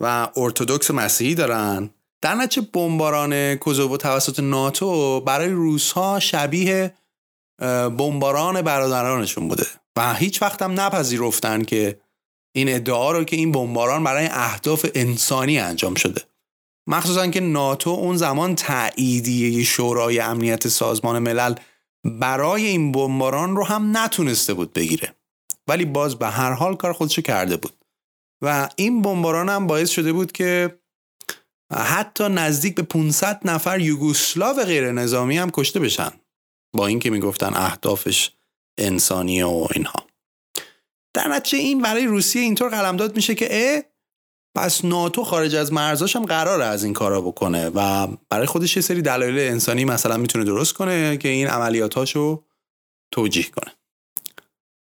و 0.00 0.28
ارتودکس 0.36 0.90
مسیحی 0.90 1.34
دارن. 1.34 1.90
در 2.22 2.34
نتیجه 2.34 2.68
بمباران 2.72 3.54
کوزوو 3.54 3.96
توسط 3.96 4.40
ناتو 4.40 5.20
برای 5.20 5.48
روس 5.48 5.92
ها 5.92 6.20
شبیه 6.20 6.94
بمباران 7.98 8.62
برادرانشون 8.62 9.48
بوده. 9.48 9.66
و 9.96 10.14
هیچ 10.14 10.42
وقت 10.42 10.62
هم 10.62 10.80
نپذیرفتن 10.80 11.62
که 11.62 12.00
این 12.54 12.74
ادعا 12.74 13.12
رو 13.12 13.24
که 13.24 13.36
این 13.36 13.52
بمباران 13.52 14.04
برای 14.04 14.28
اهداف 14.30 14.86
انسانی 14.94 15.58
انجام 15.58 15.94
شده. 15.94 16.22
مخصوصا 16.86 17.26
که 17.26 17.40
ناتو 17.40 17.90
اون 17.90 18.16
زمان 18.16 18.54
تاییدیه 18.54 19.64
شورای 19.64 20.20
امنیت 20.20 20.68
سازمان 20.68 21.18
ملل 21.18 21.54
برای 22.04 22.66
این 22.66 22.92
بمباران 22.92 23.56
رو 23.56 23.64
هم 23.64 23.96
نتونسته 23.96 24.54
بود 24.54 24.72
بگیره. 24.72 25.14
ولی 25.68 25.84
باز 25.84 26.16
به 26.16 26.26
هر 26.26 26.52
حال 26.52 26.76
کار 26.76 26.92
خودشو 26.92 27.22
کرده 27.22 27.56
بود. 27.56 27.72
و 28.42 28.68
این 28.76 29.02
بمباران 29.02 29.48
هم 29.48 29.66
باعث 29.66 29.90
شده 29.90 30.12
بود 30.12 30.32
که 30.32 30.78
حتی 31.72 32.28
نزدیک 32.28 32.74
به 32.74 32.82
500 32.82 33.40
نفر 33.44 33.80
یوگوسلاو 33.80 34.64
غیر 34.64 34.92
نظامی 34.92 35.38
هم 35.38 35.50
کشته 35.50 35.80
بشن. 35.80 36.10
با 36.76 36.86
اینکه 36.86 37.10
می‌گفتن 37.10 37.54
اهدافش 37.54 38.30
انسانیه 38.78 39.46
و 39.46 39.66
اینها. 39.74 40.06
در 41.14 41.28
نتیجه 41.28 41.58
این 41.58 41.82
برای 41.82 42.06
روسیه 42.06 42.42
اینطور 42.42 42.68
قلمداد 42.68 43.16
میشه 43.16 43.34
که 43.34 43.48
اه 43.50 43.82
پس 44.56 44.84
ناتو 44.84 45.24
خارج 45.24 45.54
از 45.54 45.72
مرزاش 45.72 46.16
هم 46.16 46.24
قراره 46.24 46.64
از 46.64 46.84
این 46.84 46.92
کارا 46.92 47.20
بکنه 47.20 47.70
و 47.74 48.06
برای 48.30 48.46
خودش 48.46 48.76
یه 48.76 48.82
سری 48.82 49.02
دلایل 49.02 49.38
انسانی 49.38 49.84
مثلا 49.84 50.16
می‌تونه 50.16 50.44
درست 50.44 50.72
کنه 50.72 51.16
که 51.16 51.28
این 51.28 51.46
عملیاتاشو 51.46 52.44
توجیه 53.10 53.44
کنه. 53.44 53.77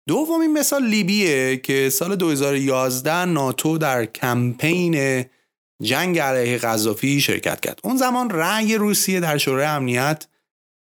دومین 0.09 0.53
مثال 0.53 0.87
لیبیه 0.87 1.57
که 1.57 1.91
سال 1.91 2.17
2011 2.17 3.25
ناتو 3.25 3.79
در 3.79 4.05
کمپین 4.05 5.25
جنگ 5.83 6.19
علیه 6.19 6.59
قذافی 6.59 7.21
شرکت 7.21 7.61
کرد 7.61 7.81
اون 7.85 7.97
زمان 7.97 8.31
رأی 8.31 8.75
روسیه 8.75 9.21
در 9.21 9.39
شورای 9.39 9.67
امنیت 9.67 10.27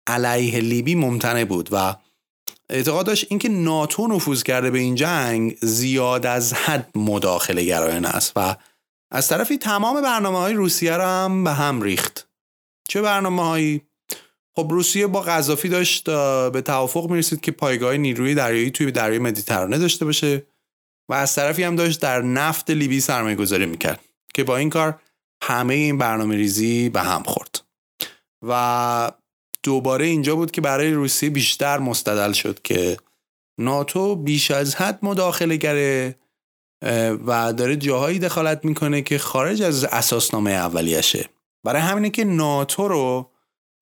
علیه 0.07 0.61
لیبی 0.61 0.95
ممتنع 0.95 1.45
بود 1.45 1.69
و 1.73 1.97
اعتقاد 2.71 3.07
داشت 3.07 3.27
اینکه 3.31 3.49
ناتو 3.49 4.07
نفوذ 4.07 4.43
کرده 4.43 4.71
به 4.71 4.79
این 4.79 4.95
جنگ 4.95 5.57
زیاد 5.63 6.27
از 6.27 6.53
حد 6.53 6.91
مداخله 6.95 7.65
گرایانه 7.65 8.09
است 8.09 8.33
و 8.37 8.57
از 9.11 9.29
طرفی 9.29 9.59
تمام 9.59 10.03
برنامه 10.03 10.39
های 10.39 10.55
روسیه 10.55 10.97
را 10.97 11.09
هم 11.09 11.45
به 11.45 11.53
هم 11.53 11.83
ریخت 11.83 12.29
چه 12.89 13.03
برنامه 13.03 13.43
هایی؟ 13.43 13.83
خب 14.57 14.69
روسیه 14.71 15.07
با 15.07 15.21
قذافی 15.21 15.69
داشت 15.69 16.05
به 16.51 16.63
توافق 16.65 17.11
می‌رسید 17.11 17.41
که 17.41 17.53
پایگاه 17.53 17.97
نیروی 17.97 18.35
دریایی 18.35 18.71
توی 18.71 18.93
دریای 18.93 19.19
مدیترانه 19.19 19.79
داشته 19.79 20.05
باشه 20.05 20.47
و 21.09 21.15
از 21.15 21.35
طرفی 21.35 21.63
هم 21.63 21.77
داشت 21.77 22.01
در 22.01 22.23
نفت 22.23 22.71
لیبی 22.71 23.01
سرمایه 23.01 23.37
گذاری 23.37 23.67
می‌کرد 23.67 24.01
که 24.35 24.45
با 24.45 24.57
این 24.57 24.71
کار 24.71 25.01
همه 25.43 25.75
این 25.75 25.99
برنامه 25.99 26.37
ریزی 26.37 26.89
به 26.89 27.01
هم 27.01 27.23
خورد. 27.23 27.61
و 28.43 29.13
دوباره 29.63 30.07
اینجا 30.07 30.37
بود 30.37 30.51
که 30.51 30.61
برای 30.61 30.93
روسیه 30.93 31.31
بیشتر 31.31 31.79
مستدل 31.79 32.33
شد 32.33 32.63
که 32.63 32.97
ناتو 33.59 34.17
بیش 34.17 34.51
از 34.51 34.75
حد 34.75 34.99
مداخله 35.03 35.57
گره 35.57 36.17
و 37.27 37.53
داره 37.53 37.77
جاهایی 37.77 38.19
دخالت 38.19 38.65
می‌کنه 38.65 39.03
که 39.03 39.19
خارج 39.19 39.63
از 39.63 39.85
اساسنامه 39.85 40.51
اولیشه. 40.51 41.29
برای 41.65 41.83
همینه 41.83 42.11
که 42.11 42.25
ناتو 42.25 42.89
رو 42.89 43.31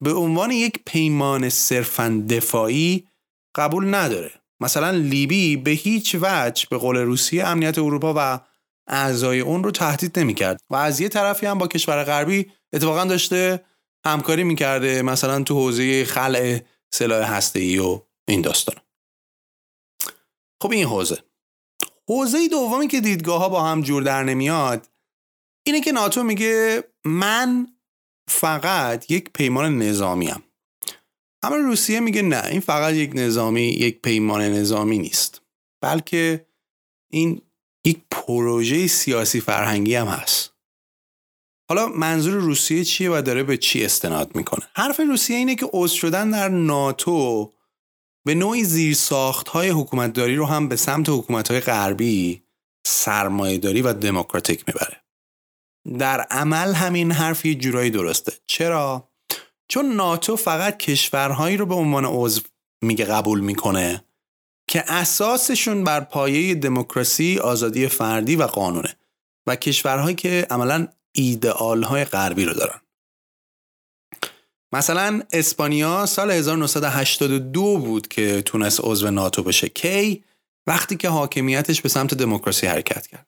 به 0.03 0.13
عنوان 0.13 0.51
یک 0.51 0.81
پیمان 0.87 1.49
صرفا 1.49 2.25
دفاعی 2.29 3.09
قبول 3.57 3.95
نداره. 3.95 4.33
مثلا 4.61 4.91
لیبی 4.91 5.57
به 5.57 5.71
هیچ 5.71 6.17
وجه 6.21 6.67
به 6.71 6.79
قول 6.79 6.97
روسیه 6.97 7.47
امنیت 7.47 7.79
اروپا 7.79 8.15
و 8.17 8.41
اعضای 8.87 9.41
اون 9.41 9.65
رو 9.65 9.71
تهدید 9.71 10.19
نمی‌کرد 10.19 10.61
و 10.71 10.77
از 10.77 11.01
یه 11.01 11.09
طرفی 11.09 11.47
هم 11.47 11.59
با 11.59 11.67
کشور 11.67 12.05
غربی 12.05 12.53
اتفاقا 12.73 13.05
داشته 13.05 13.65
همکاری 14.07 14.45
می‌کرده 14.45 15.03
مثلا 15.03 15.43
تو 15.43 15.55
حوزه 15.55 16.05
خلع 16.05 16.61
سلاح 16.95 17.33
هسته‌ای 17.33 17.79
و 17.79 18.03
این 18.29 18.43
داستان. 18.43 18.77
خب 20.63 20.71
این 20.73 20.87
حوزه. 20.87 21.19
حوزه 22.09 22.49
دومی 22.49 22.89
که 22.89 23.01
دیدگاه 23.01 23.41
ها 23.41 23.49
با 23.49 23.63
هم 23.63 23.83
جور 23.83 24.03
در 24.03 24.23
نمیاد 24.23 24.89
اینه 25.67 25.81
که 25.81 25.93
ناتو 25.93 26.23
میگه 26.23 26.85
من 27.05 27.67
فقط 28.29 29.11
یک 29.11 29.31
پیمان 29.33 29.79
نظامی 29.79 30.27
هم. 30.27 30.43
اما 31.43 31.57
روسیه 31.57 32.01
میگه 32.01 32.23
نه 32.23 32.47
این 32.47 32.61
فقط 32.61 32.95
یک 32.95 33.11
نظامی 33.15 33.63
یک 33.63 34.03
پیمان 34.03 34.43
نظامی 34.43 34.99
نیست. 34.99 35.43
بلکه 35.83 36.47
این 37.11 37.43
یک 37.87 38.03
پروژه 38.11 38.87
سیاسی 38.87 39.41
فرهنگی 39.41 39.95
هم 39.95 40.07
هست. 40.07 40.53
حالا 41.69 41.89
منظور 41.89 42.35
روسیه 42.35 42.85
چیه 42.85 43.11
و 43.11 43.23
داره 43.23 43.43
به 43.43 43.57
چی 43.57 43.85
استناد 43.85 44.37
می‌کنه؟ 44.37 44.63
حرف 44.75 45.01
روسیه 45.01 45.37
اینه 45.37 45.55
که 45.55 45.67
عضو 45.73 45.97
شدن 45.97 46.31
در 46.31 46.49
ناتو 46.49 47.53
به 48.27 48.35
نوعی 48.35 48.65
زیر 48.65 48.95
ساخت 48.95 49.49
های 49.49 49.69
حکومتداری 49.69 50.37
رو 50.37 50.47
هم 50.47 50.69
به 50.69 50.77
سمت 50.77 51.09
حکومت 51.09 51.51
های 51.51 51.61
غربی 51.61 52.43
سرمایهداری 52.87 53.83
و 53.83 53.93
دموکراتیک 53.93 54.65
می‌بره. 54.67 55.03
در 55.99 56.21
عمل 56.21 56.73
همین 56.75 57.13
حرف 57.13 57.45
یه 57.45 57.55
جورایی 57.55 57.91
درسته. 57.91 58.33
چرا؟ 58.47 59.09
چون 59.69 59.93
ناتو 59.93 60.37
فقط 60.37 60.77
کشورهایی 60.77 61.57
رو 61.57 61.67
به 61.67 61.75
عنوان 61.75 62.05
عضو 62.05 62.41
میگه 62.83 63.05
قبول 63.05 63.41
می‌کنه 63.41 64.05
که 64.69 64.93
اساسشون 64.93 65.85
بر 65.85 66.01
پایه 66.01 66.55
دموکراسی، 66.55 67.39
آزادی 67.39 67.89
فردی 67.89 68.37
و 68.37 68.43
قانونه 68.43 68.97
و 69.47 69.57
کشورهایی 69.57 70.15
که 70.15 70.47
عملا 70.51 70.89
ایدئال 71.13 71.83
های 71.83 72.05
غربی 72.05 72.45
رو 72.45 72.55
دارن. 72.55 72.81
مثلا 74.73 75.23
اسپانیا 75.33 76.07
سال 76.07 76.31
1982 76.31 77.79
بود 77.79 78.09
که 78.09 78.43
تونست 78.43 78.81
عضو 78.83 79.11
ناتو 79.11 79.43
بشه. 79.43 79.69
کی؟ 79.69 80.25
وقتی 80.67 80.97
که 80.97 81.09
حاکمیتش 81.09 81.81
به 81.83 81.89
سمت 81.89 82.15
دموکراسی 82.15 82.67
حرکت 82.67 83.07
کرد. 83.07 83.27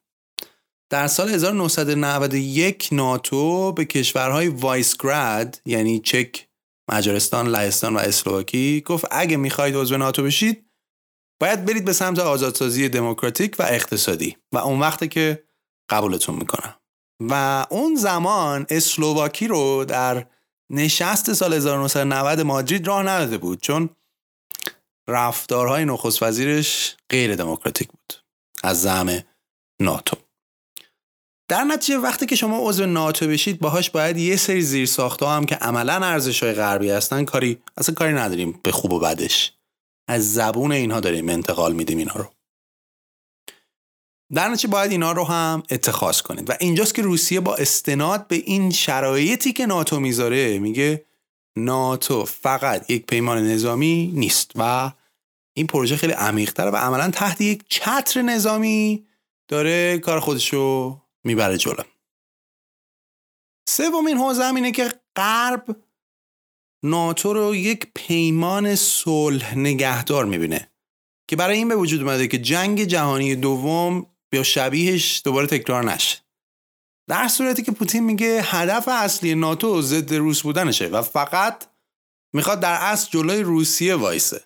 در 0.89 1.07
سال 1.07 1.29
1991 1.29 2.89
ناتو 2.91 3.71
به 3.71 3.85
کشورهای 3.85 4.47
وایسگراد 4.47 5.61
یعنی 5.65 5.99
چک، 5.99 6.47
مجارستان، 6.91 7.47
لهستان 7.47 7.95
و 7.95 7.99
اسلواکی 7.99 8.81
گفت 8.81 9.05
اگه 9.11 9.37
می‌خواهید 9.37 9.75
عضو 9.75 9.97
ناتو 9.97 10.23
بشید 10.23 10.65
باید 11.41 11.65
برید 11.65 11.85
به 11.85 11.93
سمت 11.93 12.19
آزادسازی 12.19 12.89
دموکراتیک 12.89 13.55
و 13.59 13.63
اقتصادی 13.63 14.37
و 14.51 14.57
اون 14.57 14.79
وقتی 14.79 15.07
که 15.07 15.43
قبولتون 15.89 16.35
می‌کنم. 16.35 16.75
و 17.19 17.65
اون 17.69 17.95
زمان 17.95 18.65
اسلواکی 18.69 19.47
رو 19.47 19.85
در 19.85 20.25
نشست 20.71 21.33
سال 21.33 21.53
1990 21.53 22.41
مادرید 22.41 22.87
راه 22.87 23.03
نداده 23.03 23.37
بود 23.37 23.61
چون 23.61 23.89
رفتارهای 25.07 25.85
نخست 25.85 26.23
وزیرش 26.23 26.97
غیر 27.09 27.35
دموکراتیک 27.35 27.87
بود 27.87 28.13
از 28.63 28.81
زعم 28.81 29.23
ناتو. 29.81 30.24
در 31.47 31.63
نتیجه 31.63 31.97
وقتی 31.97 32.25
که 32.25 32.35
شما 32.35 32.59
عضو 32.69 32.85
ناتو 32.85 33.27
بشید 33.27 33.59
باهاش 33.59 33.89
باید 33.89 34.17
یه 34.17 34.35
سری 34.35 34.61
زیر 34.61 34.89
ها 34.97 35.35
هم 35.35 35.45
که 35.45 35.55
عملا 35.55 35.93
ارزش 35.93 36.43
های 36.43 36.53
غربی 36.53 36.89
هستن 36.89 37.25
کاری 37.25 37.61
اصلا 37.77 37.95
کاری 37.95 38.13
نداریم 38.13 38.59
به 38.63 38.71
خوب 38.71 38.93
و 38.93 38.99
بدش. 38.99 39.53
از 40.07 40.33
زبون 40.33 40.71
اینها 40.71 40.99
داریم 40.99 41.29
انتقال 41.29 41.73
میدیم 41.73 41.97
اینها 41.97 42.19
رو. 42.19 42.27
در 44.33 44.49
نتیجه 44.49 44.67
باید 44.67 44.91
اینا 44.91 45.11
رو 45.11 45.23
هم 45.23 45.63
اتخاذ 45.71 46.21
کنید. 46.21 46.49
و 46.49 46.53
اینجاست 46.59 46.95
که 46.95 47.01
روسیه 47.01 47.39
با 47.39 47.55
استناد 47.55 48.27
به 48.27 48.35
این 48.35 48.71
شرایطی 48.71 49.53
که 49.53 49.65
ناتو 49.65 49.99
می‌ذاره 49.99 50.59
میگه 50.59 51.05
ناتو 51.57 52.25
فقط 52.25 52.91
یک 52.91 53.05
پیمان 53.05 53.47
نظامی 53.47 54.11
نیست 54.15 54.51
و 54.55 54.91
این 55.53 55.67
پروژه 55.67 55.95
خیلی 55.95 56.13
عمیق‌تره 56.13 56.71
و 56.71 56.75
عملا 56.75 57.11
تحت 57.11 57.41
یک 57.41 57.63
چتر 57.69 58.21
نظامی 58.21 59.05
داره 59.47 59.97
کار 59.97 60.19
خودشو 60.19 61.01
می‌بره 61.25 61.57
جلو. 61.57 61.83
سومین 63.69 64.17
حوزه 64.17 64.43
هم 64.43 64.55
اینه 64.55 64.71
که 64.71 64.93
غرب 65.15 65.75
ناتو 66.83 67.33
رو 67.33 67.55
یک 67.55 67.87
پیمان 67.95 68.75
صلح 68.75 69.57
نگهدار 69.57 70.25
می‌بینه 70.25 70.71
که 71.29 71.35
برای 71.35 71.57
این 71.57 71.67
به 71.67 71.75
وجود 71.75 72.01
اومده 72.01 72.27
که 72.27 72.37
جنگ 72.37 72.83
جهانی 72.83 73.35
دوم 73.35 74.05
یا 74.33 74.43
شبیهش 74.43 75.21
دوباره 75.25 75.47
تکرار 75.47 75.83
نشه. 75.83 76.17
در 77.09 77.27
صورتی 77.27 77.63
که 77.63 77.71
پوتین 77.71 78.03
میگه 78.03 78.41
هدف 78.43 78.87
اصلی 78.87 79.35
ناتو 79.35 79.81
ضد 79.81 80.13
روس 80.13 80.41
بودنشه 80.41 80.87
و 80.87 81.01
فقط 81.01 81.63
می‌خواد 82.33 82.59
در 82.59 82.77
اصل 82.81 83.09
جلوی 83.11 83.41
روسیه 83.41 83.95
وایسه. 83.95 84.43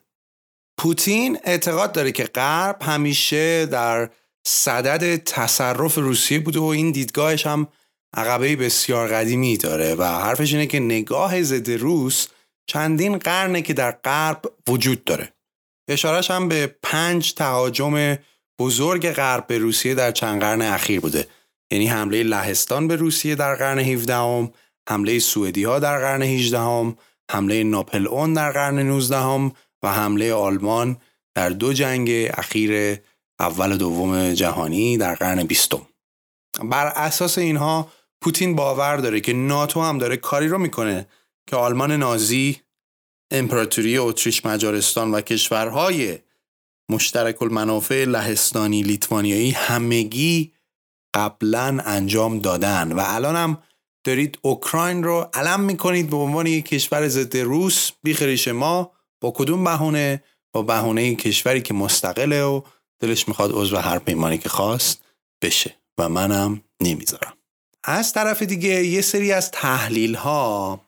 پوتین 0.79 1.39
اعتقاد 1.43 1.91
داره 1.91 2.11
که 2.11 2.23
غرب 2.23 2.77
همیشه 2.81 3.65
در 3.65 4.09
صدد 4.47 5.15
تصرف 5.15 5.95
روسیه 5.95 6.39
بوده 6.39 6.59
و 6.59 6.63
این 6.63 6.91
دیدگاهش 6.91 7.47
هم 7.47 7.67
عقبه 8.13 8.55
بسیار 8.55 9.07
قدیمی 9.07 9.57
داره 9.57 9.95
و 9.95 10.03
حرفش 10.03 10.53
اینه 10.53 10.67
که 10.67 10.79
نگاه 10.79 11.43
ضد 11.43 11.71
روس 11.71 12.27
چندین 12.67 13.17
قرنه 13.17 13.61
که 13.61 13.73
در 13.73 13.91
غرب 13.91 14.41
وجود 14.67 15.03
داره. 15.03 15.33
اشارش 15.89 16.31
هم 16.31 16.47
به 16.47 16.75
پنج 16.83 17.33
تهاجم 17.33 18.17
بزرگ 18.59 19.11
غرب 19.11 19.47
به 19.47 19.57
روسیه 19.57 19.95
در 19.95 20.11
چند 20.11 20.41
قرن 20.41 20.61
اخیر 20.61 20.99
بوده. 20.99 21.27
یعنی 21.71 21.87
حمله 21.87 22.23
لهستان 22.23 22.87
به 22.87 22.95
روسیه 22.95 23.35
در 23.35 23.55
قرن 23.55 23.79
17 23.79 24.15
هم، 24.15 24.51
حمله 24.89 25.19
سوئدی 25.19 25.63
ها 25.63 25.79
در 25.79 25.99
قرن 25.99 26.21
18 26.21 26.59
هم، 26.59 26.97
حمله 27.31 27.63
ناپل 27.63 28.07
اون 28.07 28.33
در 28.33 28.51
قرن 28.51 28.79
19 28.79 29.17
هم 29.17 29.51
و 29.83 29.93
حمله 29.93 30.33
آلمان 30.33 30.97
در 31.35 31.49
دو 31.49 31.73
جنگ 31.73 32.09
اخیر 32.33 32.99
اول 33.39 33.71
و 33.71 33.77
دوم 33.77 34.33
جهانی 34.33 34.97
در 34.97 35.15
قرن 35.15 35.43
بیستم. 35.43 35.87
بر 36.63 36.85
اساس 36.85 37.37
اینها 37.37 37.91
پوتین 38.21 38.55
باور 38.55 38.97
داره 38.97 39.19
که 39.21 39.33
ناتو 39.33 39.81
هم 39.81 39.97
داره 39.97 40.17
کاری 40.17 40.47
رو 40.47 40.57
می‌کنه 40.57 41.07
که 41.47 41.55
آلمان 41.55 41.91
نازی 41.91 42.57
امپراتوری 43.31 43.97
اتریش 43.97 44.45
مجارستان 44.45 45.11
و 45.11 45.21
کشورهای 45.21 46.19
مشترک 46.91 47.41
المنافع 47.41 48.05
لهستانی 48.05 48.83
لیتوانیایی 48.83 49.51
همگی 49.51 50.53
قبلا 51.13 51.79
انجام 51.85 52.39
دادن 52.39 52.91
و 52.91 53.03
الان 53.05 53.35
هم 53.35 53.57
دارید 54.03 54.39
اوکراین 54.41 55.03
رو 55.03 55.29
علم 55.33 55.59
می‌کنید 55.59 56.09
به 56.09 56.17
عنوان 56.17 56.47
یک 56.47 56.65
کشور 56.65 57.07
ضد 57.07 57.37
روس 57.37 57.91
بیخریش 58.03 58.47
ما 58.47 58.91
با 59.21 59.31
کدوم 59.31 59.63
بهونه؟ 59.63 60.23
با 60.53 60.61
بهونه 60.61 61.15
کشوری 61.15 61.61
که 61.61 61.73
مستقله 61.73 62.43
و 62.43 62.61
دلش 62.99 63.27
می‌خواد 63.27 63.51
عضو 63.53 63.77
هر 63.77 63.99
پیمانی 63.99 64.37
که 64.37 64.49
خواست 64.49 65.01
بشه 65.41 65.75
و 65.97 66.09
منم 66.09 66.61
نمی‌ذارم. 66.81 67.33
از 67.83 68.13
طرف 68.13 68.41
دیگه 68.41 68.85
یه 68.85 69.01
سری 69.01 69.31
از 69.31 69.51
تحلیل 69.51 70.15
ها 70.15 70.81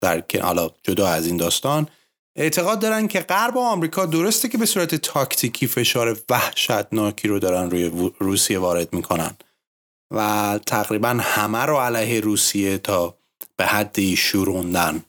در 0.00 0.20
که 0.20 0.42
حالا 0.42 0.70
جدا 0.82 1.08
از 1.08 1.26
این 1.26 1.36
داستان 1.36 1.88
اعتقاد 2.36 2.80
دارن 2.80 3.08
که 3.08 3.20
غرب 3.20 3.56
و 3.56 3.60
آمریکا 3.60 4.06
درسته 4.06 4.48
که 4.48 4.58
به 4.58 4.66
صورت 4.66 4.94
تاکتیکی 4.94 5.66
فشار 5.66 6.20
وحشتناکی 6.28 7.28
رو 7.28 7.38
دارن 7.38 7.70
روی 7.70 8.12
روسیه 8.18 8.58
وارد 8.58 8.92
می‌کنن 8.92 9.36
و 10.14 10.60
تقریبا 10.66 11.08
همه 11.08 11.58
رو 11.58 11.76
علیه 11.76 12.20
روسیه 12.20 12.78
تا 12.78 13.18
به 13.56 13.66
حدی 13.66 14.16
شوروندن. 14.16 15.04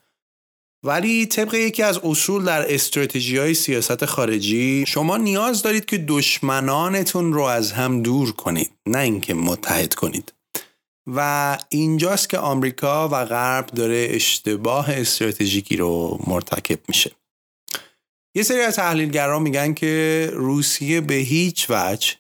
ولی 0.83 1.25
طبق 1.25 1.53
یکی 1.53 1.83
از 1.83 1.97
اصول 1.97 2.45
در 2.45 2.73
استراتژی 2.73 3.37
های 3.37 3.53
سیاست 3.53 4.05
خارجی 4.05 4.85
شما 4.87 5.17
نیاز 5.17 5.61
دارید 5.61 5.85
که 5.85 5.97
دشمنانتون 5.97 7.33
رو 7.33 7.41
از 7.41 7.71
هم 7.71 8.01
دور 8.01 8.31
کنید 8.31 8.71
نه 8.87 8.99
اینکه 8.99 9.33
متحد 9.33 9.93
کنید. 9.93 10.33
و 11.07 11.57
اینجاست 11.69 12.29
که 12.29 12.37
آمریکا 12.37 13.09
و 13.09 13.25
غرب 13.25 13.65
داره 13.65 14.07
اشتباه 14.09 14.89
استراتژیکی 14.89 15.77
رو 15.77 16.19
مرتکب 16.27 16.79
میشه. 16.87 17.11
یه 18.35 18.43
سری 18.43 18.61
از 18.61 18.75
تحلیلگران 18.75 19.41
میگن 19.41 19.73
که 19.73 20.29
روسیه 20.33 21.01
به 21.01 21.13
هیچ 21.13 21.67
وجه 21.69 22.13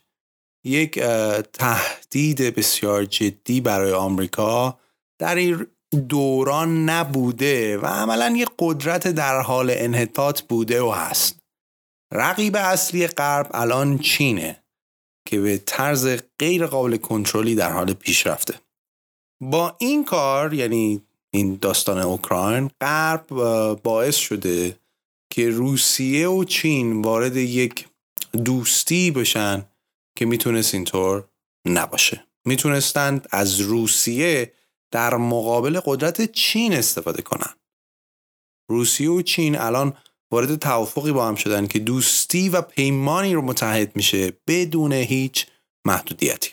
یک 0.65 0.99
تهدید 1.53 2.41
بسیار 2.41 3.05
جدی 3.05 3.61
برای 3.61 3.91
آمریکا 3.91 4.79
در 5.19 5.37
دوران 6.09 6.89
نبوده 6.89 7.77
و 7.77 7.85
عملا 7.85 8.33
یک 8.37 8.49
قدرت 8.59 9.07
در 9.07 9.41
حال 9.41 9.71
انحطاط 9.73 10.41
بوده 10.41 10.81
و 10.81 10.91
هست. 10.91 11.39
رقیب 12.13 12.55
اصلی 12.55 13.07
غرب 13.07 13.47
الان 13.53 13.97
چینه 13.97 14.63
که 15.27 15.39
به 15.39 15.57
طرز 15.57 16.17
غیر 16.39 16.65
قابل 16.65 16.97
کنترلی 16.97 17.55
در 17.55 17.71
حال 17.71 17.93
پیشرفته 17.93 18.55
با 19.41 19.75
این 19.79 20.05
کار 20.05 20.53
یعنی 20.53 21.01
این 21.33 21.55
داستان 21.61 21.97
اوکراین 21.97 22.71
غرب 22.81 23.27
باعث 23.83 24.15
شده 24.15 24.79
که 25.33 25.49
روسیه 25.49 26.27
و 26.27 26.43
چین 26.43 27.01
وارد 27.01 27.35
یک 27.35 27.87
دوستی 28.45 29.11
بشن 29.11 29.65
که 30.17 30.25
می‌تونست 30.25 30.73
اینطور 30.73 31.23
نباشه. 31.67 32.23
می‌تونستند 32.45 33.27
از 33.31 33.59
روسیه 33.59 34.51
در 34.91 35.15
مقابل 35.15 35.79
قدرت 35.85 36.31
چین 36.31 36.73
استفاده 36.73 37.21
کنن. 37.21 37.53
روسیه 38.69 39.09
و 39.09 39.21
چین 39.21 39.57
الان 39.57 39.93
وارد 40.31 40.55
توافقی 40.55 41.11
با 41.11 41.27
هم 41.27 41.35
شدن 41.35 41.67
که 41.67 41.79
دوستی 41.79 42.49
و 42.49 42.61
پیمانی 42.61 43.33
رو 43.33 43.41
متحد 43.41 43.95
میشه 43.95 44.33
بدون 44.47 44.93
هیچ 44.93 45.47
محدودیتی. 45.85 46.51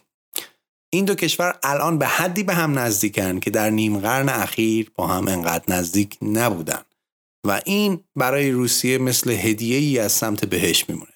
این 0.90 1.04
دو 1.04 1.14
کشور 1.14 1.58
الان 1.62 1.98
به 1.98 2.06
حدی 2.06 2.42
به 2.42 2.54
هم 2.54 2.78
نزدیکن 2.78 3.40
که 3.40 3.50
در 3.50 3.70
نیم 3.70 3.98
قرن 3.98 4.28
اخیر 4.28 4.90
با 4.94 5.06
هم 5.06 5.28
انقدر 5.28 5.64
نزدیک 5.74 6.18
نبودن. 6.22 6.82
و 7.46 7.60
این 7.64 8.04
برای 8.16 8.50
روسیه 8.50 8.98
مثل 8.98 9.30
هدیه 9.30 9.78
ای 9.78 9.98
از 9.98 10.12
سمت 10.12 10.44
بهش 10.44 10.88
میمونه. 10.88 11.12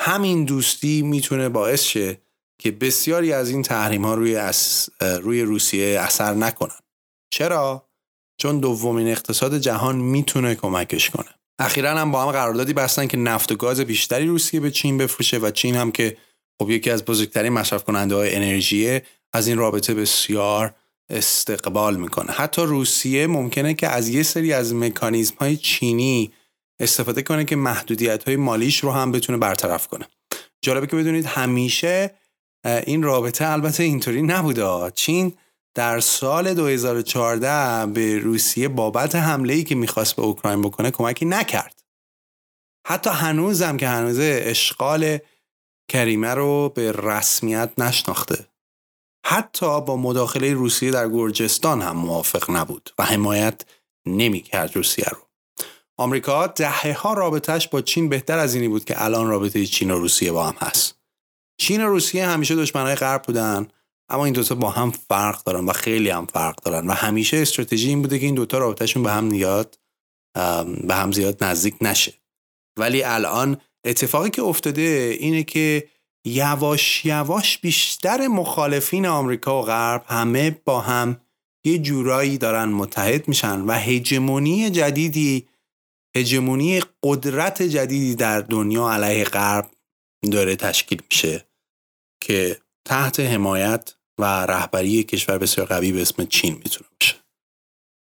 همین 0.00 0.44
دوستی 0.44 1.02
می‌تونه 1.02 1.48
باعث 1.48 1.82
شه 1.82 2.20
که 2.60 2.70
بسیاری 2.70 3.32
از 3.32 3.50
این 3.50 3.62
تحریم 3.62 4.04
ها 4.04 4.14
روی, 4.14 4.52
روی 5.00 5.42
روسیه 5.42 6.00
اثر 6.00 6.34
نکنن. 6.34 6.78
چرا؟ 7.30 7.88
چون 8.40 8.58
دومین 8.58 9.08
اقتصاد 9.08 9.58
جهان 9.58 9.96
می‌تونه 9.96 10.54
کمکش 10.54 11.10
کنه. 11.10 11.28
اخیرا 11.58 11.90
هم 11.90 12.10
با 12.10 12.22
هم 12.22 12.30
قراردادی 12.30 12.72
بستن 12.72 13.06
که 13.06 13.16
نفت 13.16 13.52
و 13.52 13.56
گاز 13.56 13.80
بیشتری 13.80 14.26
روسیه 14.26 14.60
به 14.60 14.70
چین 14.70 14.98
بفروشه 14.98 15.38
و 15.38 15.50
چین 15.50 15.76
هم 15.76 15.92
که 15.92 16.16
خب 16.60 16.70
یکی 16.70 16.90
از 16.90 17.04
بزرگترین 17.04 17.52
مصرف 17.52 17.84
کننده 17.84 18.14
های 18.14 18.34
انرژی 18.34 19.00
از 19.32 19.48
این 19.48 19.58
رابطه 19.58 19.94
بسیار 19.94 20.74
استقبال 21.10 21.96
می‌کنه. 21.96 22.32
حتی 22.32 22.62
روسیه 22.62 23.26
ممکنه 23.26 23.74
که 23.74 23.88
از 23.88 24.08
یه 24.08 24.22
سری 24.22 24.52
از 24.52 24.74
مکانیزم 24.74 25.34
های 25.40 25.56
چینی 25.56 26.32
استفاده 26.80 27.22
کنه 27.22 27.44
که 27.44 27.56
محدودیت 27.56 28.24
های 28.24 28.36
مالیش 28.36 28.78
رو 28.80 28.90
هم 28.92 29.12
بتونه 29.12 29.38
برطرف 29.38 29.86
کنه. 29.86 30.06
جالبه 30.62 30.86
که 30.86 30.96
بدونید 30.96 31.26
همیشه 31.26 32.19
این 32.64 33.02
رابطه 33.02 33.48
البته 33.48 33.82
اینطوری 33.82 34.22
نبوده. 34.22 34.90
چین 34.94 35.32
در 35.74 36.00
سال 36.00 36.54
2014 36.54 37.86
به 37.86 38.18
روسیه 38.18 38.68
بابت 38.68 39.14
حمله 39.14 39.54
ای 39.54 39.64
که 39.64 39.74
می‌خواست 39.74 40.16
به 40.16 40.22
اوکراین 40.22 40.62
بکنه 40.62 40.90
کمکی 40.90 41.24
نکرد. 41.24 41.82
حتی 42.86 43.10
هنوزم 43.10 43.76
که 43.76 43.88
هنوز 43.88 44.18
اشغال 44.20 45.18
کریمه 45.88 46.34
رو 46.34 46.68
به 46.68 46.92
رسمیت 46.92 47.70
نشناخته. 47.78 48.46
حتی 49.26 49.80
با 49.80 49.96
مداخله 49.96 50.54
روسیه 50.54 50.90
در 50.90 51.08
گرجستان 51.08 51.82
هم 51.82 51.96
موافق 51.96 52.50
نبود 52.50 52.90
و 52.98 53.04
حمایت 53.04 53.62
نمی‌کرد 54.06 54.76
روسیه 54.76 55.06
رو. 55.10 55.18
آمریکا 55.96 56.46
دهه 56.46 56.92
ها 56.92 57.14
رابطهش 57.14 57.68
با 57.68 57.80
چین 57.80 58.08
بهتر 58.08 58.38
از 58.38 58.54
اینی 58.54 58.68
بود 58.68 58.84
که 58.84 59.04
الان 59.04 59.28
رابطه 59.28 59.66
چین 59.66 59.90
و 59.90 59.98
روسیه 59.98 60.32
با 60.32 60.46
هم 60.46 60.56
هست. 60.58 60.99
چین 61.60 61.84
و 61.84 61.88
روسیه 61.88 62.26
همیشه 62.26 62.56
دشمنهای 62.56 62.94
غرب 62.94 63.22
بودن 63.22 63.68
اما 64.08 64.24
این 64.24 64.34
دوتا 64.34 64.54
با 64.54 64.70
هم 64.70 64.90
فرق 64.90 65.44
دارن 65.44 65.64
و 65.64 65.72
خیلی 65.72 66.10
هم 66.10 66.26
فرق 66.26 66.54
دارن 66.62 66.86
و 66.86 66.92
همیشه 66.92 67.36
استراتژی 67.36 67.88
این 67.88 68.02
بوده 68.02 68.18
که 68.18 68.26
این 68.26 68.34
دوتا 68.34 68.58
رابطهشون 68.58 69.02
به 69.02 69.12
هم 69.12 69.24
نیاد 69.24 69.78
به 70.86 70.94
هم 70.94 71.12
زیاد 71.12 71.44
نزدیک 71.44 71.74
نشه. 71.80 72.12
ولی 72.78 73.02
الان 73.02 73.56
اتفاقی 73.84 74.30
که 74.30 74.42
افتاده 74.42 75.16
اینه 75.20 75.42
که 75.42 75.88
یواش 76.24 77.04
یواش 77.04 77.58
بیشتر 77.58 78.28
مخالفین 78.28 79.06
آمریکا 79.06 79.62
و 79.62 79.64
غرب 79.64 80.04
همه 80.06 80.50
با 80.64 80.80
هم 80.80 81.20
یه 81.64 81.78
جورایی 81.78 82.38
دارن 82.38 82.68
متحد 82.68 83.28
میشن 83.28 83.60
و 83.60 83.72
هژمونی 83.72 84.70
جدیدی 84.70 85.48
هژمونی 86.16 86.82
قدرت 87.02 87.62
جدیدی 87.62 88.14
در 88.14 88.40
دنیا 88.40 88.92
علیه 88.92 89.24
غرب 89.24 89.70
داره 90.32 90.56
تشکیل 90.56 91.02
میشه. 91.10 91.49
که 92.20 92.60
تحت 92.84 93.20
حمایت 93.20 93.94
و 94.18 94.24
رهبری 94.24 95.04
کشور 95.04 95.38
بسیار 95.38 95.66
قوی 95.66 95.92
به 95.92 96.02
اسم 96.02 96.24
چین 96.24 96.54
می‌تونه 96.54 96.88
باشه. 97.00 97.16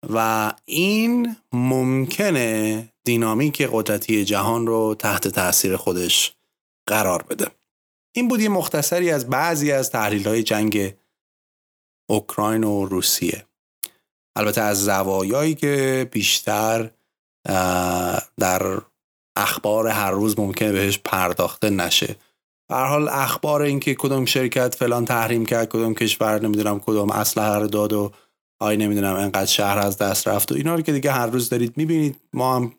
و 0.10 0.54
این 0.66 1.36
ممکنه 1.54 2.90
دینامیک 3.04 3.70
قدرتی 3.72 4.26
جهان 4.26 4.68
رو 4.68 4.96
تحت 5.00 5.28
تاثیر 5.28 5.78
خودش 5.78 6.34
قرار 6.88 7.24
بده. 7.24 7.48
این 8.16 8.28
بود 8.28 8.42
یه 8.42 8.50
مختصری 8.50 9.12
از 9.12 9.30
بعضی 9.30 9.72
از 9.72 9.90
تحلیل 9.90 10.28
های 10.28 10.44
جنگ 10.44 10.94
اوکراین 12.10 12.64
و 12.64 12.86
روسیه. 12.86 13.46
البته 14.36 14.62
از 14.62 14.86
زوایایی 14.86 15.56
که 15.56 16.10
بیشتر 16.12 16.92
در 18.38 18.82
اخبار 19.36 19.88
هر 19.88 20.12
روز 20.12 20.40
ممکنه 20.40 20.72
بهش 20.72 21.00
پرداخته 21.06 21.70
نشه. 21.70 22.16
به 22.72 22.78
حال 22.78 23.10
اخبار 23.10 23.62
اینکه 23.62 23.96
کدوم 23.96 24.26
شرکت 24.26 24.76
فلان 24.76 25.06
تحریم 25.06 25.46
کرد 25.46 25.70
کدوم 25.70 25.94
کشور 25.94 26.42
نمی‌دونم 26.42 26.80
کدوم 26.80 27.10
اسلحه 27.10 27.60
رو 27.60 27.68
داد 27.68 27.94
و 27.94 28.12
آی 28.60 28.78
نمی‌دونم 28.78 29.16
انقدر 29.16 29.46
شهر 29.46 29.80
از 29.80 29.98
دست 29.98 30.28
رفت 30.28 30.52
و 30.52 30.56
اینا 30.56 30.76
رو 30.76 30.82
که 30.82 30.92
دیگه 30.92 31.12
هر 31.12 31.28
روز 31.28 31.50
دارید 31.50 31.78
می‌بینید 31.78 32.16
ما 32.34 32.56
هم 32.56 32.74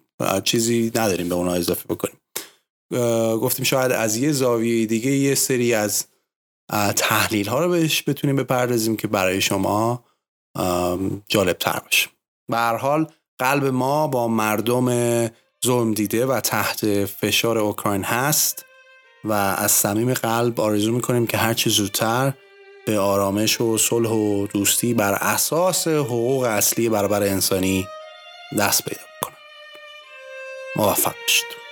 چیزی 0.45 0.93
نداریم 0.95 1.29
به 1.29 1.35
اونا 1.35 1.53
اضافه 1.53 1.95
بکنیم. 1.95 2.17
گفتیم 3.39 3.65
شاید 3.65 3.93
از 3.93 4.17
یه 4.17 4.33
زاویه 4.33 4.87
دیگه 4.87 5.11
یه 5.11 5.35
سری 5.35 5.75
از 5.75 6.07
تحلیل 6.97 7.49
ها 7.49 7.65
رو 7.65 7.71
بهش 7.71 8.09
بتونیم 8.09 8.37
بپردازیم 8.37 8.97
که 8.97 9.09
برای 9.09 9.41
شما 9.41 10.05
جالب 11.29 11.57
تر 11.59 11.79
باشه. 11.85 12.09
به 12.51 12.57
هر 12.57 12.77
حال 12.77 13.07
قلب 13.39 13.65
ما 13.65 14.09
با 14.09 14.29
مردم 14.29 14.87
ظلم 15.67 15.95
دیده 15.95 16.27
و 16.27 16.41
تحت 16.41 17.05
فشار 17.05 17.59
اوکراین 17.59 18.05
هست. 18.05 18.67
و 19.25 19.33
از 19.33 19.73
صمیم 19.73 20.15
قلب 20.15 20.61
آرزو 20.61 20.93
می‌کنیم 20.93 21.27
که 21.27 21.37
هرچی 21.37 21.71
زودتر 21.71 22.33
به 22.87 22.99
آرامش 22.99 23.61
و 23.61 23.79
صلح 23.79 24.11
و 24.11 24.47
دوستی 24.47 24.95
بر 24.95 25.13
اساس 25.13 25.89
حقوق 25.89 26.43
اصلی 26.43 26.89
برابر 26.89 27.23
انسانی 27.23 27.87
دست 28.59 28.85
پیدا 28.85 29.01
کنن 29.23 29.35
موفق 30.77 31.15
باشید. 31.23 31.72